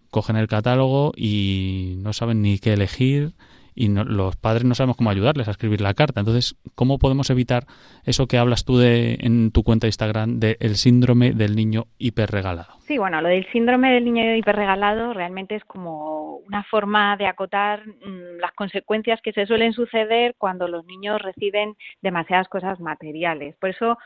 cogen 0.09 0.37
el 0.37 0.47
catálogo 0.47 1.13
y 1.15 1.95
no 1.97 2.13
saben 2.13 2.41
ni 2.41 2.59
qué 2.59 2.73
elegir 2.73 3.33
y 3.77 3.89
no, 3.89 4.03
los 4.03 4.35
padres 4.35 4.65
no 4.65 4.75
sabemos 4.75 4.97
cómo 4.97 5.11
ayudarles 5.11 5.47
a 5.47 5.51
escribir 5.51 5.81
la 5.81 5.93
carta. 5.93 6.19
Entonces, 6.19 6.55
¿cómo 6.75 6.97
podemos 6.97 7.29
evitar 7.29 7.65
eso 8.03 8.27
que 8.27 8.37
hablas 8.37 8.65
tú 8.65 8.77
de, 8.77 9.17
en 9.21 9.51
tu 9.51 9.63
cuenta 9.63 9.85
de 9.85 9.89
Instagram 9.89 10.39
del 10.39 10.57
de 10.59 10.75
síndrome 10.75 11.31
del 11.31 11.55
niño 11.55 11.85
hiperregalado? 11.99 12.73
Sí, 12.87 12.97
bueno, 12.97 13.21
lo 13.21 13.29
del 13.29 13.45
síndrome 13.51 13.93
del 13.93 14.05
niño 14.05 14.35
hiperregalado 14.35 15.13
realmente 15.13 15.55
es 15.55 15.63
como 15.65 16.37
una 16.37 16.63
forma 16.63 17.17
de 17.17 17.27
acotar 17.27 17.85
mmm, 17.85 18.39
las 18.39 18.53
consecuencias 18.53 19.21
que 19.21 19.33
se 19.33 19.45
suelen 19.45 19.73
suceder 19.73 20.35
cuando 20.37 20.67
los 20.67 20.85
niños 20.85 21.21
reciben 21.21 21.75
demasiadas 22.01 22.47
cosas 22.47 22.79
materiales. 22.79 23.55
Por 23.57 23.69
eso 23.69 23.97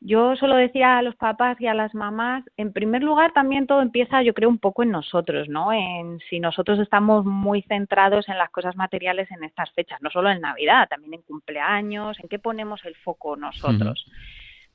yo 0.00 0.36
solo 0.36 0.56
decía 0.56 0.98
a 0.98 1.02
los 1.02 1.16
papás 1.16 1.60
y 1.60 1.66
a 1.66 1.74
las 1.74 1.94
mamás, 1.94 2.44
en 2.56 2.72
primer 2.72 3.02
lugar 3.02 3.32
también 3.32 3.66
todo 3.66 3.82
empieza 3.82 4.22
yo 4.22 4.32
creo 4.32 4.48
un 4.48 4.58
poco 4.58 4.84
en 4.84 4.90
nosotros, 4.90 5.48
¿no? 5.48 5.72
En 5.72 6.20
si 6.30 6.38
nosotros 6.38 6.78
estamos 6.78 7.24
muy 7.24 7.62
centrados 7.62 8.28
en 8.28 8.38
las 8.38 8.50
cosas 8.50 8.76
materiales 8.76 9.28
en 9.32 9.42
estas 9.42 9.70
fechas, 9.72 10.00
no 10.00 10.10
solo 10.10 10.30
en 10.30 10.40
Navidad, 10.40 10.88
también 10.88 11.14
en 11.14 11.22
cumpleaños, 11.22 12.18
en 12.20 12.28
qué 12.28 12.38
ponemos 12.38 12.84
el 12.84 12.94
foco 12.96 13.36
nosotros. 13.36 14.06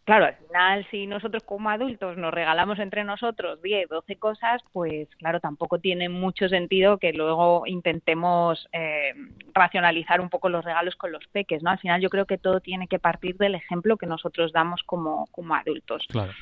Claro, 0.05 0.25
al 0.25 0.35
final, 0.35 0.87
si 0.91 1.07
nosotros 1.07 1.43
como 1.43 1.69
adultos 1.69 2.17
nos 2.17 2.33
regalamos 2.33 2.77
entre 2.79 3.05
nosotros 3.05 3.61
10, 3.61 3.87
12 3.87 4.17
cosas, 4.17 4.61
pues 4.73 5.07
claro, 5.17 5.39
tampoco 5.39 5.79
tiene 5.79 6.09
mucho 6.09 6.49
sentido 6.49 6.97
que 6.97 7.13
luego 7.13 7.63
intentemos 7.67 8.67
eh, 8.73 9.13
racionalizar 9.53 10.19
un 10.19 10.29
poco 10.29 10.49
los 10.49 10.65
regalos 10.65 10.97
con 10.97 11.13
los 11.13 11.25
peques, 11.27 11.63
¿no? 11.63 11.69
Al 11.69 11.79
final 11.79 12.01
yo 12.01 12.09
creo 12.09 12.25
que 12.25 12.37
todo 12.37 12.59
tiene 12.59 12.87
que 12.87 12.99
partir 12.99 13.37
del 13.37 13.55
ejemplo 13.55 13.95
que 13.95 14.05
nosotros 14.05 14.51
damos 14.51 14.83
como, 14.83 15.27
como 15.31 15.55
adultos. 15.55 16.05
Claro. 16.09 16.33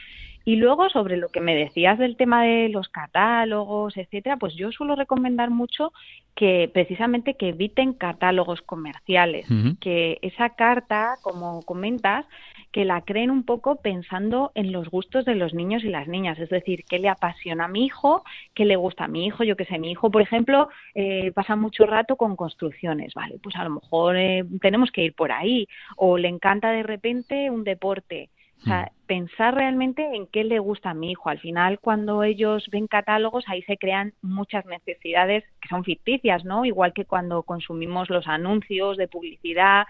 Y 0.43 0.55
luego, 0.55 0.89
sobre 0.89 1.17
lo 1.17 1.29
que 1.29 1.39
me 1.39 1.55
decías 1.55 1.99
del 1.99 2.17
tema 2.17 2.43
de 2.43 2.69
los 2.69 2.89
catálogos, 2.89 3.95
etcétera, 3.95 4.38
pues 4.38 4.55
yo 4.55 4.71
suelo 4.71 4.95
recomendar 4.95 5.51
mucho 5.51 5.93
que 6.36 6.69
precisamente 6.73 7.36
que 7.36 7.49
eviten 7.49 7.93
catálogos 7.93 8.61
comerciales, 8.63 9.49
uh 9.51 9.53
-huh. 9.53 9.79
que 9.79 10.17
esa 10.23 10.49
carta, 10.49 11.15
como 11.21 11.61
comentas, 11.61 12.25
que 12.72 12.86
la 12.86 13.01
creen 13.01 13.32
un 13.32 13.43
poco 13.43 13.78
pensando 13.78 14.51
en 14.55 14.72
los 14.72 14.89
gustos 14.89 15.26
de 15.26 15.36
los 15.36 15.53
niños 15.53 15.84
y 15.84 15.89
las 15.89 16.07
niñas, 16.07 16.39
es 16.39 16.49
decir, 16.49 16.86
qué 16.89 16.99
le 16.99 17.09
apasiona 17.09 17.65
a 17.65 17.67
mi 17.67 17.86
hijo, 17.86 18.24
qué 18.53 18.65
le 18.65 18.76
gusta 18.76 19.05
a 19.05 19.07
mi 19.07 19.26
hijo, 19.26 19.43
yo 19.43 19.55
que 19.55 19.65
sé, 19.65 19.78
mi 19.78 19.91
hijo, 19.91 20.09
por 20.09 20.22
ejemplo, 20.22 20.69
eh, 20.95 21.32
pasa 21.34 21.55
mucho 21.55 21.86
rato 21.86 22.15
con 22.15 22.36
construcciones, 22.36 23.13
vale, 23.13 23.39
pues 23.41 23.55
a 23.55 23.63
lo 23.63 23.72
mejor 23.72 24.15
eh, 24.15 24.45
tenemos 24.61 24.91
que 24.91 25.03
ir 25.03 25.13
por 25.13 25.32
ahí, 25.32 25.67
o 25.97 26.17
le 26.17 26.30
encanta 26.30 26.72
de 26.72 26.84
repente 26.84 27.49
un 27.49 27.63
deporte, 27.63 28.30
o 28.62 28.64
sea, 28.64 28.91
pensar 29.07 29.55
realmente 29.55 30.03
en 30.16 30.28
qué 30.28 30.43
le 30.43 30.59
gusta 30.59 30.91
a 30.91 30.93
mi 30.93 31.12
hijo. 31.12 31.30
Al 31.30 31.39
final, 31.39 31.80
cuando 31.80 32.24
ellos 32.24 32.68
ven 32.72 32.88
catálogos, 32.88 33.43
ahí 33.47 33.64
se 33.64 33.78
crean 33.78 34.14
muchas 34.22 34.66
necesidades 34.68 35.43
que 35.59 35.68
son 35.68 35.84
ficticias, 35.84 36.45
¿no? 36.45 36.64
Igual 36.64 36.93
que 36.93 37.05
cuando 37.05 37.41
consumimos 37.41 38.09
los 38.12 38.28
anuncios 38.28 38.97
de 38.97 39.07
publicidad, 39.07 39.88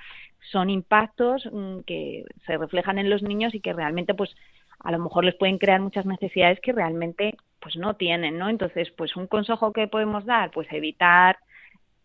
son 0.52 0.70
impactos 0.70 1.48
mmm, 1.52 1.80
que 1.86 2.24
se 2.46 2.58
reflejan 2.58 2.98
en 2.98 3.10
los 3.10 3.22
niños 3.24 3.54
y 3.54 3.60
que 3.60 3.74
realmente, 3.74 4.14
pues, 4.14 4.34
a 4.80 4.92
lo 4.92 5.00
mejor 5.00 5.26
les 5.26 5.36
pueden 5.36 5.58
crear 5.58 5.82
muchas 5.82 6.06
necesidades 6.06 6.60
que 6.62 6.72
realmente 6.72 7.36
pues 7.60 7.76
no 7.76 7.96
tienen, 7.96 8.38
¿no? 8.40 8.50
Entonces, 8.50 8.90
pues 8.92 9.16
un 9.16 9.28
consejo 9.28 9.72
que 9.74 9.88
podemos 9.88 10.26
dar, 10.26 10.50
pues 10.50 10.68
evitar 10.72 11.38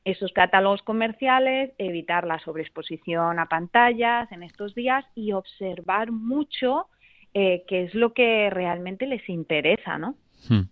esos 0.07 0.32
catálogos 0.32 0.82
comerciales, 0.82 1.72
evitar 1.78 2.28
la 2.28 2.38
sobreexposición 2.38 3.40
a 3.40 3.46
pantallas 3.46 4.30
en 4.30 4.44
estos 4.44 4.72
días 4.76 5.04
y 5.16 5.32
observar 5.32 6.12
mucho 6.12 6.86
eh, 7.34 7.64
qué 7.66 7.82
es 7.82 7.94
lo 7.94 8.14
que 8.14 8.48
realmente 8.50 9.09
les 9.09 9.28
interesa, 9.28 9.98
¿no? 9.98 10.14
Hmm. 10.48 10.68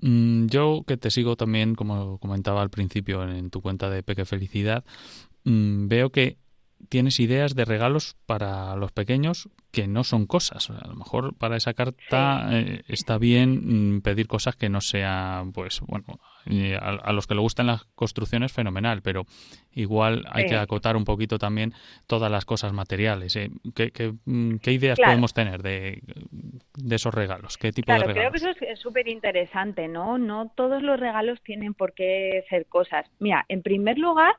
Mm, 0.00 0.46
yo 0.46 0.84
que 0.86 0.96
te 0.96 1.10
sigo 1.10 1.34
también, 1.34 1.74
como 1.74 2.18
comentaba 2.18 2.62
al 2.62 2.70
principio 2.70 3.28
en 3.28 3.50
tu 3.50 3.60
cuenta 3.60 3.90
de 3.90 4.04
Peque 4.04 4.24
Felicidad, 4.24 4.84
mm, 5.42 5.88
veo 5.88 6.10
que 6.10 6.36
tienes 6.88 7.20
ideas 7.20 7.54
de 7.54 7.64
regalos 7.64 8.16
para 8.26 8.76
los 8.76 8.92
pequeños 8.92 9.48
que 9.70 9.86
no 9.86 10.04
son 10.04 10.26
cosas. 10.26 10.70
A 10.70 10.86
lo 10.86 10.94
mejor 10.94 11.34
para 11.36 11.56
esa 11.56 11.72
carta 11.72 12.48
eh, 12.52 12.82
está 12.88 13.18
bien 13.18 13.96
mm, 13.96 14.02
pedir 14.02 14.28
cosas 14.28 14.54
que 14.56 14.68
no 14.68 14.80
sean, 14.80 15.52
pues, 15.52 15.80
bueno, 15.80 16.20
a, 16.80 17.12
los 17.12 17.26
que 17.26 17.34
le 17.34 17.40
gustan 17.40 17.68
las 17.68 17.84
construcciones, 17.94 18.52
fenomenal, 18.52 19.00
pero 19.02 19.24
igual 19.72 20.24
hay 20.30 20.46
que 20.46 20.56
acotar 20.56 20.96
un 20.96 21.04
poquito 21.04 21.38
también 21.38 21.72
todas 22.06 22.30
las 22.30 22.44
cosas 22.44 22.72
materiales. 22.72 23.36
¿eh? 23.36 23.50
¿Qué, 23.74 24.14
mm, 24.24 24.56
ideas 24.66 24.98
podemos 24.98 25.32
tener 25.32 25.62
de, 25.62 26.02
de, 26.74 26.96
esos 26.96 27.14
regalos? 27.14 27.56
¿Qué 27.56 27.72
tipo 27.72 27.92
de 27.92 27.98
regalos? 27.98 28.14
Creo 28.40 28.54
que 28.54 28.64
eso 28.64 28.72
es 28.72 28.78
súper 28.78 29.08
interesante, 29.08 29.88
¿no? 29.88 30.18
No 30.18 30.52
todos 30.54 30.82
los 30.82 31.00
regalos 31.00 31.40
tienen 31.42 31.74
por 31.74 31.94
qué 31.94 32.44
ser 32.50 32.66
cosas. 32.66 33.06
Mira, 33.18 33.46
en 33.48 33.62
primer 33.62 33.98
lugar, 33.98 34.34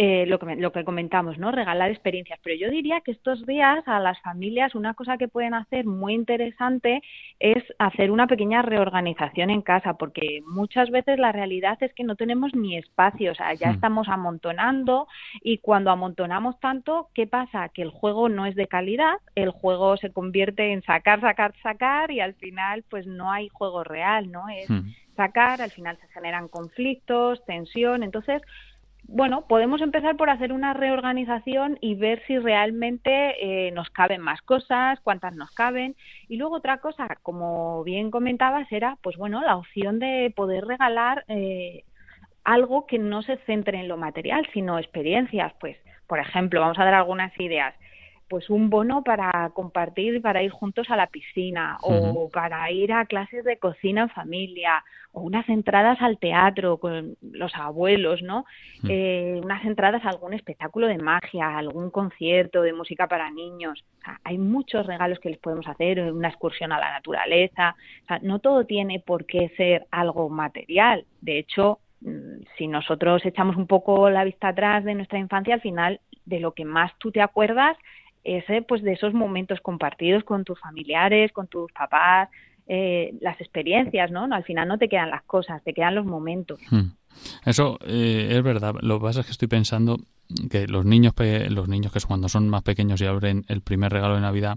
eh, 0.00 0.26
lo, 0.26 0.38
que, 0.38 0.54
lo 0.54 0.70
que 0.70 0.84
comentamos, 0.84 1.38
¿no? 1.38 1.50
Regalar 1.50 1.90
experiencias. 1.90 2.38
Pero 2.44 2.56
yo 2.56 2.70
diría 2.70 3.00
que 3.00 3.10
estos 3.10 3.44
días 3.46 3.82
a 3.86 3.98
las 3.98 4.20
familias 4.20 4.76
una 4.76 4.94
cosa 4.94 5.18
que 5.18 5.26
pueden 5.26 5.54
hacer 5.54 5.86
muy 5.86 6.14
interesante 6.14 7.02
es 7.40 7.64
hacer 7.80 8.12
una 8.12 8.28
pequeña 8.28 8.62
reorganización 8.62 9.50
en 9.50 9.60
casa, 9.60 9.94
porque 9.94 10.40
muchas 10.46 10.90
veces 10.90 11.18
la 11.18 11.32
realidad 11.32 11.78
es 11.80 11.92
que 11.94 12.04
no 12.04 12.14
tenemos 12.14 12.54
ni 12.54 12.76
espacio, 12.76 13.32
o 13.32 13.34
sea, 13.34 13.52
ya 13.54 13.70
hmm. 13.70 13.74
estamos 13.74 14.08
amontonando 14.08 15.08
y 15.42 15.58
cuando 15.58 15.90
amontonamos 15.90 16.60
tanto, 16.60 17.08
¿qué 17.12 17.26
pasa? 17.26 17.68
Que 17.70 17.82
el 17.82 17.90
juego 17.90 18.28
no 18.28 18.46
es 18.46 18.54
de 18.54 18.68
calidad, 18.68 19.16
el 19.34 19.50
juego 19.50 19.96
se 19.96 20.12
convierte 20.12 20.72
en 20.72 20.82
sacar, 20.82 21.20
sacar, 21.20 21.54
sacar 21.60 22.12
y 22.12 22.20
al 22.20 22.34
final 22.34 22.84
pues 22.88 23.04
no 23.08 23.32
hay 23.32 23.48
juego 23.48 23.82
real, 23.82 24.30
¿no? 24.30 24.48
Es 24.48 24.70
hmm. 24.70 24.92
sacar, 25.16 25.60
al 25.60 25.72
final 25.72 25.98
se 25.98 26.06
generan 26.08 26.46
conflictos, 26.46 27.44
tensión, 27.44 28.04
entonces 28.04 28.42
bueno, 29.08 29.46
podemos 29.48 29.80
empezar 29.80 30.18
por 30.18 30.28
hacer 30.28 30.52
una 30.52 30.74
reorganización 30.74 31.78
y 31.80 31.94
ver 31.94 32.22
si 32.26 32.38
realmente 32.38 33.68
eh, 33.68 33.70
nos 33.70 33.88
caben 33.88 34.20
más 34.20 34.42
cosas, 34.42 35.00
cuántas 35.00 35.34
nos 35.34 35.50
caben. 35.52 35.96
Y 36.28 36.36
luego 36.36 36.56
otra 36.56 36.78
cosa, 36.78 37.08
como 37.22 37.82
bien 37.84 38.10
comentabas, 38.10 38.70
era, 38.70 38.98
pues 39.02 39.16
bueno, 39.16 39.40
la 39.40 39.56
opción 39.56 39.98
de 39.98 40.30
poder 40.36 40.66
regalar 40.66 41.24
eh, 41.28 41.84
algo 42.44 42.86
que 42.86 42.98
no 42.98 43.22
se 43.22 43.38
centre 43.46 43.80
en 43.80 43.88
lo 43.88 43.96
material, 43.96 44.46
sino 44.52 44.78
experiencias. 44.78 45.54
Pues, 45.58 45.78
por 46.06 46.18
ejemplo, 46.18 46.60
vamos 46.60 46.78
a 46.78 46.84
dar 46.84 46.94
algunas 46.94 47.32
ideas 47.40 47.74
pues 48.28 48.50
un 48.50 48.68
bono 48.70 49.02
para 49.02 49.50
compartir, 49.54 50.20
para 50.20 50.42
ir 50.42 50.50
juntos 50.50 50.90
a 50.90 50.96
la 50.96 51.06
piscina 51.06 51.78
o 51.82 52.28
para 52.30 52.70
ir 52.70 52.92
a 52.92 53.06
clases 53.06 53.44
de 53.44 53.56
cocina 53.56 54.02
en 54.02 54.08
familia 54.10 54.84
o 55.12 55.22
unas 55.22 55.48
entradas 55.48 56.00
al 56.02 56.18
teatro 56.18 56.76
con 56.76 57.16
los 57.22 57.54
abuelos, 57.54 58.22
¿no? 58.22 58.44
Eh, 58.88 59.40
unas 59.42 59.64
entradas 59.64 60.04
a 60.04 60.10
algún 60.10 60.34
espectáculo 60.34 60.86
de 60.86 60.98
magia, 60.98 61.56
algún 61.56 61.90
concierto 61.90 62.62
de 62.62 62.72
música 62.72 63.06
para 63.06 63.30
niños. 63.30 63.84
hay 64.24 64.38
muchos 64.38 64.86
regalos 64.86 65.18
que 65.18 65.30
les 65.30 65.38
podemos 65.38 65.66
hacer, 65.66 66.00
una 66.12 66.28
excursión 66.28 66.72
a 66.72 66.78
la 66.78 66.92
naturaleza. 66.92 67.74
no 68.22 68.38
todo 68.38 68.64
tiene 68.64 69.00
por 69.00 69.24
qué 69.24 69.50
ser 69.56 69.86
algo 69.90 70.28
material. 70.28 71.04
De 71.20 71.38
hecho, 71.38 71.78
mm, 72.02 72.42
si 72.56 72.66
nosotros 72.68 73.24
echamos 73.24 73.56
un 73.56 73.66
poco 73.66 74.10
la 74.10 74.24
vista 74.24 74.48
atrás 74.48 74.84
de 74.84 74.94
nuestra 74.94 75.18
infancia, 75.18 75.54
al 75.54 75.60
final 75.60 76.00
de 76.26 76.40
lo 76.40 76.52
que 76.52 76.64
más 76.64 76.92
tú 76.98 77.10
te 77.10 77.22
acuerdas 77.22 77.76
ese, 78.24 78.62
pues 78.62 78.82
de 78.82 78.92
esos 78.92 79.14
momentos 79.14 79.60
compartidos 79.60 80.24
con 80.24 80.44
tus 80.44 80.58
familiares, 80.60 81.32
con 81.32 81.46
tus 81.46 81.70
papás, 81.72 82.28
eh, 82.66 83.14
las 83.20 83.40
experiencias, 83.40 84.10
¿no? 84.10 84.24
Al 84.30 84.44
final 84.44 84.68
no 84.68 84.78
te 84.78 84.88
quedan 84.88 85.10
las 85.10 85.22
cosas, 85.22 85.62
te 85.64 85.72
quedan 85.72 85.94
los 85.94 86.04
momentos. 86.04 86.60
Hmm. 86.70 86.90
Eso 87.44 87.78
eh, 87.86 88.28
es 88.30 88.42
verdad. 88.42 88.74
Lo 88.82 88.98
que 88.98 89.04
pasa 89.04 89.20
es 89.20 89.26
que 89.26 89.32
estoy 89.32 89.48
pensando 89.48 89.98
que 90.50 90.66
los 90.66 90.84
niños, 90.84 91.14
los 91.48 91.68
niños 91.68 91.92
que 91.92 92.00
cuando 92.06 92.28
son 92.28 92.48
más 92.48 92.62
pequeños 92.62 93.00
y 93.00 93.06
abren 93.06 93.44
el 93.48 93.62
primer 93.62 93.92
regalo 93.92 94.16
de 94.16 94.20
Navidad, 94.20 94.56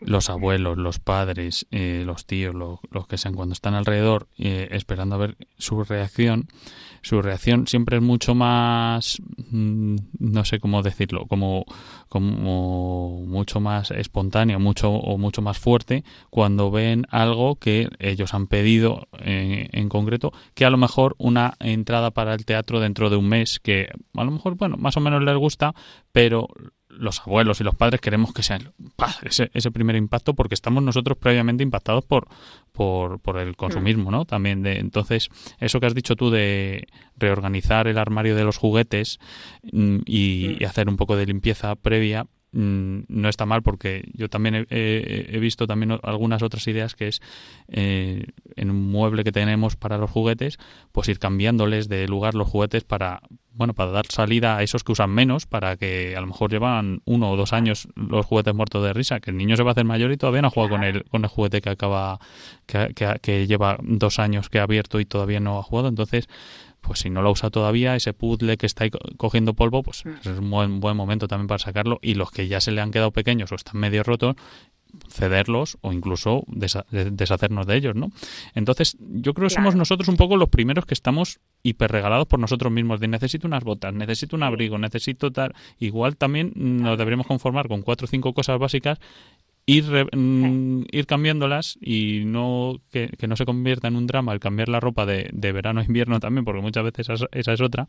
los 0.00 0.30
abuelos, 0.30 0.78
los 0.78 0.98
padres, 0.98 1.66
eh, 1.70 2.02
los 2.04 2.26
tíos, 2.26 2.54
los 2.54 3.06
que 3.06 3.18
sean, 3.18 3.34
cuando 3.34 3.52
están 3.52 3.74
alrededor 3.74 4.28
eh, 4.38 4.68
esperando 4.72 5.14
a 5.14 5.18
ver 5.18 5.36
su 5.58 5.82
reacción, 5.84 6.48
su 7.02 7.22
reacción 7.22 7.66
siempre 7.66 7.98
es 7.98 8.02
mucho 8.02 8.34
más, 8.34 9.22
mm, 9.50 9.96
no 10.18 10.44
sé 10.44 10.58
cómo 10.58 10.82
decirlo, 10.82 11.26
como, 11.26 11.64
como 12.08 13.20
mucho 13.26 13.60
más 13.60 13.90
espontáneo, 13.90 14.58
mucho 14.58 14.90
o 14.90 15.16
mucho 15.18 15.40
más 15.40 15.58
fuerte 15.58 16.04
cuando 16.30 16.70
ven 16.70 17.06
algo 17.10 17.56
que 17.56 17.88
ellos 17.98 18.34
han 18.34 18.48
pedido 18.48 19.08
eh, 19.20 19.68
en 19.72 19.88
concreto, 19.88 20.32
que 20.54 20.64
a 20.64 20.70
lo 20.70 20.78
mejor 20.78 21.14
una 21.18 21.54
entrada 21.60 22.10
para 22.10 22.34
el 22.34 22.44
teatro 22.44 22.80
dentro 22.80 23.08
de 23.08 23.16
un 23.16 23.28
mes, 23.28 23.60
que 23.60 23.88
a 24.14 24.24
lo 24.24 24.30
mejor, 24.30 24.56
bueno, 24.56 24.76
más 24.76 24.96
o 24.96 25.00
menos 25.00 25.22
les 25.22 25.36
gusta, 25.36 25.74
pero 26.12 26.48
los 26.98 27.20
abuelos 27.20 27.60
y 27.60 27.64
los 27.64 27.74
padres 27.74 28.00
queremos 28.00 28.32
que 28.32 28.42
sea 28.42 28.58
ese, 29.22 29.50
ese, 29.54 29.70
primer 29.70 29.96
impacto 29.96 30.34
porque 30.34 30.54
estamos 30.54 30.82
nosotros 30.82 31.18
previamente 31.18 31.62
impactados 31.62 32.04
por, 32.04 32.28
por, 32.72 33.20
por 33.20 33.38
el 33.38 33.56
consumismo, 33.56 34.10
¿no? 34.10 34.24
También 34.24 34.62
de, 34.62 34.78
entonces, 34.78 35.28
eso 35.58 35.80
que 35.80 35.86
has 35.86 35.94
dicho 35.94 36.16
tú 36.16 36.30
de 36.30 36.86
reorganizar 37.16 37.86
el 37.88 37.98
armario 37.98 38.36
de 38.36 38.44
los 38.44 38.56
juguetes 38.56 39.18
mm, 39.72 39.98
y, 40.04 40.62
y 40.62 40.64
hacer 40.64 40.88
un 40.88 40.96
poco 40.96 41.16
de 41.16 41.26
limpieza 41.26 41.74
previa, 41.74 42.26
Mm, 42.58 43.00
no 43.08 43.28
está 43.28 43.44
mal 43.44 43.62
porque 43.62 44.08
yo 44.14 44.30
también 44.30 44.66
he, 44.70 45.38
visto 45.38 45.66
también 45.66 45.98
algunas 46.02 46.42
otras 46.42 46.66
ideas 46.68 46.94
que 46.94 47.08
es 47.08 47.20
eh, 47.68 48.28
en 48.54 48.70
un 48.70 48.90
mueble 48.90 49.24
que 49.24 49.32
tenemos 49.32 49.76
para 49.76 49.98
los 49.98 50.10
juguetes 50.10 50.56
pues 50.90 51.06
ir 51.10 51.18
cambiándoles 51.18 51.90
de 51.90 52.08
lugar 52.08 52.34
los 52.34 52.48
juguetes 52.48 52.82
para 52.82 53.20
bueno 53.52 53.74
para 53.74 53.90
dar 53.90 54.06
salida 54.06 54.56
a 54.56 54.62
esos 54.62 54.84
que 54.84 54.92
usan 54.92 55.10
menos 55.10 55.44
para 55.44 55.76
que 55.76 56.16
a 56.16 56.20
lo 56.22 56.28
mejor 56.28 56.50
llevan 56.50 57.02
uno 57.04 57.30
o 57.30 57.36
dos 57.36 57.52
años 57.52 57.88
los 57.94 58.24
juguetes 58.24 58.54
muertos 58.54 58.82
de 58.82 58.94
risa 58.94 59.20
que 59.20 59.32
el 59.32 59.36
niño 59.36 59.54
se 59.56 59.62
va 59.62 59.70
a 59.70 59.72
hacer 59.72 59.84
mayor 59.84 60.10
y 60.10 60.16
todavía 60.16 60.40
no 60.40 60.48
ha 60.48 60.50
jugado 60.50 60.70
con 60.70 60.82
el 60.82 61.04
con 61.04 61.24
el 61.24 61.28
juguete 61.28 61.60
que 61.60 61.68
acaba 61.68 62.20
que, 62.64 62.94
que 63.20 63.46
lleva 63.46 63.76
dos 63.82 64.18
años 64.18 64.48
que 64.48 64.60
ha 64.60 64.62
abierto 64.62 64.98
y 64.98 65.04
todavía 65.04 65.40
no 65.40 65.58
ha 65.58 65.62
jugado. 65.62 65.88
Entonces 65.88 66.28
pues 66.86 67.00
si 67.00 67.10
no 67.10 67.20
lo 67.22 67.30
usa 67.32 67.50
todavía, 67.50 67.96
ese 67.96 68.12
puzzle 68.12 68.56
que 68.56 68.66
está 68.66 68.84
ahí 68.84 68.90
cogiendo 69.16 69.54
polvo, 69.54 69.82
pues 69.82 70.04
mm. 70.04 70.08
es 70.20 70.38
un 70.38 70.50
buen, 70.50 70.80
buen 70.80 70.96
momento 70.96 71.26
también 71.26 71.48
para 71.48 71.58
sacarlo. 71.58 71.98
Y 72.00 72.14
los 72.14 72.30
que 72.30 72.46
ya 72.46 72.60
se 72.60 72.70
le 72.70 72.80
han 72.80 72.92
quedado 72.92 73.10
pequeños 73.10 73.50
o 73.50 73.56
están 73.56 73.78
medio 73.78 74.02
rotos, 74.02 74.36
cederlos 75.08 75.78
o 75.82 75.92
incluso 75.92 76.44
deshacernos 76.46 77.66
de 77.66 77.76
ellos, 77.76 77.94
¿no? 77.94 78.10
Entonces, 78.54 78.96
yo 79.00 79.34
creo 79.34 79.48
que 79.48 79.54
somos 79.54 79.74
nosotros 79.74 80.08
un 80.08 80.16
poco 80.16 80.36
los 80.36 80.48
primeros 80.48 80.86
que 80.86 80.94
estamos 80.94 81.40
hiperregalados 81.62 82.26
por 82.26 82.38
nosotros 82.38 82.72
mismos, 82.72 83.00
de 83.00 83.08
necesito 83.08 83.46
unas 83.46 83.64
botas, 83.64 83.92
necesito 83.92 84.36
un 84.36 84.44
abrigo, 84.44 84.78
necesito 84.78 85.32
tal... 85.32 85.54
Igual 85.78 86.16
también 86.16 86.52
nos 86.54 86.96
deberíamos 86.96 87.26
conformar 87.26 87.68
con 87.68 87.82
cuatro 87.82 88.06
o 88.06 88.08
cinco 88.08 88.32
cosas 88.32 88.58
básicas 88.58 88.98
ir, 89.66 89.84
mm, 90.16 90.84
ir 90.90 91.06
cambiándolas 91.06 91.76
y 91.80 92.22
no 92.24 92.80
que, 92.90 93.10
no 93.28 93.36
se 93.36 93.44
convierta 93.44 93.88
en 93.88 93.96
un 93.96 94.06
drama 94.06 94.32
el 94.32 94.40
cambiar 94.40 94.68
la 94.68 94.80
ropa 94.80 95.04
de, 95.04 95.28
de 95.32 95.52
verano 95.52 95.80
a 95.80 95.84
invierno 95.84 96.20
también, 96.20 96.44
porque 96.44 96.62
muchas 96.62 96.84
veces 96.84 97.08
esa, 97.32 97.52
es 97.52 97.60
otra. 97.60 97.86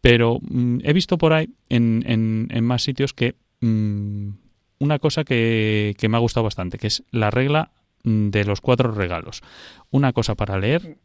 Pero 0.00 0.38
mm, 0.40 0.78
he 0.84 0.92
visto 0.92 1.18
por 1.18 1.32
ahí 1.32 1.50
en, 1.68 2.04
en, 2.06 2.64
más 2.64 2.82
sitios 2.82 3.12
que 3.12 3.34
mm, 3.60 4.30
una 4.78 4.98
cosa 5.00 5.24
que, 5.24 5.94
que 5.98 6.08
me 6.08 6.16
ha 6.16 6.20
gustado 6.20 6.44
bastante, 6.44 6.78
que 6.78 6.86
es 6.86 7.02
la 7.10 7.30
regla 7.30 7.72
de 8.04 8.44
los 8.44 8.60
cuatro 8.60 8.90
regalos. 8.92 9.42
Una 9.90 10.12
cosa 10.12 10.34
para 10.34 10.58
leer, 10.58 10.98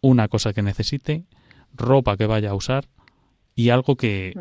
una 0.00 0.28
cosa 0.28 0.52
que 0.52 0.62
necesite, 0.62 1.24
ropa 1.74 2.16
que 2.16 2.26
vaya 2.26 2.50
a 2.50 2.54
usar 2.54 2.88
y 3.54 3.70
algo 3.70 3.96
que 3.96 4.34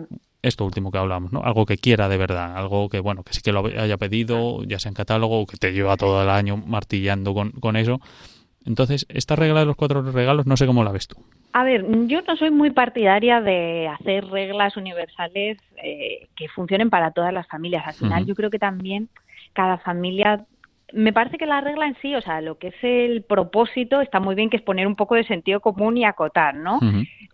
esto 0.48 0.66
último 0.66 0.92
que 0.92 0.98
hablamos, 0.98 1.32
¿no? 1.32 1.44
Algo 1.44 1.66
que 1.66 1.78
quiera 1.78 2.10
de 2.10 2.18
verdad, 2.18 2.58
algo 2.58 2.90
que, 2.90 3.00
bueno, 3.00 3.24
que 3.24 3.34
sí 3.34 3.42
que 3.42 3.52
lo 3.52 3.66
haya 3.66 3.98
pedido, 3.98 4.64
ya 4.64 4.80
sea 4.80 4.90
en 4.90 4.96
catálogo, 4.96 5.42
o 5.42 5.46
que 5.46 5.58
te 5.58 5.72
lleva 5.72 5.98
todo 5.98 6.24
el 6.24 6.30
año 6.30 6.58
martillando 6.58 7.34
con, 7.34 7.52
con 7.52 7.76
eso. 7.76 8.00
Entonces, 8.66 9.06
esta 9.10 9.36
regla 9.36 9.62
de 9.62 9.66
los 9.66 9.78
cuatro 9.78 10.02
regalos, 10.02 10.46
no 10.46 10.58
sé 10.58 10.66
cómo 10.66 10.84
la 10.84 10.92
ves 10.92 11.08
tú. 11.08 11.16
A 11.54 11.64
ver, 11.64 11.86
yo 12.08 12.22
no 12.22 12.36
soy 12.36 12.52
muy 12.52 12.72
partidaria 12.72 13.40
de 13.40 13.88
hacer 13.88 14.26
reglas 14.26 14.76
universales 14.76 15.58
eh, 15.82 16.28
que 16.36 16.50
funcionen 16.50 16.90
para 16.90 17.12
todas 17.12 17.34
las 17.34 17.48
familias. 17.48 17.88
Al 17.88 17.94
final, 17.94 18.26
yo 18.26 18.36
creo 18.36 18.50
que 18.50 18.60
también 18.60 19.10
cada 19.54 19.78
familia 19.78 20.46
me 20.94 21.12
parece 21.12 21.38
que 21.38 21.46
la 21.46 21.62
regla 21.62 21.86
en 21.86 21.96
sí, 22.02 22.16
o 22.16 22.22
sea, 22.22 22.40
lo 22.42 22.58
que 22.58 22.68
es 22.70 22.76
el 22.82 23.24
propósito, 23.24 24.02
está 24.02 24.20
muy 24.20 24.36
bien 24.36 24.50
que 24.50 24.58
es 24.58 24.64
poner 24.64 24.88
un 24.88 24.96
poco 24.96 25.16
de 25.16 25.26
sentido 25.26 25.60
común 25.60 25.98
y 25.98 26.06
acotar, 26.06 26.56
¿no? 26.56 26.80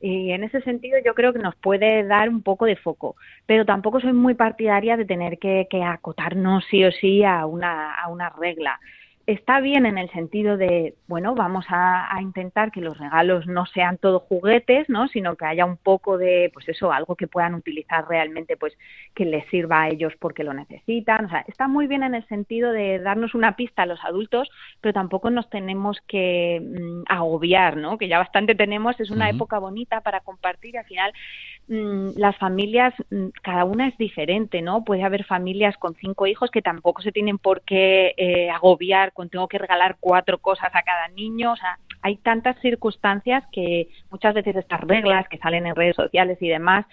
Y 0.02 0.32
en 0.32 0.44
ese 0.44 0.62
sentido 0.62 0.98
yo 1.06 1.14
creo 1.14 1.34
que 1.34 1.40
nos 1.40 1.56
puede 1.56 2.04
dar 2.04 2.30
un 2.30 2.42
poco 2.42 2.66
de 2.66 2.76
foco, 2.76 3.16
pero 3.46 3.66
tampoco 3.66 4.00
soy 4.00 4.14
muy 4.14 4.34
partidaria 4.34 4.98
de 4.98 5.06
tener 5.06 5.38
que, 5.38 5.68
que 5.70 5.84
acotarnos 5.84 6.66
sí 6.70 6.84
o 6.84 6.92
sí 6.92 7.24
a 7.24 7.46
una, 7.46 7.94
a 7.94 8.10
una 8.10 8.30
regla 8.30 8.80
está 9.26 9.62
bien 9.62 9.86
en 9.86 9.98
el 9.98 10.10
sentido 10.12 10.58
de, 10.58 10.96
bueno, 11.08 11.34
vamos 11.34 11.66
a, 11.70 12.10
intentar 12.22 12.72
que 12.72 12.82
los 12.82 12.98
regalos 12.98 13.48
no 13.48 13.66
sean 13.66 13.98
todos 13.98 14.24
juguetes, 14.24 14.90
¿no? 14.90 15.08
Sino 15.08 15.36
que 15.36 15.46
haya 15.46 15.66
un 15.66 15.78
poco 15.78 16.18
de, 16.18 16.50
pues 16.54 16.68
eso, 16.70 16.92
algo 16.92 17.16
que 17.16 17.28
puedan 17.28 17.54
utilizar 17.54 18.08
realmente, 18.08 18.58
pues 18.58 18.74
que 19.14 19.26
les 19.26 19.46
sirva 19.50 19.84
a 19.84 19.90
ellos 19.90 20.14
porque 20.20 20.44
lo 20.44 20.54
necesitan. 20.54 21.26
O 21.26 21.30
sea, 21.30 21.46
está 21.48 21.68
muy 21.68 21.88
bien 21.88 22.04
en 22.04 22.16
el 22.16 22.28
sentido 22.28 22.72
de 22.72 23.00
darnos 23.00 23.34
una 23.34 23.56
pista 23.56 23.84
a 23.84 23.86
los 23.86 24.04
adultos, 24.04 24.50
pero 24.82 24.94
tampoco 24.94 25.30
nos 25.30 25.50
tenemos 25.50 26.00
que 26.08 26.62
mm, 26.62 27.04
agobiar, 27.08 27.78
¿no? 27.78 27.98
Que 27.98 28.08
ya 28.08 28.20
bastante 28.20 28.56
tenemos, 28.56 29.00
es 29.00 29.10
una 29.10 29.30
época 29.30 29.60
bonita 29.60 30.02
para 30.02 30.22
compartir 30.22 30.76
y 30.76 30.78
al 30.78 30.86
final 30.86 31.14
las 31.68 32.38
familias, 32.38 32.94
mm, 33.10 33.28
cada 33.42 33.64
una 33.64 33.88
es 33.88 33.98
diferente, 33.98 34.62
¿no? 34.62 34.84
Puede 34.84 35.04
haber 35.04 35.24
familias 35.24 35.78
con 35.78 35.96
cinco 35.96 36.28
hijos 36.28 36.52
que 36.52 36.62
tampoco 36.62 37.02
se 37.02 37.12
tienen 37.12 37.38
por 37.38 37.62
qué 37.62 38.14
eh, 38.18 38.50
agobiar 38.50 39.14
con 39.14 39.30
tengo 39.30 39.48
que 39.48 39.58
regalar 39.58 39.98
cuatro 40.00 40.38
cosas 40.40 40.70
a 40.74 40.84
cada 40.84 41.08
niño, 41.10 41.54
o 41.54 41.56
sea, 41.56 41.80
hay 42.02 42.18
tantas 42.18 42.60
circunstancias 42.60 43.44
que 43.52 43.88
muchas 44.12 44.34
veces 44.34 44.58
estas 44.58 44.82
reglas 44.82 45.28
que 45.30 45.38
salen 45.38 45.66
en 45.66 45.76
redes 45.76 45.96
sociales 45.96 46.38
y 46.42 46.50
demás, 46.50 46.86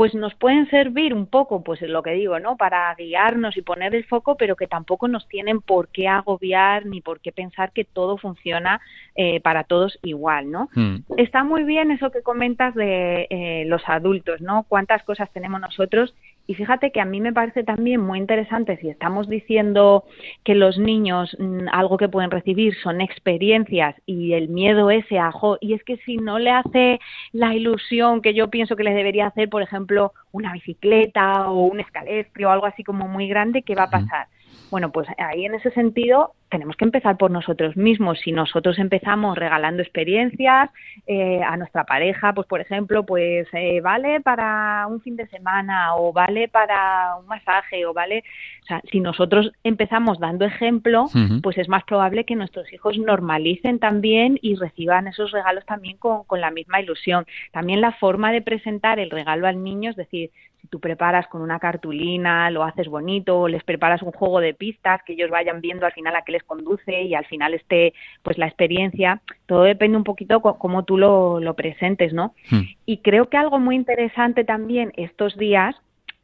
pues 0.00 0.14
nos 0.14 0.34
pueden 0.34 0.66
servir 0.70 1.12
un 1.12 1.26
poco, 1.26 1.62
pues 1.62 1.82
lo 1.82 2.02
que 2.02 2.12
digo, 2.12 2.38
¿no? 2.38 2.56
Para 2.56 2.94
guiarnos 2.94 3.58
y 3.58 3.60
poner 3.60 3.94
el 3.94 4.06
foco, 4.06 4.34
pero 4.38 4.56
que 4.56 4.66
tampoco 4.66 5.08
nos 5.08 5.28
tienen 5.28 5.60
por 5.60 5.88
qué 5.88 6.08
agobiar 6.08 6.86
ni 6.86 7.02
por 7.02 7.20
qué 7.20 7.32
pensar 7.32 7.70
que 7.72 7.84
todo 7.84 8.16
funciona 8.16 8.80
eh, 9.14 9.40
para 9.40 9.64
todos 9.64 9.98
igual, 10.02 10.50
¿no? 10.50 10.70
Hmm. 10.74 11.00
Está 11.18 11.44
muy 11.44 11.64
bien 11.64 11.90
eso 11.90 12.10
que 12.10 12.22
comentas 12.22 12.74
de 12.74 13.26
eh, 13.28 13.64
los 13.66 13.82
adultos, 13.90 14.40
¿no? 14.40 14.64
Cuántas 14.70 15.02
cosas 15.02 15.30
tenemos 15.34 15.60
nosotros 15.60 16.14
y 16.46 16.54
fíjate 16.54 16.90
que 16.90 17.00
a 17.00 17.04
mí 17.04 17.20
me 17.20 17.32
parece 17.32 17.62
también 17.62 18.00
muy 18.00 18.18
interesante 18.18 18.76
si 18.78 18.88
estamos 18.88 19.28
diciendo 19.28 20.04
que 20.44 20.54
los 20.54 20.78
niños 20.78 21.36
mm, 21.38 21.68
algo 21.72 21.96
que 21.96 22.08
pueden 22.08 22.30
recibir 22.30 22.74
son 22.82 23.00
experiencias 23.00 23.94
y 24.06 24.32
el 24.32 24.48
miedo 24.48 24.90
ese 24.90 25.18
ajo, 25.18 25.58
y 25.60 25.74
es 25.74 25.84
que 25.84 25.96
si 25.98 26.16
no 26.16 26.38
le 26.38 26.50
hace 26.50 27.00
la 27.32 27.54
ilusión 27.54 28.20
que 28.20 28.34
yo 28.34 28.50
pienso 28.50 28.76
que 28.76 28.84
les 28.84 28.94
debería 28.94 29.28
hacer, 29.28 29.48
por 29.48 29.62
ejemplo, 29.62 30.12
una 30.32 30.52
bicicleta 30.52 31.50
o 31.50 31.66
un 31.66 31.80
escalestrio 31.80 32.48
o 32.48 32.52
algo 32.52 32.66
así 32.66 32.84
como 32.84 33.06
muy 33.06 33.28
grande, 33.28 33.62
¿qué 33.62 33.74
va 33.74 33.84
a 33.84 33.90
pasar? 33.90 34.26
Bueno, 34.70 34.92
pues 34.92 35.08
ahí 35.18 35.44
en 35.44 35.54
ese 35.54 35.70
sentido 35.72 36.32
tenemos 36.48 36.76
que 36.76 36.84
empezar 36.84 37.16
por 37.16 37.30
nosotros 37.30 37.76
mismos. 37.76 38.18
Si 38.20 38.32
nosotros 38.32 38.78
empezamos 38.78 39.36
regalando 39.36 39.82
experiencias 39.82 40.70
eh, 41.06 41.40
a 41.42 41.56
nuestra 41.56 41.84
pareja, 41.84 42.32
pues 42.32 42.46
por 42.46 42.60
ejemplo, 42.60 43.04
pues 43.06 43.46
eh, 43.52 43.80
vale 43.80 44.20
para 44.20 44.86
un 44.88 45.00
fin 45.00 45.16
de 45.16 45.26
semana 45.28 45.96
o 45.96 46.12
vale 46.12 46.48
para 46.48 47.16
un 47.20 47.26
masaje 47.26 47.86
o 47.86 47.92
vale, 47.92 48.24
o 48.62 48.66
sea, 48.66 48.82
si 48.90 49.00
nosotros 49.00 49.52
empezamos 49.64 50.18
dando 50.18 50.44
ejemplo, 50.44 51.06
pues 51.42 51.58
es 51.58 51.68
más 51.68 51.84
probable 51.84 52.24
que 52.24 52.36
nuestros 52.36 52.72
hijos 52.72 52.98
normalicen 52.98 53.78
también 53.78 54.38
y 54.42 54.56
reciban 54.56 55.06
esos 55.08 55.30
regalos 55.32 55.64
también 55.66 55.96
con, 55.96 56.24
con 56.24 56.40
la 56.40 56.50
misma 56.50 56.80
ilusión. 56.80 57.26
También 57.52 57.80
la 57.80 57.92
forma 57.92 58.32
de 58.32 58.42
presentar 58.42 58.98
el 58.98 59.10
regalo 59.10 59.46
al 59.46 59.62
niño, 59.62 59.90
es 59.90 59.96
decir, 59.96 60.30
si 60.60 60.68
tú 60.68 60.80
preparas 60.80 61.26
con 61.28 61.42
una 61.42 61.58
cartulina, 61.58 62.50
lo 62.50 62.62
haces 62.64 62.88
bonito, 62.88 63.48
les 63.48 63.64
preparas 63.64 64.02
un 64.02 64.12
juego 64.12 64.40
de 64.40 64.54
pistas 64.54 65.02
que 65.04 65.14
ellos 65.14 65.30
vayan 65.30 65.60
viendo 65.60 65.86
al 65.86 65.92
final 65.92 66.14
a 66.16 66.22
qué 66.22 66.32
les 66.32 66.42
conduce 66.42 67.02
y 67.02 67.14
al 67.14 67.26
final 67.26 67.54
esté 67.54 67.94
pues 68.22 68.38
la 68.38 68.46
experiencia, 68.46 69.22
todo 69.46 69.62
depende 69.62 69.96
un 69.96 70.04
poquito 70.04 70.40
cómo 70.40 70.84
tú 70.84 70.98
lo, 70.98 71.40
lo 71.40 71.54
presentes, 71.54 72.12
¿no? 72.12 72.34
Hmm. 72.50 72.62
Y 72.86 72.98
creo 72.98 73.28
que 73.28 73.36
algo 73.36 73.58
muy 73.58 73.76
interesante 73.76 74.44
también 74.44 74.92
estos 74.96 75.36
días 75.36 75.76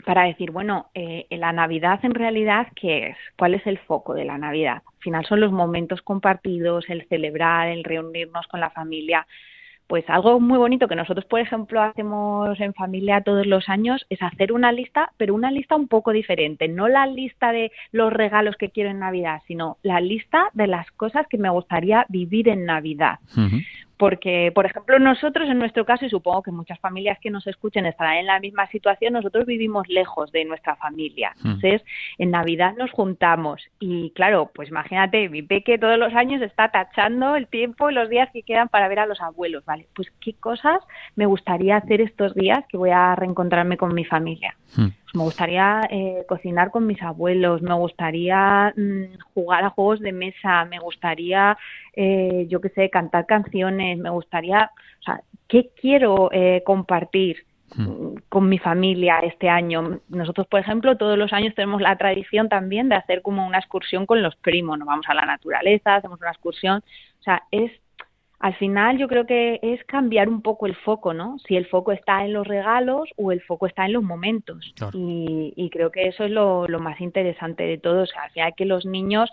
para 0.05 0.23
decir, 0.23 0.53
bueno, 0.53 0.87
eh, 0.95 1.27
la 1.31 1.53
Navidad 1.53 1.99
en 2.05 2.15
realidad, 2.15 2.69
¿qué 2.77 3.09
es? 3.09 3.17
¿Cuál 3.37 3.55
es 3.55 3.67
el 3.67 3.79
foco 3.79 4.15
de 4.15 4.25
la 4.25 4.39
Navidad? 4.39 4.83
Al 4.87 5.01
final 5.01 5.25
son 5.27 5.41
los 5.41 5.51
momentos 5.51 6.01
compartidos, 6.01 6.89
el 6.89 7.09
celebrar, 7.09 7.69
el 7.69 7.83
reunirnos 7.83 8.47
con 8.47 8.61
la 8.61 8.71
familia, 8.71 9.27
pues 9.87 10.05
algo 10.09 10.41
muy 10.41 10.59
bonito 10.59 10.89
que 10.89 10.97
nosotros, 10.97 11.25
por 11.27 11.41
ejemplo, 11.41 11.81
hacemos 11.83 12.59
en 12.61 12.75
familia 12.75 13.21
todos 13.21 13.47
los 13.47 13.69
años 13.69 14.05
es 14.11 14.21
hacer 14.23 14.53
una 14.53 14.73
lista, 14.73 15.13
pero 15.17 15.35
una 15.35 15.51
lista 15.51 15.77
un 15.77 15.89
poco 15.89 16.13
diferente. 16.13 16.69
No 16.69 16.89
la 16.89 17.07
lista 17.07 17.53
de 17.53 17.71
los 17.93 18.13
regalos 18.13 18.57
que 18.57 18.71
quiero 18.71 18.91
en 18.91 18.99
Navidad, 18.99 19.43
sino 19.47 19.79
la 19.83 20.01
lista 20.01 20.51
de 20.55 20.67
las 20.67 20.91
cosas 20.93 21.27
que 21.29 21.39
me 21.39 21.51
gustaría 21.51 22.05
vivir 22.09 22.49
en 22.49 22.65
Navidad. 22.65 23.19
Porque, 23.97 24.53
por 24.55 24.67
ejemplo, 24.67 24.99
nosotros 24.99 25.49
en 25.49 25.59
nuestro 25.59 25.87
caso, 25.87 26.05
y 26.05 26.11
supongo 26.11 26.43
que 26.43 26.51
muchas 26.51 26.79
familias 26.81 27.19
que 27.21 27.31
nos 27.31 27.47
escuchen 27.47 27.87
estarán 27.87 28.17
en 28.19 28.27
la 28.27 28.41
misma 28.41 28.67
situación, 28.69 29.15
nosotros 29.15 29.47
vivimos 29.47 29.89
lejos 29.89 30.31
de 30.33 30.45
nuestra 30.45 30.77
familia. 30.77 31.33
Hmm. 31.43 31.47
Entonces, 31.47 31.83
en 32.19 32.31
Navidad 32.31 32.75
nos 32.77 32.91
juntamos 32.91 33.63
y, 33.81 34.11
claro, 34.11 34.51
pues 34.55 34.69
imagínate, 34.69 35.29
mi 35.29 35.43
peque 35.43 35.79
todos 35.79 35.99
los 35.99 36.15
años 36.15 36.43
está 36.43 36.71
tachando 36.71 37.37
el 37.37 37.47
tiempo 37.47 37.91
y 37.91 37.95
los 37.95 38.11
días 38.11 38.29
que 38.33 38.43
quedan 38.43 38.69
para 38.69 38.89
ver 38.89 38.99
a 38.99 39.07
los 39.07 39.21
abuelos, 39.21 39.65
¿vale? 39.65 39.89
Pues, 39.95 40.13
¿qué 40.21 40.35
cosas 40.35 40.81
me 41.15 41.27
gustaría 41.27 41.77
hacer 41.77 42.01
estos 42.01 42.35
días 42.35 42.65
que 42.69 42.77
voy 42.77 42.91
a 42.91 43.15
reencontrarme 43.15 43.77
con 43.77 43.95
mi 43.95 44.05
familia? 44.05 44.57
Hmm. 44.77 44.89
Me 45.15 45.23
gustaría 45.23 45.81
eh, 45.91 46.25
cocinar 46.29 46.71
con 46.71 46.87
mis 46.87 47.03
abuelos, 47.03 47.63
me 47.63 47.75
gustaría 47.75 48.73
mm, 48.77 49.19
jugar 49.35 49.65
a 49.65 49.71
juegos 49.71 50.01
de 50.01 50.13
mesa, 50.13 50.65
me 50.67 50.79
gustaría, 50.79 51.57
eh, 51.95 52.47
yo 52.49 52.61
qué 52.61 52.69
sé, 52.71 52.91
cantar 52.91 53.27
canciones, 53.27 53.99
me 53.99 54.11
gustaría, 54.11 54.71
o 55.01 55.03
sea, 55.03 55.23
¿qué 55.49 55.71
quiero 55.81 56.31
eh, 56.33 56.63
compartir? 56.65 57.47
Hmm. 57.75 58.15
con 58.29 58.49
mi 58.49 58.59
familia 58.59 59.19
este 59.19 59.49
año. 59.49 60.01
Nosotros, 60.09 60.47
por 60.47 60.61
ejemplo, 60.61 60.97
todos 60.97 61.19
los 61.19 61.33
años 61.33 61.53
tenemos 61.57 61.83
la 61.83 61.97
tradición 61.99 62.49
también 62.49 62.89
de 62.89 62.95
hacer 62.95 63.23
como 63.23 63.45
una 63.45 63.59
excursión 63.59 64.07
con 64.07 64.23
los 64.23 64.37
primos. 64.37 64.79
Nos 64.79 64.87
vamos 64.87 65.05
a 65.09 65.15
la 65.15 65.27
naturaleza, 65.27 65.97
hacemos 65.97 66.21
una 66.21 66.31
excursión. 66.31 66.83
O 67.19 67.23
sea, 67.23 67.43
es 67.51 67.73
al 68.39 68.55
final 68.57 68.99
yo 68.99 69.09
creo 69.09 69.27
que 69.27 69.59
es 69.63 69.83
cambiar 69.85 70.29
un 70.29 70.43
poco 70.43 70.67
el 70.67 70.77
foco, 70.77 71.15
¿no? 71.15 71.39
Si 71.47 71.57
el 71.57 71.67
foco 71.67 71.93
está 71.93 72.25
en 72.25 72.35
los 72.35 72.47
regalos 72.47 73.09
o 73.17 73.33
el 73.33 73.41
foco 73.41 73.67
está 73.67 73.87
en 73.87 73.95
los 73.95 74.03
momentos. 74.03 74.75
Y, 74.93 75.71
creo 75.73 75.91
que 75.91 76.09
eso 76.09 76.25
es 76.25 76.31
lo, 76.31 76.67
más 76.79 77.01
interesante 77.01 77.65
de 77.65 77.79
todo. 77.79 78.03
O 78.03 78.07
sea, 78.07 78.53
que 78.53 78.67
los 78.67 78.85
niños 78.85 79.31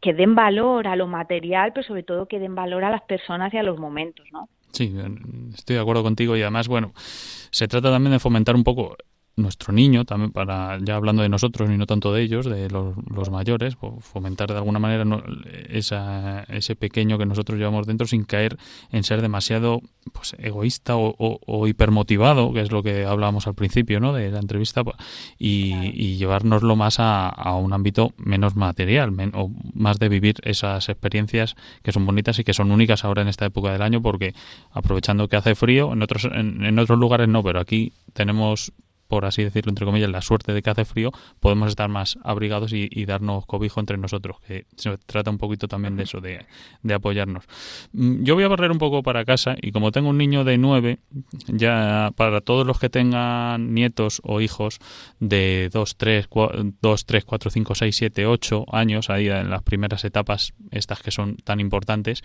que 0.00 0.14
den 0.14 0.34
valor 0.34 0.86
a 0.88 0.96
lo 0.96 1.06
material, 1.06 1.72
pero 1.74 1.86
sobre 1.86 2.02
todo 2.02 2.26
que 2.26 2.38
den 2.38 2.54
valor 2.54 2.84
a 2.84 2.90
las 2.90 3.02
personas 3.02 3.52
y 3.52 3.58
a 3.58 3.62
los 3.62 3.78
momentos, 3.78 4.26
¿no? 4.32 4.48
Sí, 4.72 4.94
estoy 5.54 5.76
de 5.76 5.82
acuerdo 5.82 6.02
contigo 6.02 6.36
y 6.36 6.42
además, 6.42 6.68
bueno, 6.68 6.92
se 6.94 7.68
trata 7.68 7.90
también 7.90 8.12
de 8.12 8.20
fomentar 8.20 8.54
un 8.54 8.64
poco 8.64 8.96
nuestro 9.42 9.72
niño, 9.72 10.04
también 10.04 10.30
para, 10.32 10.78
ya 10.82 10.96
hablando 10.96 11.22
de 11.22 11.28
nosotros 11.28 11.70
y 11.70 11.76
no 11.76 11.86
tanto 11.86 12.12
de 12.12 12.22
ellos, 12.22 12.46
de 12.46 12.68
los, 12.70 13.30
mayores, 13.30 13.76
fomentar 14.00 14.50
de 14.50 14.56
alguna 14.56 14.78
manera 14.78 15.04
esa, 15.68 16.44
ese 16.44 16.76
pequeño 16.76 17.18
que 17.18 17.26
nosotros 17.26 17.58
llevamos 17.58 17.86
dentro 17.86 18.06
sin 18.06 18.24
caer 18.24 18.56
en 18.90 19.04
ser 19.04 19.22
demasiado 19.22 19.82
pues, 20.12 20.34
egoísta 20.38 20.94
o, 20.96 21.66
hipermotivado, 21.66 22.52
que 22.52 22.60
es 22.60 22.72
lo 22.72 22.82
que 22.82 23.04
hablábamos 23.04 23.46
al 23.46 23.54
principio 23.54 24.00
¿no? 24.00 24.12
de 24.12 24.30
la 24.30 24.38
entrevista, 24.38 24.82
y, 25.38 25.74
y 25.94 26.16
llevárnoslo 26.16 26.76
más 26.76 26.96
a, 26.98 27.54
un 27.54 27.72
ámbito 27.72 28.12
menos 28.16 28.56
material, 28.56 29.12
o 29.34 29.50
más 29.74 29.98
de 29.98 30.08
vivir 30.08 30.36
esas 30.42 30.88
experiencias 30.88 31.56
que 31.82 31.92
son 31.92 32.06
bonitas 32.06 32.38
y 32.38 32.44
que 32.44 32.54
son 32.54 32.70
únicas 32.70 33.04
ahora 33.04 33.22
en 33.22 33.28
esta 33.28 33.46
época 33.46 33.72
del 33.72 33.82
año, 33.82 34.02
porque 34.02 34.34
aprovechando 34.72 35.28
que 35.28 35.36
hace 35.36 35.54
frío, 35.54 35.92
en 35.92 36.02
otros, 36.02 36.24
en 36.24 36.78
otros 36.78 36.98
lugares 36.98 37.28
no, 37.28 37.42
pero 37.42 37.60
aquí 37.60 37.92
tenemos 38.12 38.72
por 39.10 39.24
así 39.24 39.42
decirlo, 39.42 39.70
entre 39.70 39.84
comillas, 39.84 40.08
la 40.08 40.22
suerte 40.22 40.52
de 40.52 40.62
que 40.62 40.70
hace 40.70 40.84
frío, 40.84 41.10
podemos 41.40 41.68
estar 41.68 41.88
más 41.90 42.16
abrigados 42.22 42.72
y, 42.72 42.88
darnos 43.06 43.44
cobijo 43.44 43.80
entre 43.80 43.98
nosotros, 43.98 44.36
que 44.46 44.66
se 44.76 44.96
trata 44.98 45.32
un 45.32 45.38
poquito 45.38 45.66
también 45.66 45.96
de 45.96 46.04
eso, 46.04 46.20
de, 46.20 46.46
apoyarnos. 46.94 47.44
Mm, 47.92 48.22
yo 48.22 48.36
voy 48.36 48.44
a 48.44 48.48
barrer 48.48 48.70
un 48.70 48.78
poco 48.78 49.02
para 49.02 49.24
casa 49.24 49.56
y 49.60 49.72
como 49.72 49.90
tengo 49.90 50.10
un 50.10 50.16
niño 50.16 50.44
de 50.44 50.58
nueve, 50.58 51.00
ya 51.48 52.12
para 52.14 52.40
todos 52.40 52.64
los 52.64 52.78
que 52.78 52.88
tengan 52.88 53.74
nietos 53.74 54.20
o 54.22 54.40
hijos 54.40 54.78
de 55.18 55.70
dos, 55.72 55.96
tres, 55.96 56.28
dos, 56.80 57.04
tres, 57.04 57.24
cuatro, 57.24 57.50
cinco, 57.50 57.74
seis, 57.74 57.96
siete, 57.96 58.26
ocho 58.26 58.64
años, 58.72 59.10
ahí 59.10 59.28
en 59.28 59.50
las 59.50 59.64
primeras 59.64 60.04
etapas, 60.04 60.54
estas 60.70 61.02
que 61.02 61.10
son 61.10 61.36
tan 61.38 61.58
importantes, 61.58 62.22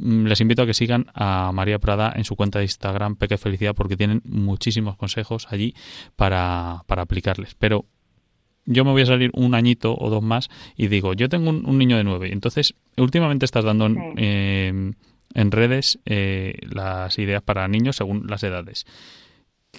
les 0.00 0.40
invito 0.40 0.62
a 0.62 0.66
que 0.66 0.74
sigan 0.74 1.06
a 1.14 1.50
María 1.52 1.78
Prada 1.78 2.12
en 2.14 2.24
su 2.24 2.36
cuenta 2.36 2.58
de 2.58 2.66
Instagram 2.66 3.16
Peque 3.16 3.36
Felicidad 3.36 3.74
porque 3.74 3.96
tienen 3.96 4.22
muchísimos 4.24 4.96
consejos 4.96 5.46
allí 5.50 5.74
para, 6.16 6.84
para 6.86 7.02
aplicarles. 7.02 7.54
Pero 7.54 7.84
yo 8.64 8.84
me 8.84 8.92
voy 8.92 9.02
a 9.02 9.06
salir 9.06 9.30
un 9.34 9.54
añito 9.54 9.96
o 9.98 10.10
dos 10.10 10.22
más 10.22 10.50
y 10.76 10.88
digo, 10.88 11.14
yo 11.14 11.28
tengo 11.28 11.50
un, 11.50 11.78
niño 11.78 11.96
de 11.96 12.04
nueve. 12.04 12.32
Entonces, 12.32 12.74
últimamente 12.96 13.44
estás 13.44 13.64
dando 13.64 13.86
en, 13.86 14.94
redes 15.34 15.98
eh, 16.04 16.58
las 16.62 17.18
ideas 17.18 17.42
para 17.42 17.66
niños 17.68 17.96
según 17.96 18.26
las 18.28 18.42
edades. 18.42 18.86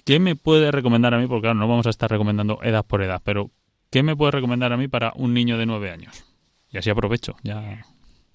¿Qué 0.04 0.18
me 0.18 0.36
puede 0.36 0.70
recomendar 0.70 1.14
a 1.14 1.18
mí? 1.18 1.26
Porque 1.26 1.42
claro, 1.42 1.58
no 1.58 1.68
vamos 1.68 1.86
a 1.86 1.90
estar 1.90 2.10
recomendando 2.10 2.60
edad 2.62 2.84
por 2.84 3.02
edad, 3.02 3.20
pero 3.24 3.50
¿qué 3.90 4.02
me 4.02 4.16
puede 4.16 4.32
recomendar 4.32 4.72
a 4.72 4.76
mí 4.76 4.88
para 4.88 5.12
un 5.16 5.34
niño 5.34 5.58
de 5.58 5.66
nueve 5.66 5.90
años? 5.90 6.24
y 6.70 6.78
así 6.78 6.90
aprovecho. 6.90 7.36
ya 7.42 7.84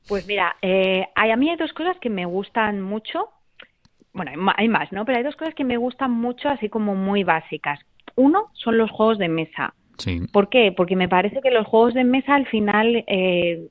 Pues 0.07 0.25
mira, 0.27 0.55
eh, 0.61 1.07
hay, 1.15 1.31
a 1.31 1.35
mí 1.35 1.49
hay 1.49 1.57
dos 1.57 1.73
cosas 1.73 1.97
que 1.99 2.09
me 2.09 2.25
gustan 2.25 2.81
mucho. 2.81 3.29
Bueno, 4.13 4.31
hay 4.55 4.67
más, 4.69 4.91
¿no? 4.91 5.03
Pero 5.05 5.17
hay 5.17 5.23
dos 5.23 5.35
cosas 5.35 5.55
que 5.55 5.63
me 5.63 5.77
gustan 5.77 6.11
mucho, 6.11 6.49
así 6.49 6.69
como 6.69 6.95
muy 6.95 7.23
básicas. 7.23 7.79
Uno 8.15 8.49
son 8.53 8.77
los 8.77 8.89
juegos 8.91 9.17
de 9.17 9.27
mesa. 9.27 9.73
Sí. 9.97 10.21
¿Por 10.31 10.49
qué? 10.49 10.71
Porque 10.71 10.95
me 10.95 11.09
parece 11.09 11.41
que 11.41 11.51
los 11.51 11.67
juegos 11.67 11.93
de 11.93 12.03
mesa 12.03 12.35
al 12.35 12.47
final 12.47 13.03
eh, 13.07 13.67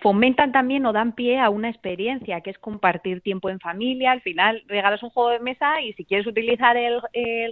fomentan 0.00 0.52
también 0.52 0.86
o 0.86 0.92
dan 0.92 1.12
pie 1.12 1.40
a 1.40 1.50
una 1.50 1.68
experiencia 1.68 2.40
que 2.40 2.50
es 2.50 2.58
compartir 2.58 3.20
tiempo 3.20 3.50
en 3.50 3.60
familia. 3.60 4.12
Al 4.12 4.20
final 4.20 4.62
regalas 4.66 5.02
un 5.02 5.10
juego 5.10 5.30
de 5.30 5.40
mesa 5.40 5.80
y 5.80 5.92
si 5.94 6.04
quieres 6.04 6.26
utilizar 6.26 6.76
el, 6.76 7.02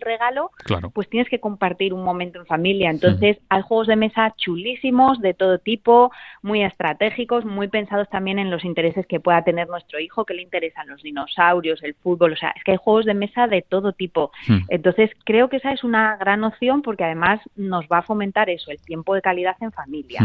regalo, 0.01 0.51
pues 0.93 1.09
tienes 1.09 1.28
que 1.28 1.41
compartir 1.41 1.93
un 1.93 2.05
momento 2.05 2.39
en 2.39 2.47
familia. 2.47 2.91
Entonces 2.91 3.39
hay 3.49 3.62
juegos 3.62 3.87
de 3.87 3.97
mesa 3.97 4.35
chulísimos 4.37 5.20
de 5.20 5.35
todo 5.35 5.59
tipo, 5.59 6.11
muy 6.43 6.62
estratégicos, 6.62 7.45
muy 7.45 7.68
pensados 7.68 8.09
también 8.11 8.39
en 8.39 8.51
los 8.51 8.64
intereses 8.64 9.07
que 9.07 9.20
pueda 9.20 9.43
tener 9.43 9.68
nuestro 9.68 9.99
hijo, 10.01 10.24
que 10.24 10.35
le 10.35 10.43
interesan 10.43 10.89
los 10.89 11.03
dinosaurios, 11.03 11.82
el 11.82 11.95
fútbol, 11.95 12.32
o 12.32 12.37
sea, 12.37 12.53
es 12.57 12.64
que 12.64 12.72
hay 12.72 12.78
juegos 12.78 13.05
de 13.05 13.14
mesa 13.14 13.47
de 13.47 13.62
todo 13.62 13.93
tipo. 13.93 14.30
Entonces 14.68 15.11
creo 15.24 15.49
que 15.49 15.57
esa 15.57 15.72
es 15.72 15.85
una 15.85 16.16
gran 16.16 16.45
opción 16.45 16.82
porque 16.82 17.05
además 17.05 17.41
nos 17.57 17.87
va 17.87 17.99
a 17.99 18.03
fomentar 18.03 18.51
eso, 18.51 18.70
el 18.70 18.80
tiempo 18.80 19.14
de 19.14 19.22
calidad 19.22 19.57
en 19.61 19.72
familia. 19.72 20.20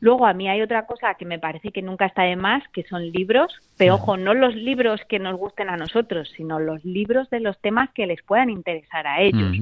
Luego, 0.00 0.26
a 0.26 0.32
mí 0.32 0.48
hay 0.48 0.62
otra 0.62 0.86
cosa 0.86 1.14
que 1.14 1.26
me 1.26 1.38
parece 1.38 1.70
que 1.70 1.82
nunca 1.82 2.06
está 2.06 2.22
de 2.22 2.36
más, 2.36 2.66
que 2.68 2.84
son 2.84 3.10
libros, 3.10 3.52
pero 3.76 3.94
ojo, 3.94 4.16
no 4.16 4.34
los 4.34 4.54
libros 4.54 5.00
que 5.08 5.18
nos 5.18 5.36
gusten 5.36 5.68
a 5.68 5.76
nosotros, 5.76 6.32
sino 6.36 6.58
los 6.58 6.84
libros 6.84 7.28
de 7.30 7.40
los 7.40 7.58
temas 7.60 7.90
que 7.90 8.06
les 8.06 8.22
puedan 8.22 8.50
interesar 8.50 9.06
a 9.06 9.20
ellos. 9.20 9.58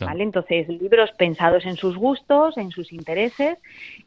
¿Vale? 0.00 0.22
Entonces, 0.22 0.66
libros 0.68 1.10
pensados 1.18 1.66
en 1.66 1.76
sus 1.76 1.96
gustos, 1.96 2.56
en 2.56 2.70
sus 2.70 2.90
intereses. 2.90 3.58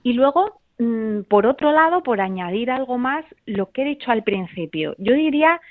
Y 0.01 0.13
luego, 0.13 0.59
mm, 0.79 1.21
por 1.29 1.45
otro 1.45 1.71
lado, 1.71 2.01
por 2.01 2.19
añadir 2.19 2.71
algo 2.71 2.97
más, 2.97 3.25
lo 3.45 3.69
que 3.71 3.83
he 3.83 3.85
dicho 3.85 4.11
al 4.11 4.23
principio, 4.23 4.95
yo 4.97 5.13
diría 5.13 5.61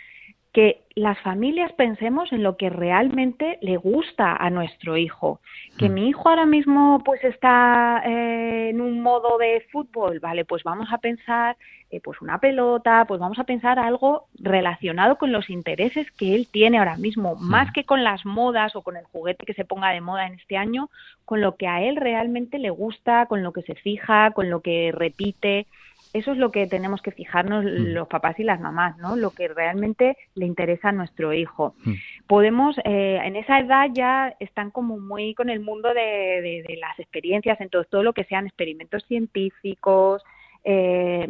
que 0.53 0.82
las 0.94 1.18
familias 1.20 1.72
pensemos 1.72 2.30
en 2.32 2.42
lo 2.42 2.59
que 2.59 2.68
realmente 2.68 3.59
le 3.62 3.78
gusta 3.78 4.36
a 4.36 4.50
nuestro 4.50 4.98
hijo. 4.98 5.40
Que 5.78 5.88
mm. 5.88 5.94
mi 5.94 6.09
hijo 6.09 6.28
ahora 6.28 6.44
mismo 6.44 7.00
pues 7.05 7.24
está 7.24 8.03
eh, 8.05 8.68
en 8.70 8.82
un 8.82 9.00
modo 9.00 9.38
de 9.38 9.66
fútbol, 9.72 10.20
vale, 10.20 10.44
pues 10.44 10.62
vamos 10.62 10.88
a 10.92 10.98
pensar 10.98 11.57
eh, 11.90 12.00
pues 12.00 12.20
una 12.20 12.38
pelota, 12.38 13.07
pues 13.09 13.20
vamos 13.20 13.38
a 13.38 13.44
pensar 13.44 13.78
algo 13.78 14.26
relacionado 14.38 15.16
con 15.16 15.32
los 15.32 15.48
intereses 15.48 16.11
que 16.12 16.34
él 16.34 16.46
tiene 16.50 16.78
ahora 16.78 16.98
mismo, 16.98 17.36
más 17.36 17.72
que 17.72 17.84
con 17.84 18.05
las 18.05 18.26
modas 18.26 18.76
o 18.76 18.82
con 18.82 18.98
el 18.98 19.05
juguete 19.05 19.46
que 19.46 19.55
se 19.55 19.64
ponga 19.64 19.90
de 19.90 20.03
moda 20.03 20.26
en 20.26 20.34
este 20.34 20.59
año, 20.59 20.90
con 21.24 21.40
lo 21.40 21.57
que 21.57 21.66
a 21.66 21.82
él 21.82 21.96
realmente 21.96 22.59
le 22.59 22.70
gusta, 22.70 23.24
con 23.26 23.42
lo 23.42 23.53
que 23.53 23.62
se 23.62 23.74
fija, 23.74 24.32
con 24.32 24.50
lo 24.50 24.61
que 24.61 24.92
repite 24.92 25.66
eso 26.13 26.33
es 26.33 26.39
lo 26.39 26.51
que 26.51 26.67
tenemos 26.67 27.01
que 27.01 27.11
fijarnos 27.11 27.65
mm. 27.65 27.95
los 27.95 28.09
papás 28.09 28.39
y 28.39 28.45
las 28.45 28.61
mamás, 28.61 28.99
¿no? 28.99 29.17
Lo 29.17 29.31
que 29.31 29.49
realmente 29.49 30.17
le 30.35 30.47
interesa 30.47 30.91
a 30.91 30.93
nuestro 30.93 31.33
hijo. 31.33 31.75
Mm. 31.85 31.93
Podemos, 32.27 32.77
eh, 32.85 33.21
en 33.25 33.37
esa 33.37 33.59
edad 33.61 33.89
ya 33.93 34.35
están 34.39 34.71
como 34.71 34.99
muy 34.99 35.35
con 35.35 35.49
el 35.49 35.61
mundo 35.61 35.95
de, 35.95 36.65
las 36.81 36.99
experiencias, 36.99 37.61
entonces 37.61 37.91
todo 37.91 38.03
lo 38.03 38.13
que 38.13 38.25
sean 38.25 38.47
experimentos 38.47 39.05
científicos, 39.07 40.23
eh, 40.65 41.29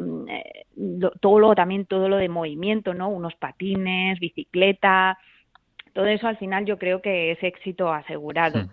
todo 1.21 1.39
lo 1.39 1.55
también 1.55 1.87
todo 1.87 2.09
lo 2.09 2.17
de 2.17 2.29
movimiento, 2.29 2.93
¿no? 2.93 3.09
Unos 3.09 3.35
patines, 3.37 4.19
bicicleta, 4.19 5.19
todo 5.93 6.07
eso 6.07 6.27
al 6.27 6.39
final 6.39 6.65
yo 6.65 6.79
creo 6.79 7.01
que 7.01 7.33
es 7.33 7.43
éxito 7.43 7.93
asegurado. 7.93 8.69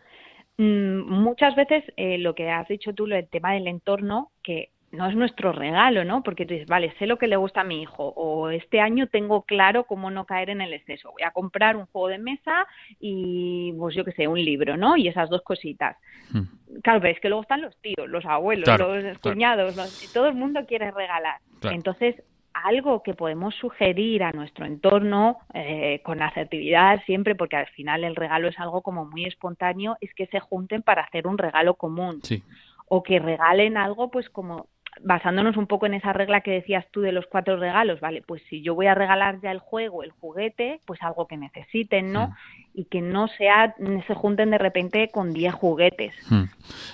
Mm. 0.58 1.08
muchas 1.08 1.56
veces 1.56 1.86
eh, 1.96 2.18
lo 2.18 2.36
que 2.36 2.50
has 2.50 2.68
dicho 2.68 2.94
tú, 2.94 3.06
el 3.06 3.30
tema 3.30 3.54
del 3.54 3.68
entorno, 3.68 4.32
que 4.44 4.72
no 4.92 5.08
es 5.08 5.16
nuestro 5.16 5.52
regalo, 5.52 6.04
¿no? 6.04 6.24
Porque 6.24 6.46
tú 6.46 6.54
dices, 6.54 6.68
vale, 6.68 6.94
sé 6.98 7.06
lo 7.06 7.18
que 7.18 7.28
le 7.28 7.36
gusta 7.36 7.62
a 7.62 7.64
mi 7.64 7.82
hijo, 7.82 8.14
o 8.16 8.50
este 8.50 8.80
año 8.80 9.08
tengo 9.08 9.44
claro 9.44 9.84
cómo 9.86 10.10
no 10.10 10.26
caer 10.26 10.50
en 10.50 10.62
el 10.62 10.74
exceso. 10.74 11.12
Voy 11.12 11.24
a 11.24 11.32
comprar 11.32 11.76
un 11.76 11.86
juego 11.88 12.08
de 12.08 12.18
mesa 12.18 12.68
y, 13.00 13.74
pues 13.78 13.96
yo 13.96 14.04
qué 14.04 14.12
sé, 14.14 14.28
un 14.28 14.44
libro, 14.44 14.78
¿no? 14.78 14.98
Y 14.98 15.08
esas 15.08 15.30
dos 15.30 15.42
cositas. 15.44 15.98
Hmm. 16.32 16.82
Claro, 16.82 17.02
pero 17.02 17.14
es 17.14 17.20
que 17.20 17.30
luego 17.30 17.42
están 17.42 17.62
los 17.62 17.76
tíos, 17.78 18.08
los 18.08 18.26
abuelos, 18.26 18.68
los 18.80 19.20
cuñados, 19.20 19.76
todo 20.14 20.28
el 20.28 20.36
mundo 20.36 20.66
quiere 20.68 20.92
regalar. 20.92 21.40
Entonces, 21.64 22.16
algo 22.54 23.04
que 23.04 23.14
podemos 23.14 23.56
sugerir 23.56 24.24
a 24.24 24.32
nuestro 24.32 24.66
entorno 24.66 25.38
eh, 25.54 26.02
con 26.04 26.22
asertividad 26.22 27.02
siempre, 27.06 27.36
porque 27.36 27.56
al 27.56 27.68
final 27.68 28.04
el 28.04 28.16
regalo 28.16 28.48
es 28.48 28.60
algo 28.60 28.82
como 28.82 29.06
muy 29.06 29.26
espontáneo, 29.26 29.98
es 30.02 30.14
que 30.14 30.28
se 30.28 30.40
junten 30.40 30.82
para 30.82 31.04
hacer 31.04 31.28
un 31.28 31.38
regalo 31.38 31.76
común. 31.76 32.22
Sí. 32.24 32.44
O 32.88 33.04
que 33.04 33.20
regalen 33.20 33.78
algo, 33.78 34.10
pues 34.10 34.30
como 34.30 34.68
basándonos 35.04 35.58
un 35.58 35.68
poco 35.68 35.86
en 35.86 35.94
esa 35.94 36.14
regla 36.14 36.42
que 36.42 36.52
decías 36.52 36.86
tú 36.92 37.02
de 37.02 37.12
los 37.12 37.26
cuatro 37.28 37.58
regalos, 37.58 38.00
¿vale? 38.00 38.22
Pues 38.26 38.42
si 38.50 38.62
yo 38.62 38.76
voy 38.76 38.88
a 38.88 38.96
regalar 38.96 39.40
ya 39.42 39.52
el 39.52 39.60
juego, 39.60 40.04
el 40.04 40.12
juguete, 40.12 40.82
pues 40.86 41.02
algo 41.02 41.28
que 41.28 41.38
necesiten, 41.38 42.12
¿no? 42.12 42.36
Y 42.74 42.86
que 42.86 43.02
no 43.02 43.28
sea, 43.28 43.76
se 44.08 44.14
junten 44.14 44.52
de 44.52 44.58
repente 44.58 45.10
con 45.12 45.34
diez 45.34 45.54
juguetes. 45.54 46.14
Hmm. 46.30 46.46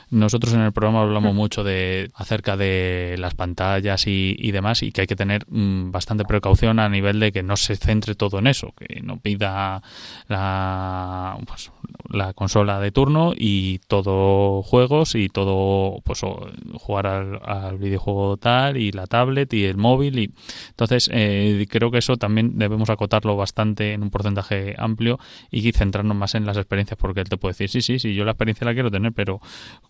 Nosotros 0.09 0.53
en 0.53 0.61
el 0.61 0.71
programa 0.71 1.01
hablamos 1.01 1.33
hmm. 1.33 1.37
mucho 1.37 1.63
de 1.63 2.09
acerca 2.15 2.57
de 2.57 3.15
las 3.17 3.35
pantallas 3.35 4.05
y, 4.07 4.51
demás 4.51 4.83
y 4.83 4.91
que 4.91 5.01
hay 5.01 5.07
que 5.07 5.15
tener 5.15 5.43
mm, 5.49 5.91
bastante 5.91 6.23
precaución 6.23 6.79
a 6.79 6.87
nivel 6.87 7.19
de 7.19 7.31
que 7.31 7.43
no 7.43 7.57
se 7.57 7.75
centre 7.75 8.15
todo 8.15 8.39
en 8.39 8.47
eso, 8.47 8.73
que 8.77 9.01
no 9.01 9.17
pida 9.17 9.81
la, 10.27 11.37
pues, 11.45 11.71
la 12.09 12.33
consola 12.33 12.79
de 12.79 12.91
turno 12.91 13.33
y 13.35 13.79
todo 13.87 14.63
juegos 14.63 15.15
y 15.15 15.29
todo 15.29 16.01
pues 16.03 16.21
jugar 16.73 17.07
al, 17.07 17.39
al 17.43 17.77
videojuego 17.95 18.37
tal 18.37 18.77
y 18.77 18.91
la 18.91 19.07
tablet 19.07 19.53
y 19.53 19.65
el 19.65 19.77
móvil 19.77 20.19
y 20.19 20.31
entonces 20.69 21.09
eh, 21.11 21.65
creo 21.69 21.91
que 21.91 21.99
eso 21.99 22.17
también 22.17 22.57
debemos 22.57 22.89
acotarlo 22.89 23.35
bastante 23.35 23.93
en 23.93 24.03
un 24.03 24.09
porcentaje 24.09 24.75
amplio 24.77 25.19
y 25.51 25.71
centrarnos 25.71 26.15
más 26.15 26.35
en 26.35 26.45
las 26.45 26.57
experiencias 26.57 26.97
porque 26.97 27.21
él 27.21 27.29
te 27.29 27.37
puede 27.37 27.53
decir 27.53 27.69
sí 27.69 27.81
sí 27.81 27.99
sí 27.99 28.13
yo 28.13 28.25
la 28.25 28.31
experiencia 28.31 28.65
la 28.65 28.73
quiero 28.73 28.91
tener 28.91 29.13
pero 29.13 29.39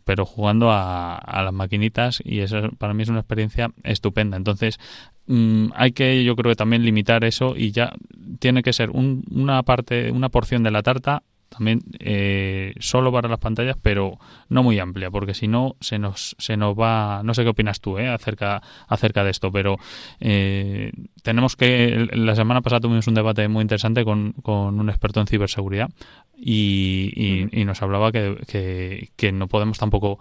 pero 0.03 0.25
jugando 0.25 0.71
a, 0.71 1.15
a 1.15 1.43
las 1.43 1.53
maquinitas 1.53 2.21
y 2.23 2.39
eso 2.39 2.69
para 2.77 2.93
mí 2.93 3.03
es 3.03 3.09
una 3.09 3.19
experiencia 3.19 3.71
estupenda 3.83 4.37
entonces 4.37 4.79
mm, 5.27 5.67
hay 5.75 5.91
que 5.91 6.23
yo 6.23 6.35
creo 6.35 6.51
que 6.51 6.55
también 6.55 6.85
limitar 6.85 7.23
eso 7.23 7.55
y 7.55 7.71
ya 7.71 7.93
tiene 8.39 8.61
que 8.61 8.73
ser 8.73 8.91
una 8.91 9.63
parte 9.63 10.11
una 10.11 10.29
porción 10.29 10.63
de 10.63 10.71
la 10.71 10.83
tarta 10.83 11.23
también 11.49 11.81
eh, 11.99 12.73
solo 12.79 13.11
para 13.11 13.29
las 13.29 13.39
pantallas, 13.39 13.77
pero 13.81 14.17
no 14.49 14.63
muy 14.63 14.79
amplia, 14.79 15.11
porque 15.11 15.33
si 15.33 15.47
no 15.47 15.75
se 15.79 15.99
nos 15.99 16.35
se 16.37 16.57
nos 16.57 16.77
va. 16.77 17.21
No 17.23 17.33
sé 17.33 17.43
qué 17.43 17.49
opinas 17.49 17.79
tú 17.79 17.97
eh, 17.97 18.07
acerca 18.07 18.61
acerca 18.87 19.23
de 19.23 19.31
esto, 19.31 19.51
pero 19.51 19.77
eh, 20.19 20.91
tenemos 21.23 21.55
que 21.55 22.07
la 22.11 22.35
semana 22.35 22.61
pasada 22.61 22.81
tuvimos 22.81 23.07
un 23.07 23.15
debate 23.15 23.47
muy 23.47 23.61
interesante 23.61 24.03
con, 24.03 24.33
con 24.33 24.79
un 24.79 24.89
experto 24.89 25.19
en 25.21 25.27
ciberseguridad 25.27 25.89
y, 26.37 27.47
y, 27.51 27.65
nos 27.65 27.81
hablaba 27.81 28.11
que, 28.11 28.37
que, 28.47 29.09
que 29.15 29.31
no 29.31 29.47
podemos 29.47 29.77
tampoco 29.77 30.19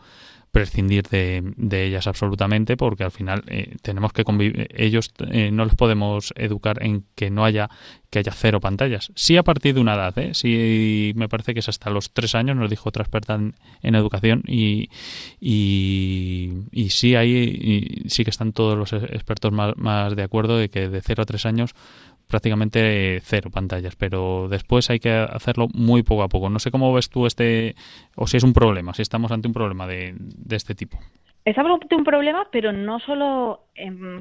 prescindir 0.54 1.02
de, 1.08 1.42
de, 1.56 1.84
ellas 1.84 2.06
absolutamente 2.06 2.76
porque 2.76 3.02
al 3.02 3.10
final 3.10 3.42
eh, 3.48 3.74
tenemos 3.82 4.12
que 4.12 4.22
convivir 4.22 4.68
ellos 4.72 5.10
eh, 5.32 5.50
no 5.50 5.64
los 5.64 5.74
podemos 5.74 6.32
educar 6.36 6.80
en 6.80 7.04
que 7.16 7.28
no 7.28 7.44
haya 7.44 7.68
que 8.08 8.20
haya 8.20 8.30
cero 8.32 8.60
pantallas 8.60 9.10
sí 9.16 9.36
a 9.36 9.42
partir 9.42 9.74
de 9.74 9.80
una 9.80 9.94
edad 9.94 10.16
¿eh? 10.16 10.32
sí 10.32 11.12
me 11.16 11.28
parece 11.28 11.54
que 11.54 11.60
es 11.60 11.68
hasta 11.68 11.90
los 11.90 12.12
tres 12.12 12.36
años 12.36 12.56
nos 12.56 12.70
dijo 12.70 12.88
otra 12.88 13.02
experta 13.02 13.34
en, 13.34 13.94
educación 13.96 14.44
y, 14.46 14.90
y, 15.40 16.52
y 16.70 16.90
sí 16.90 17.16
ahí 17.16 18.04
sí 18.06 18.22
que 18.22 18.30
están 18.30 18.52
todos 18.52 18.78
los 18.78 18.92
expertos 18.92 19.50
más, 19.50 19.76
más 19.76 20.14
de 20.14 20.22
acuerdo 20.22 20.56
de 20.56 20.68
que 20.68 20.88
de 20.88 21.02
cero 21.02 21.24
a 21.24 21.26
tres 21.26 21.46
años 21.46 21.74
prácticamente 22.28 23.20
cero 23.22 23.50
pantallas, 23.52 23.96
pero 23.96 24.48
después 24.48 24.90
hay 24.90 24.98
que 24.98 25.10
hacerlo 25.12 25.68
muy 25.72 26.02
poco 26.02 26.22
a 26.22 26.28
poco. 26.28 26.50
No 26.50 26.58
sé 26.58 26.70
cómo 26.70 26.92
ves 26.92 27.08
tú 27.08 27.26
este, 27.26 27.74
o 28.16 28.26
si 28.26 28.36
es 28.36 28.44
un 28.44 28.52
problema, 28.52 28.94
si 28.94 29.02
estamos 29.02 29.30
ante 29.32 29.48
un 29.48 29.54
problema 29.54 29.86
de, 29.86 30.14
de 30.18 30.56
este 30.56 30.74
tipo. 30.74 30.98
Es 31.44 31.58
ante 31.58 31.94
un 31.94 32.04
problema, 32.04 32.46
pero 32.50 32.72
no 32.72 32.98
solo 33.00 33.66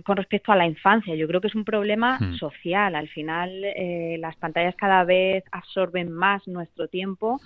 con 0.04 0.18
respecto 0.18 0.52
a 0.52 0.58
la 0.58 0.68
infancia. 0.68 1.16
Yo 1.16 1.26
creo 1.26 1.40
que 1.40 1.48
es 1.48 1.56
un 1.56 1.64
problema 1.64 2.20
hmm. 2.20 2.36
social. 2.36 2.96
Al 2.96 3.08
final, 3.08 3.64
eh, 3.64 4.18
las 4.20 4.36
pantallas 4.36 4.76
cada 4.76 5.06
vez 5.06 5.46
absorben 5.52 6.12
más 6.12 6.46
nuestro 6.48 6.90
tiempo 6.90 7.40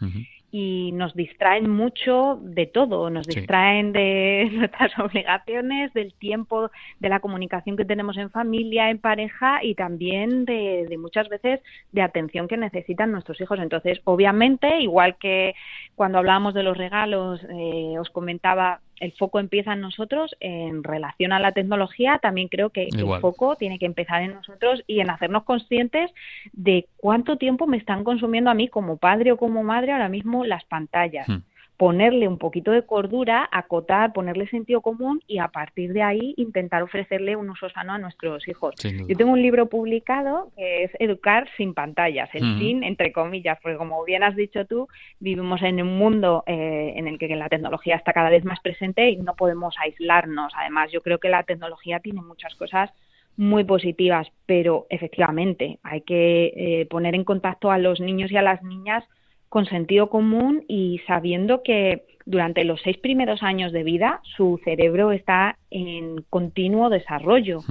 y 0.51 0.91
nos 0.93 1.13
distraen 1.13 1.69
mucho 1.69 2.39
de 2.41 2.67
todo, 2.67 3.09
nos 3.09 3.27
distraen 3.27 3.91
de 3.91 4.49
nuestras 4.53 4.97
obligaciones, 4.97 5.93
del 5.93 6.13
tiempo, 6.13 6.71
de 6.99 7.09
la 7.09 7.19
comunicación 7.19 7.75
que 7.75 7.83
tenemos 7.83 8.17
en 8.17 8.29
familia, 8.29 8.89
en 8.89 8.99
pareja 8.99 9.59
y 9.61 9.75
también 9.75 10.45
de, 10.45 10.87
muchas 10.97 11.27
veces 11.27 11.59
de 11.91 12.01
atención 12.01 12.47
que 12.47 12.57
necesitan 12.57 13.11
nuestros 13.11 13.39
hijos. 13.41 13.59
Entonces, 13.59 13.99
obviamente, 14.05 14.79
igual 14.79 15.17
que 15.17 15.53
cuando 15.95 16.19
hablábamos 16.19 16.53
de 16.53 16.63
los 16.63 16.77
regalos, 16.77 17.41
eh, 17.49 17.99
os 17.99 18.09
comentaba 18.09 18.79
el 18.99 19.11
foco 19.13 19.39
empieza 19.39 19.73
en 19.73 19.81
nosotros 19.81 20.35
en 20.39 20.83
relación 20.83 21.31
a 21.31 21.39
la 21.39 21.51
tecnología, 21.51 22.19
también 22.21 22.47
creo 22.47 22.69
que 22.69 22.83
el 22.83 23.19
foco 23.21 23.55
tiene 23.55 23.79
que 23.79 23.85
empezar 23.85 24.21
en 24.21 24.33
nosotros 24.33 24.83
y 24.87 24.99
en 24.99 25.09
hacernos 25.09 25.43
conscientes 25.43 26.11
de 26.53 26.87
cuánto 26.97 27.37
tiempo 27.37 27.67
me 27.67 27.77
están 27.77 28.03
consumiendo 28.03 28.49
a 28.49 28.53
mí 28.53 28.67
como 28.67 28.97
padre 28.97 29.31
o 29.31 29.37
como 29.37 29.63
madre 29.63 29.91
ahora 29.91 30.09
mismo 30.09 30.45
las 30.45 30.63
pantallas. 30.65 31.27
Hmm. 31.27 31.43
Ponerle 31.77 32.27
un 32.27 32.39
poquito 32.39 32.71
de 32.71 32.81
cordura, 32.81 33.47
acotar, 33.51 34.11
ponerle 34.11 34.47
sentido 34.47 34.81
común 34.81 35.21
y 35.27 35.37
a 35.37 35.49
partir 35.49 35.93
de 35.93 36.01
ahí 36.01 36.33
intentar 36.35 36.81
ofrecerle 36.81 37.35
un 37.35 37.51
uso 37.51 37.69
sano 37.69 37.93
a 37.93 37.99
nuestros 37.99 38.47
hijos. 38.47 38.73
Yo 39.07 39.15
tengo 39.15 39.31
un 39.31 39.41
libro 39.41 39.67
publicado 39.69 40.51
que 40.55 40.85
es 40.85 40.91
Educar 40.99 41.47
sin 41.55 41.75
pantallas, 41.75 42.29
el 42.33 42.57
sin 42.57 42.83
entre 42.83 43.11
comillas, 43.11 43.59
porque 43.61 43.77
como 43.77 44.03
bien 44.05 44.23
has 44.23 44.35
dicho 44.35 44.65
tú, 44.65 44.87
vivimos 45.19 45.61
en 45.61 45.79
un 45.81 45.97
mundo 45.97 46.43
eh, 46.47 46.93
en 46.95 47.07
el 47.07 47.19
que 47.19 47.27
la 47.35 47.47
tecnología 47.47 47.95
está 47.95 48.11
cada 48.11 48.31
vez 48.31 48.43
más 48.43 48.59
presente 48.59 49.11
y 49.11 49.17
no 49.17 49.35
podemos 49.35 49.75
aislarnos. 49.79 50.53
Además, 50.57 50.91
yo 50.91 51.01
creo 51.01 51.19
que 51.19 51.29
la 51.29 51.43
tecnología 51.43 51.99
tiene 51.99 52.21
muchas 52.21 52.55
cosas 52.55 52.91
muy 53.35 53.63
positivas, 53.63 54.27
pero 54.47 54.87
efectivamente 54.89 55.77
hay 55.83 56.01
que 56.01 56.53
eh, 56.55 56.87
poner 56.87 57.13
en 57.13 57.23
contacto 57.23 57.69
a 57.69 57.77
los 57.77 57.99
niños 57.99 58.31
y 58.31 58.37
a 58.37 58.41
las 58.41 58.63
niñas 58.63 59.03
con 59.49 59.65
sentido 59.65 60.09
común 60.09 60.63
y 60.67 61.01
sabiendo 61.07 61.63
que 61.63 62.03
durante 62.25 62.65
los 62.65 62.81
seis 62.81 62.97
primeros 62.97 63.41
años 63.41 63.71
de 63.71 63.83
vida 63.83 64.19
su 64.35 64.59
cerebro 64.65 65.13
está 65.13 65.57
en 65.71 66.25
continuo 66.29 66.89
desarrollo. 66.89 67.61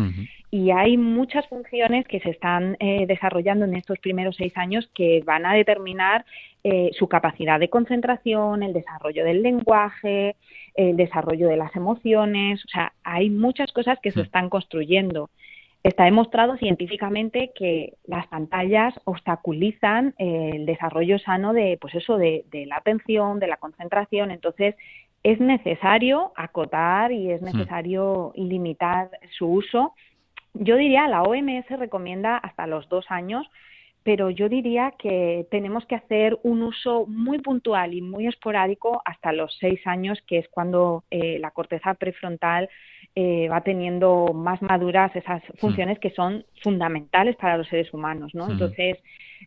Y 0.50 0.70
hay 0.70 0.96
muchas 0.96 1.46
funciones 1.48 2.06
que 2.06 2.20
se 2.20 2.30
están 2.30 2.76
eh, 2.80 3.04
desarrollando 3.06 3.66
en 3.66 3.76
estos 3.76 3.98
primeros 3.98 4.36
seis 4.36 4.56
años 4.56 4.88
que 4.94 5.22
van 5.26 5.44
a 5.44 5.52
determinar 5.52 6.24
eh, 6.64 6.90
su 6.94 7.06
capacidad 7.06 7.60
de 7.60 7.68
concentración, 7.68 8.62
el 8.62 8.72
desarrollo 8.72 9.24
del 9.24 9.42
lenguaje, 9.42 10.36
el 10.74 10.96
desarrollo 10.96 11.48
de 11.48 11.56
las 11.58 11.76
emociones, 11.76 12.64
o 12.64 12.68
sea, 12.68 12.92
hay 13.04 13.28
muchas 13.28 13.72
cosas 13.72 13.98
que 14.02 14.10
se 14.10 14.22
están 14.22 14.48
construyendo. 14.48 15.28
Está 15.86 16.02
demostrado 16.02 16.56
científicamente 16.56 17.52
que 17.54 17.92
las 18.06 18.26
pantallas 18.26 18.92
obstaculizan 19.04 20.16
eh, 20.18 20.50
el 20.54 20.66
desarrollo 20.66 21.16
sano 21.20 21.52
de, 21.52 21.78
pues 21.80 21.94
eso, 21.94 22.18
de, 22.18 22.44
la 22.66 22.78
atención, 22.78 23.38
de 23.38 23.46
la 23.46 23.56
concentración. 23.56 24.32
Entonces, 24.32 24.74
es 25.22 25.38
necesario 25.38 26.32
acotar 26.34 27.12
y 27.12 27.30
es 27.30 27.40
necesario 27.40 28.32
limitar 28.34 29.10
su 29.38 29.46
uso. 29.46 29.94
Yo 30.54 30.74
diría, 30.74 31.06
la 31.06 31.22
OMS 31.22 31.68
recomienda 31.78 32.36
hasta 32.36 32.66
los 32.66 32.88
dos 32.88 33.06
años, 33.08 33.46
pero 34.02 34.30
yo 34.30 34.48
diría 34.48 34.92
que 34.98 35.46
tenemos 35.52 35.86
que 35.86 35.94
hacer 35.94 36.36
un 36.42 36.64
uso 36.64 37.06
muy 37.06 37.38
puntual 37.38 37.94
y 37.94 38.02
muy 38.02 38.26
esporádico 38.26 39.02
hasta 39.04 39.32
los 39.32 39.56
seis 39.60 39.86
años, 39.86 40.18
que 40.26 40.38
es 40.38 40.48
cuando 40.48 41.04
eh, 41.12 41.38
la 41.38 41.52
corteza 41.52 41.94
prefrontal 41.94 42.68
eh, 43.18 43.48
va 43.48 43.62
teniendo 43.62 44.34
más 44.34 44.60
maduras 44.60 45.16
esas 45.16 45.42
funciones 45.58 45.98
que 45.98 46.10
son 46.10 46.44
fundamentales 46.62 47.34
para 47.36 47.56
los 47.56 47.66
seres 47.66 47.90
humanos, 47.94 48.34
¿no? 48.34 48.50
Entonces, 48.50 48.98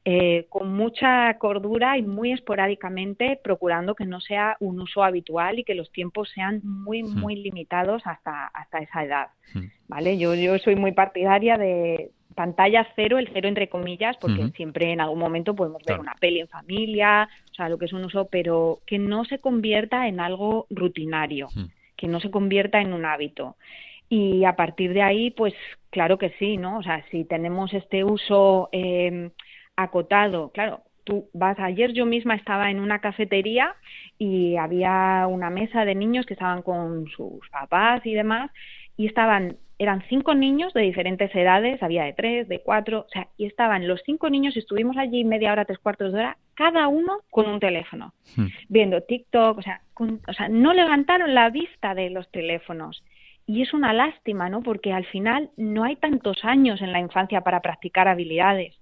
eh, 0.06 0.48
con 0.50 0.74
mucha 0.76 1.38
cordura 1.38 1.96
y 1.96 2.02
muy 2.02 2.32
esporádicamente, 2.32 3.40
procurando 3.44 3.94
que 3.94 4.08
no 4.08 4.22
sea 4.22 4.58
un 4.60 4.82
uso 4.82 5.04
habitual 5.04 5.60
y 5.60 5.64
que 5.64 5.76
los 5.76 5.92
tiempos 5.92 6.32
sean 6.34 6.62
muy, 6.64 7.04
muy 7.04 7.36
limitados 7.36 8.02
hasta, 8.06 8.48
hasta 8.48 8.80
esa 8.80 9.04
edad, 9.04 9.28
¿vale? 9.88 10.18
Yo, 10.18 10.34
yo 10.34 10.58
soy 10.58 10.76
muy 10.76 10.94
partidaria 10.94 11.56
de 11.56 12.10
pantalla 12.34 12.88
cero, 12.96 13.20
el 13.20 13.30
cero 13.32 13.50
entre 13.50 13.70
comillas, 13.70 14.18
porque 14.18 14.50
siempre 14.56 14.92
en 14.94 15.00
algún 15.00 15.20
momento 15.20 15.54
podemos 15.54 15.84
ver 15.86 16.00
una 16.00 16.16
peli 16.16 16.40
en 16.40 16.48
familia, 16.48 17.30
o 17.52 17.54
sea, 17.54 17.70
lo 17.70 17.78
que 17.78 17.86
es 17.86 17.94
un 17.94 18.04
uso, 18.04 18.30
pero 18.32 18.80
que 18.88 18.98
no 18.98 19.26
se 19.26 19.38
convierta 19.38 20.08
en 20.08 20.20
algo 20.20 20.66
rutinario 20.72 21.50
que 22.00 22.08
no 22.08 22.22
se 22.22 22.32
convierta 22.32 22.80
en 22.80 22.94
un 22.94 23.06
hábito. 23.06 23.58
Y 24.08 24.46
a 24.46 24.56
partir 24.56 24.94
de 24.94 25.02
ahí, 25.02 25.32
pues 25.32 25.54
claro 25.90 26.18
que 26.18 26.32
sí, 26.40 26.58
¿no? 26.58 26.78
O 26.78 26.84
sea, 26.84 27.06
si 27.12 27.26
tenemos 27.26 27.74
este 27.74 28.04
uso 28.04 28.70
eh, 28.72 29.32
acotado, 29.76 30.52
claro, 30.52 30.82
tú 31.04 31.30
vas, 31.34 31.60
ayer 31.60 31.92
yo 31.92 32.06
misma 32.06 32.36
estaba 32.36 32.72
en 32.72 32.80
una 32.80 33.00
cafetería 33.00 33.76
y 34.18 34.56
había 34.56 35.28
una 35.28 35.50
mesa 35.50 35.84
de 35.84 35.96
niños 35.96 36.26
que 36.26 36.36
estaban 36.36 36.62
con 36.62 37.08
sus 37.08 37.48
papás 37.50 38.06
y 38.06 38.14
demás, 38.14 38.50
y 38.96 39.08
estaban 39.08 39.58
eran 39.80 40.04
cinco 40.10 40.36
niños 40.36 40.74
de 40.74 40.82
diferentes 40.82 41.34
edades, 41.34 41.82
había 41.82 42.04
de 42.04 42.12
tres, 42.12 42.50
de 42.50 42.60
cuatro, 42.60 43.06
o 43.08 43.10
sea, 43.10 43.30
y 43.38 43.46
estaban 43.46 43.88
los 43.88 44.02
cinco 44.06 44.30
niños 44.30 44.56
y 44.56 44.60
estuvimos 44.60 44.98
allí 44.98 45.24
media 45.24 45.54
hora, 45.54 45.64
tres 45.64 45.80
cuartos 45.80 46.12
de 46.12 46.20
hora, 46.20 46.38
cada 46.60 46.90
uno 46.90 47.22
con 47.32 47.48
un 47.48 47.58
teléfono, 47.62 48.14
hmm. 48.36 48.48
viendo 48.68 49.00
TikTok, 49.00 49.60
o 49.60 49.62
sea, 49.62 49.82
o 50.28 50.34
sea, 50.34 50.50
no 50.50 50.74
levantaron 50.74 51.34
la 51.34 51.50
vista 51.50 51.96
de 51.96 52.10
los 52.10 52.30
teléfonos. 52.32 53.02
Y 53.48 53.62
es 53.62 53.74
una 53.74 53.94
lástima, 53.94 54.50
¿no? 54.50 54.62
Porque 54.62 54.92
al 54.92 55.06
final 55.06 55.52
no 55.56 55.86
hay 55.86 55.96
tantos 55.96 56.44
años 56.44 56.82
en 56.82 56.92
la 56.92 57.00
infancia 57.00 57.42
para 57.42 57.62
practicar 57.62 58.10
habilidades. 58.10 58.76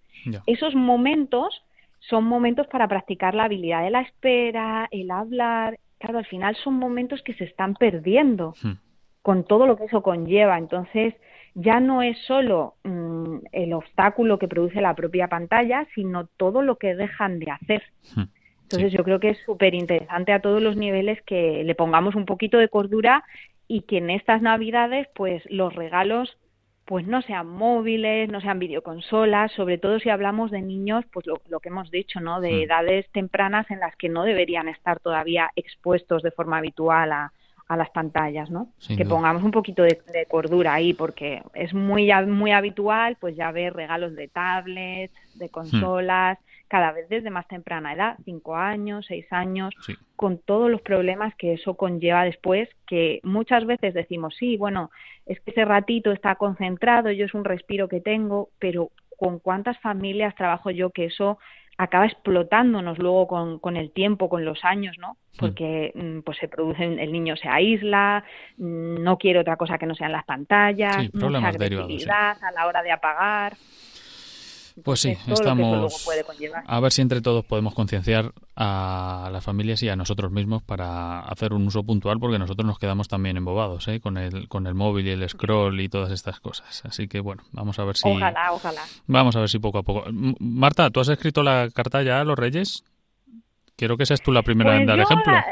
Esos 0.47 0.73
momentos 0.73 1.63
son 1.99 2.23
momentos 2.23 2.65
para 2.65 2.87
practicar 2.87 3.35
la 3.35 3.43
habilidad 3.43 3.83
de 3.83 3.91
la 3.91 4.01
espera, 4.01 4.87
el 4.89 5.11
hablar. 5.11 5.77
Claro, 5.99 6.17
al 6.17 6.25
final 6.25 6.55
son 6.55 6.73
momentos 6.73 7.21
que 7.21 7.35
se 7.35 7.43
están 7.43 7.75
perdiendo. 7.75 8.55
Hmm 8.63 8.73
con 9.27 9.43
todo 9.43 9.67
lo 9.67 9.75
que 9.75 9.83
eso 9.83 10.01
conlleva. 10.01 10.57
Entonces, 10.57 11.13
ya 11.59 11.79
no 11.79 12.03
es 12.03 12.15
solo 12.27 12.75
mm, 12.83 13.37
el 13.51 13.73
obstáculo 13.73 14.37
que 14.37 14.47
produce 14.47 14.79
la 14.79 14.93
propia 14.93 15.27
pantalla, 15.27 15.87
sino 15.95 16.27
todo 16.37 16.61
lo 16.61 16.77
que 16.77 16.95
dejan 16.95 17.39
de 17.39 17.51
hacer. 17.51 17.83
Hmm. 18.15 18.25
Entonces, 18.61 18.93
yo 18.93 19.03
creo 19.03 19.19
que 19.19 19.29
es 19.29 19.39
súper 19.43 19.73
interesante 19.73 20.33
a 20.33 20.41
todos 20.41 20.61
los 20.61 20.75
niveles 20.75 21.19
que 21.23 21.63
le 21.63 21.73
pongamos 21.73 22.13
un 22.13 22.25
poquito 22.25 22.59
de 22.59 22.69
cordura 22.69 23.23
y 23.67 23.81
que 23.81 23.97
en 23.97 24.11
estas 24.11 24.41
Navidades, 24.41 25.07
pues 25.15 25.41
los 25.49 25.73
regalos 25.73 26.37
pues 26.85 27.05
no 27.05 27.21
sean 27.23 27.47
móviles, 27.47 28.29
no 28.29 28.39
sean 28.39 28.59
videoconsolas, 28.59 29.51
sobre 29.51 29.77
todo 29.77 29.99
si 29.99 30.09
hablamos 30.09 30.51
de 30.51 30.61
niños, 30.61 31.03
pues 31.11 31.25
lo, 31.25 31.41
lo, 31.49 31.59
que 31.59 31.67
hemos 31.67 31.91
dicho, 31.91 32.21
¿no? 32.21 32.39
De 32.39 32.51
hmm. 32.51 32.61
edades 32.61 33.09
tempranas 33.11 33.69
en 33.71 33.79
las 33.79 33.95
que 33.95 34.09
no 34.09 34.23
deberían 34.23 34.69
estar 34.69 34.99
todavía 34.99 35.49
expuestos 35.55 36.21
de 36.21 36.31
forma 36.31 36.59
habitual 36.59 37.11
a, 37.11 37.33
a 37.67 37.75
las 37.75 37.89
pantallas, 37.89 38.49
¿no? 38.49 38.69
que 38.87 39.05
pongamos 39.05 39.43
un 39.43 39.51
poquito 39.51 39.83
de, 39.83 39.99
cordura 40.29 40.73
ahí, 40.73 40.93
porque 40.93 41.41
es 41.53 41.73
muy, 41.73 42.09
muy 42.27 42.51
habitual, 42.51 43.17
pues 43.19 43.35
ya 43.35 43.51
ver 43.51 43.73
regalos 43.73 44.15
de 44.15 44.29
tablets, 44.29 45.13
de 45.35 45.47
hmm. 45.47 45.49
consolas, 45.49 46.37
cada 46.67 46.91
vez 46.91 47.07
desde 47.09 47.29
más 47.29 47.47
temprana 47.47 47.93
edad, 47.93 48.17
cinco 48.25 48.55
años, 48.55 49.05
seis 49.07 49.25
años, 49.31 49.73
con 50.15 50.37
todos 50.37 50.69
los 50.69 50.81
problemas 50.81 51.33
que 51.35 51.53
eso 51.53 51.75
conlleva 51.75 52.23
después, 52.23 52.69
que 52.85 53.19
muchas 53.23 53.65
veces 53.65 53.93
decimos, 53.93 54.35
sí, 54.37 54.57
bueno, 54.57 54.91
es 55.25 55.39
que 55.41 55.51
ese 55.51 55.65
ratito 55.65 56.11
está 56.11 56.35
concentrado, 56.35 57.11
yo 57.11 57.25
es 57.25 57.33
un 57.33 57.45
respiro 57.45 57.87
que 57.87 58.01
tengo, 58.01 58.49
pero 58.59 58.91
con 59.17 59.39
cuántas 59.39 59.79
familias 59.79 60.35
trabajo 60.35 60.69
yo 60.69 60.91
que 60.91 61.05
eso 61.05 61.37
acaba 61.77 62.05
explotándonos 62.05 62.97
luego 62.97 63.27
con, 63.27 63.59
con, 63.59 63.77
el 63.77 63.91
tiempo, 63.91 64.29
con 64.29 64.43
los 64.43 64.63
años, 64.65 64.95
¿no? 64.99 65.17
Porque 65.37 65.91
mm, 65.93 66.21
pues 66.21 66.37
se 66.39 66.47
produce, 66.47 66.83
el 66.83 67.11
niño 67.11 67.35
se 67.35 67.47
aísla, 67.47 68.23
mm, 68.57 69.03
no 69.03 69.17
quiere 69.17 69.39
otra 69.39 69.57
cosa 69.57 69.77
que 69.77 69.85
no 69.85 69.93
sean 69.93 70.11
las 70.11 70.25
pantallas, 70.25 71.13
mucha 71.13 71.47
agresividad 71.47 72.37
a 72.43 72.51
la 72.51 72.65
hora 72.65 72.81
de 72.81 72.91
apagar. 72.91 73.53
Pues 74.83 74.99
sí, 74.99 75.17
estamos 75.27 76.07
a 76.65 76.79
ver 76.79 76.91
si 76.91 77.01
entre 77.01 77.21
todos 77.21 77.45
podemos 77.45 77.73
concienciar 77.73 78.31
a 78.55 79.29
las 79.31 79.43
familias 79.43 79.81
y 79.83 79.89
a 79.89 79.95
nosotros 79.95 80.31
mismos 80.31 80.61
para 80.63 81.19
hacer 81.21 81.53
un 81.53 81.65
uso 81.67 81.83
puntual 81.83 82.19
porque 82.19 82.37
nosotros 82.37 82.65
nos 82.65 82.77
quedamos 82.77 83.07
también 83.07 83.37
embobados 83.37 83.87
¿eh? 83.87 83.99
con 83.99 84.17
el 84.17 84.47
con 84.47 84.67
el 84.67 84.75
móvil 84.75 85.07
y 85.07 85.11
el 85.11 85.27
scroll 85.27 85.79
y 85.79 85.89
todas 85.89 86.11
estas 86.11 86.39
cosas. 86.39 86.83
Así 86.85 87.07
que 87.07 87.19
bueno, 87.19 87.43
vamos 87.51 87.79
a 87.79 87.85
ver 87.85 87.97
si 87.97 88.07
Ojalá, 88.07 88.51
ojalá. 88.51 88.81
Vamos 89.07 89.35
a 89.35 89.39
ver 89.39 89.49
si 89.49 89.59
poco 89.59 89.79
a 89.79 89.83
poco. 89.83 90.05
Marta, 90.39 90.89
¿tú 90.89 90.99
has 90.99 91.09
escrito 91.09 91.43
la 91.43 91.69
carta 91.73 92.03
ya 92.03 92.21
a 92.21 92.23
los 92.23 92.37
Reyes? 92.37 92.83
Quiero 93.75 93.97
que 93.97 94.05
seas 94.05 94.21
tú 94.21 94.31
la 94.31 94.43
primera 94.43 94.75
en 94.75 94.85
pues 94.85 94.87
dar 94.87 94.99
ejemplo 94.99 95.33
la 95.33 95.45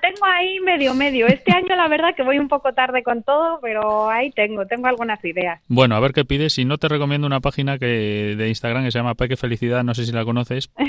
tengo 0.00 0.26
ahí 0.26 0.60
medio 0.60 0.94
medio. 0.94 1.26
Este 1.26 1.52
año 1.52 1.74
la 1.76 1.88
verdad 1.88 2.14
que 2.14 2.22
voy 2.22 2.38
un 2.38 2.48
poco 2.48 2.72
tarde 2.72 3.02
con 3.02 3.22
todo, 3.22 3.58
pero 3.60 4.10
ahí 4.10 4.30
tengo, 4.30 4.66
tengo 4.66 4.86
algunas 4.86 5.24
ideas. 5.24 5.60
Bueno, 5.68 5.96
a 5.96 6.00
ver 6.00 6.12
qué 6.12 6.24
pides. 6.24 6.54
Si 6.54 6.64
no 6.64 6.78
te 6.78 6.88
recomiendo 6.88 7.26
una 7.26 7.40
página 7.40 7.78
que 7.78 8.34
de 8.36 8.48
Instagram 8.48 8.84
que 8.84 8.90
se 8.90 8.98
llama 8.98 9.14
Peque 9.14 9.36
Felicidad, 9.36 9.84
no 9.84 9.94
sé 9.94 10.04
si 10.06 10.12
la 10.12 10.24
conoces. 10.24 10.70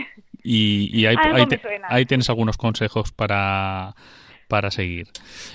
Y, 0.43 0.89
y 0.91 1.05
ahí, 1.05 1.15
ahí 1.87 2.05
tienes 2.07 2.27
algunos 2.31 2.57
consejos 2.57 3.11
para 3.11 3.93
para 4.51 4.69
seguir. 4.69 5.07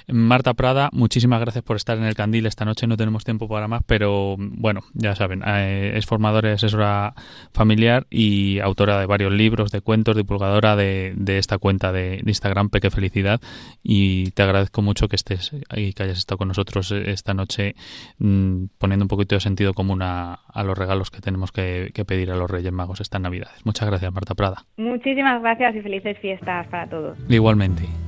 Marta 0.09 0.55
Prada, 0.55 0.89
muchísimas 0.91 1.39
gracias 1.39 1.63
por 1.63 1.77
estar 1.77 1.99
en 1.99 2.05
el 2.05 2.15
Candil 2.15 2.47
esta 2.47 2.65
noche. 2.65 2.87
No 2.87 2.97
tenemos 2.97 3.25
tiempo 3.25 3.47
para 3.47 3.69
más, 3.69 3.83
pero 3.87 4.37
bueno, 4.39 4.81
ya 4.95 5.15
saben, 5.15 5.43
eh, 5.47 5.93
es 5.97 6.07
formadora 6.07 6.49
y 6.49 6.53
asesora 6.55 7.13
familiar 7.53 8.07
y 8.09 8.59
autora 8.61 8.99
de 8.99 9.05
varios 9.05 9.33
libros, 9.33 9.71
de 9.71 9.83
cuentos, 9.83 10.17
divulgadora 10.17 10.77
de, 10.77 11.15
esta 11.27 11.59
cuenta 11.59 11.93
de, 11.93 12.23
Instagram, 12.25 12.71
Peque 12.71 12.91
Felicidad. 12.91 13.39
Y 13.83 14.31
te 14.31 14.43
agradezco 14.45 14.81
mucho 14.81 15.09
que 15.09 15.17
estés 15.17 15.53
y 15.75 15.93
que 15.93 16.03
hayas 16.03 16.17
estado 16.17 16.39
con 16.39 16.49
nosotros 16.49 16.91
esta 16.91 17.35
noche 17.35 17.75
mm, 18.19 18.65
poniendo 18.79 19.05
un 19.05 19.09
poquito 19.09 19.35
de 19.35 19.41
sentido 19.43 19.75
común 19.75 20.01
a, 20.01 20.39
los 20.65 20.79
regalos 20.79 21.11
que 21.11 21.21
tenemos 21.21 21.53
que, 21.53 21.91
que 21.93 22.07
pedir 22.07 22.31
a 22.31 22.37
los 22.37 22.51
Reyes 22.51 22.73
Magos 22.73 23.03
estas 23.03 23.21
Navidades. 23.21 23.61
Muchas 23.67 23.89
gracias, 23.91 24.11
Marta 24.11 24.35
Prada. 24.35 24.65
Muchísimas 24.79 25.43
gracias 25.43 25.77
y 25.77 25.83
felices 25.83 26.17
fiestas 26.19 26.67
para 26.69 26.89
todos. 26.89 27.19
Igualmente. 27.29 28.06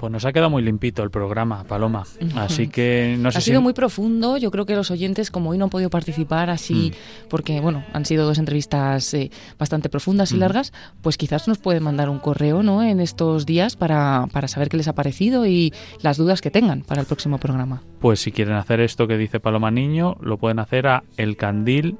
Pues 0.00 0.10
nos 0.10 0.24
ha 0.24 0.32
quedado 0.32 0.48
muy 0.48 0.62
limpito 0.62 1.02
el 1.02 1.10
programa, 1.10 1.64
Paloma. 1.64 2.04
Así 2.34 2.68
que 2.68 3.16
no 3.18 3.30
sé 3.30 3.36
Ha 3.36 3.40
sido 3.42 3.60
muy 3.60 3.74
profundo. 3.74 4.38
Yo 4.38 4.50
creo 4.50 4.64
que 4.64 4.74
los 4.74 4.90
oyentes, 4.90 5.30
como 5.30 5.50
hoy 5.50 5.58
no 5.58 5.64
han 5.64 5.70
podido 5.70 5.90
participar 5.90 6.48
así, 6.48 6.90
mm. 6.94 7.28
porque 7.28 7.60
bueno, 7.60 7.84
han 7.92 8.06
sido 8.06 8.24
dos 8.24 8.38
entrevistas 8.38 9.12
eh, 9.12 9.30
bastante 9.58 9.90
profundas 9.90 10.32
y 10.32 10.36
mm. 10.36 10.38
largas, 10.38 10.72
pues 11.02 11.18
quizás 11.18 11.48
nos 11.48 11.58
pueden 11.58 11.82
mandar 11.82 12.08
un 12.08 12.18
correo, 12.18 12.62
¿no? 12.62 12.82
En 12.82 12.98
estos 12.98 13.44
días 13.44 13.76
para, 13.76 14.26
para 14.32 14.48
saber 14.48 14.70
qué 14.70 14.78
les 14.78 14.88
ha 14.88 14.94
parecido 14.94 15.44
y 15.44 15.74
las 16.00 16.16
dudas 16.16 16.40
que 16.40 16.50
tengan 16.50 16.80
para 16.80 17.02
el 17.02 17.06
próximo 17.06 17.36
programa. 17.36 17.82
Pues 17.98 18.20
si 18.20 18.32
quieren 18.32 18.54
hacer 18.54 18.80
esto 18.80 19.06
que 19.06 19.18
dice 19.18 19.38
Paloma 19.38 19.70
Niño, 19.70 20.16
lo 20.22 20.38
pueden 20.38 20.60
hacer 20.60 20.86
a 20.86 21.04
elcandil 21.18 21.98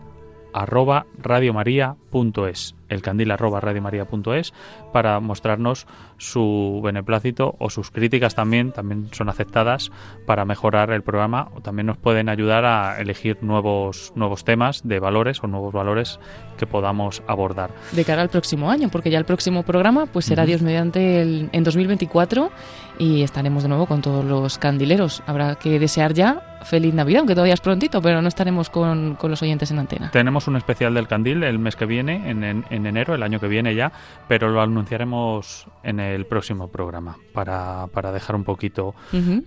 arroba 2.91 2.99
radiomaria.es 2.99 3.01
el 3.01 3.03
candil 3.03 3.31
arroba 3.31 3.61
radiomaria.es 3.61 4.53
para 4.93 5.21
mostrarnos 5.21 5.87
su 6.19 6.81
beneplácito 6.83 7.57
o 7.59 7.71
sus 7.71 7.91
críticas 7.91 8.35
también, 8.35 8.73
también 8.73 9.09
son 9.13 9.29
aceptadas 9.29 9.91
para 10.27 10.45
mejorar 10.45 10.91
el 10.91 11.03
programa 11.03 11.49
o 11.55 11.61
también 11.61 11.87
nos 11.87 11.97
pueden 11.97 12.29
ayudar 12.29 12.65
a 12.65 13.01
elegir 13.01 13.39
nuevos, 13.43 14.13
nuevos 14.15 14.45
temas 14.45 14.87
de 14.87 14.99
valores 14.99 15.43
o 15.43 15.47
nuevos 15.47 15.73
valores 15.73 16.21
que 16.59 16.67
podamos 16.67 17.23
abordar. 17.27 17.71
De 17.93 18.05
cara 18.05 18.23
al 18.23 18.29
próximo 18.29 18.71
año, 18.71 18.89
porque 18.91 19.11
ya 19.11 19.19
el 19.19 19.25
próximo 19.25 19.63
programa 19.63 20.07
pues 20.07 20.27
será 20.27 20.45
Dios 20.45 20.63
mediante 20.63 21.23
el, 21.23 21.49
en 21.53 21.65
2024 21.65 22.51
y 22.99 23.23
estaremos 23.23 23.63
de 23.63 23.71
nuevo 23.71 23.87
con 23.87 24.03
todos 24.03 24.25
los 24.25 24.59
candileros. 24.59 25.23
Habrá 25.27 25.55
que 25.55 25.79
desear 25.79 26.13
ya 26.13 26.59
feliz 26.63 26.93
Navidad, 26.93 27.21
aunque 27.21 27.35
todavía 27.35 27.55
es 27.55 27.61
prontito, 27.61 28.03
pero 28.03 28.21
no 28.21 28.29
estaremos 28.29 28.71
con, 28.71 29.15
con 29.15 29.31
los 29.31 29.41
oyentes 29.43 29.71
en 29.71 29.79
antena. 29.79 30.11
Tenemos 30.11 30.47
un 30.49 30.57
especial 30.57 30.95
del 30.95 31.09
candil 31.09 31.43
el 31.43 31.59
mes 31.59 31.77
que 31.77 31.87
viene, 31.87 32.31
en, 32.31 32.45
en, 32.45 32.80
en 32.81 32.87
enero, 32.87 33.15
el 33.15 33.23
año 33.23 33.41
que 33.41 33.49
viene 33.49 33.75
ya, 33.75 33.93
pero 34.29 34.49
lo 34.51 34.61
anunciaremos 34.61 35.67
en 35.83 36.01
el 36.01 36.27
próximo 36.27 36.69
programa 36.69 37.17
para, 37.33 37.87
para 37.89 38.13
dejar 38.13 38.37
un 38.37 38.45
poquito 38.45 38.95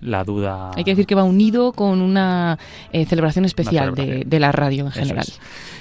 la 0.00 0.24
duda. 0.24 0.70
Hay 0.74 0.84
que 0.84 0.92
decir 0.92 1.06
que 1.06 1.14
va 1.14 1.24
unido 1.24 1.72
con 1.72 2.00
una 2.00 2.58
eh, 2.92 3.04
celebración 3.04 3.44
especial 3.44 3.94
De, 3.94 4.24
de, 4.24 4.40
la 4.40 4.52
radio 4.52 4.86
en 4.86 4.92
general. 4.92 5.26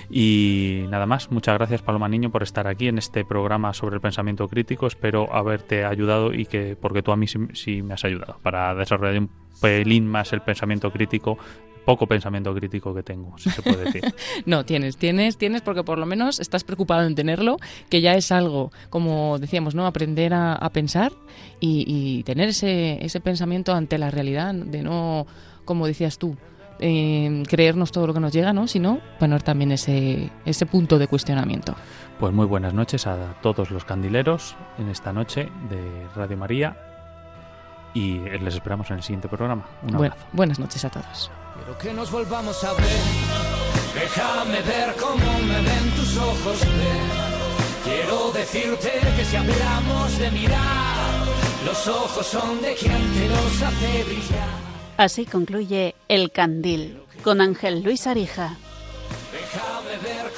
Y 0.09 0.85
nada 0.89 1.05
más, 1.05 1.31
muchas 1.31 1.55
gracias 1.57 1.81
Paloma 1.81 2.07
Niño 2.07 2.31
por 2.31 2.43
estar 2.43 2.67
aquí 2.67 2.87
en 2.87 2.97
este 2.97 3.25
programa 3.25 3.73
sobre 3.73 3.95
el 3.95 4.01
pensamiento 4.01 4.47
crítico. 4.47 4.87
Espero 4.87 5.33
haberte 5.33 5.85
ayudado 5.85 6.33
y 6.33 6.45
que, 6.45 6.77
porque 6.79 7.01
tú 7.01 7.11
a 7.11 7.15
mí 7.15 7.27
sí, 7.27 7.39
sí 7.53 7.81
me 7.81 7.93
has 7.93 8.03
ayudado 8.05 8.37
para 8.41 8.75
desarrollar 8.75 9.19
un 9.19 9.29
pelín 9.63 10.05
más 10.05 10.33
el 10.33 10.41
pensamiento 10.41 10.91
crítico 10.91 11.37
poco 11.85 12.07
pensamiento 12.07 12.53
crítico 12.53 12.93
que 12.93 13.03
tengo, 13.03 13.37
si 13.37 13.49
se 13.49 13.61
puede 13.61 13.85
decir. 13.85 14.03
no, 14.45 14.63
tienes, 14.63 14.95
tienes, 14.95 15.37
tienes, 15.37 15.61
porque 15.61 15.83
por 15.83 15.97
lo 15.97 16.05
menos 16.05 16.39
estás 16.39 16.63
preocupado 16.63 17.05
en 17.05 17.13
tenerlo, 17.13 17.57
que 17.89 17.99
ya 17.99 18.13
es 18.13 18.31
algo, 18.31 18.71
como 18.89 19.37
decíamos, 19.37 19.75
¿no? 19.75 19.85
Aprender 19.85 20.33
a, 20.33 20.69
pensar 20.69 21.11
y, 21.59 22.23
tener 22.23 22.49
ese, 22.49 23.03
ese 23.03 23.19
pensamiento 23.19 23.73
ante 23.73 23.97
la 23.97 24.11
realidad, 24.11 24.53
de 24.53 24.81
no, 24.81 25.27
como 25.65 25.87
decías 25.87 26.17
tú, 26.17 26.37
eh, 26.79 27.43
creernos 27.49 27.91
todo 27.91 28.07
lo 28.07 28.13
que 28.13 28.21
nos 28.21 28.31
llega, 28.31 28.53
¿no? 28.53 28.67
Sino 28.67 28.99
poner 29.19 29.43
también 29.43 29.73
ese, 29.73 30.31
ese 30.45 30.65
punto 30.65 30.97
de 30.97 31.07
cuestionamiento. 31.07 31.75
Pues 32.17 32.33
muy 32.33 32.45
buenas 32.45 32.73
noches 32.73 33.07
a 33.07 33.41
todos 33.41 33.71
los 33.71 33.83
candileros 33.83 34.55
en 34.77 34.87
esta 34.87 35.11
noche 35.11 35.49
de 35.69 36.07
Radio 36.15 36.37
María 36.37 36.92
y 37.93 38.19
les 38.19 38.55
esperamos 38.55 38.89
en 38.91 38.97
el 38.97 39.03
siguiente 39.03 39.27
programa. 39.27 39.65
Un 39.83 39.95
abrazo. 39.95 40.25
buenas 40.31 40.59
noches 40.59 40.83
a 40.85 40.89
todos. 40.89 41.31
Quiero 41.55 41.77
que 41.77 41.93
nos 41.93 42.11
volvamos 42.11 42.63
a 42.63 42.73
ver. 42.73 42.87
Déjame 43.93 44.61
ver 44.61 44.95
cómo 44.99 45.39
me 45.39 45.55
ven 45.61 45.91
tus 45.95 46.17
ojos. 46.17 46.59
Quiero 47.83 48.31
decirte 48.31 48.91
que 49.15 49.25
si 49.25 49.35
hablamos 49.35 50.17
de 50.17 50.31
mirar, 50.31 51.25
los 51.65 51.87
ojos 51.87 52.25
son 52.25 52.61
de 52.61 52.73
quien 52.75 53.13
te 53.13 53.27
los 53.29 53.61
hace 53.61 54.03
brillar. 54.03 54.49
Así 54.97 55.25
concluye 55.25 55.95
El 56.07 56.31
Candil 56.31 57.01
con 57.23 57.41
Ángel 57.41 57.83
Luis 57.83 58.07
Arija. 58.07 58.57
Déjame 59.31 59.97
ver 60.03 60.32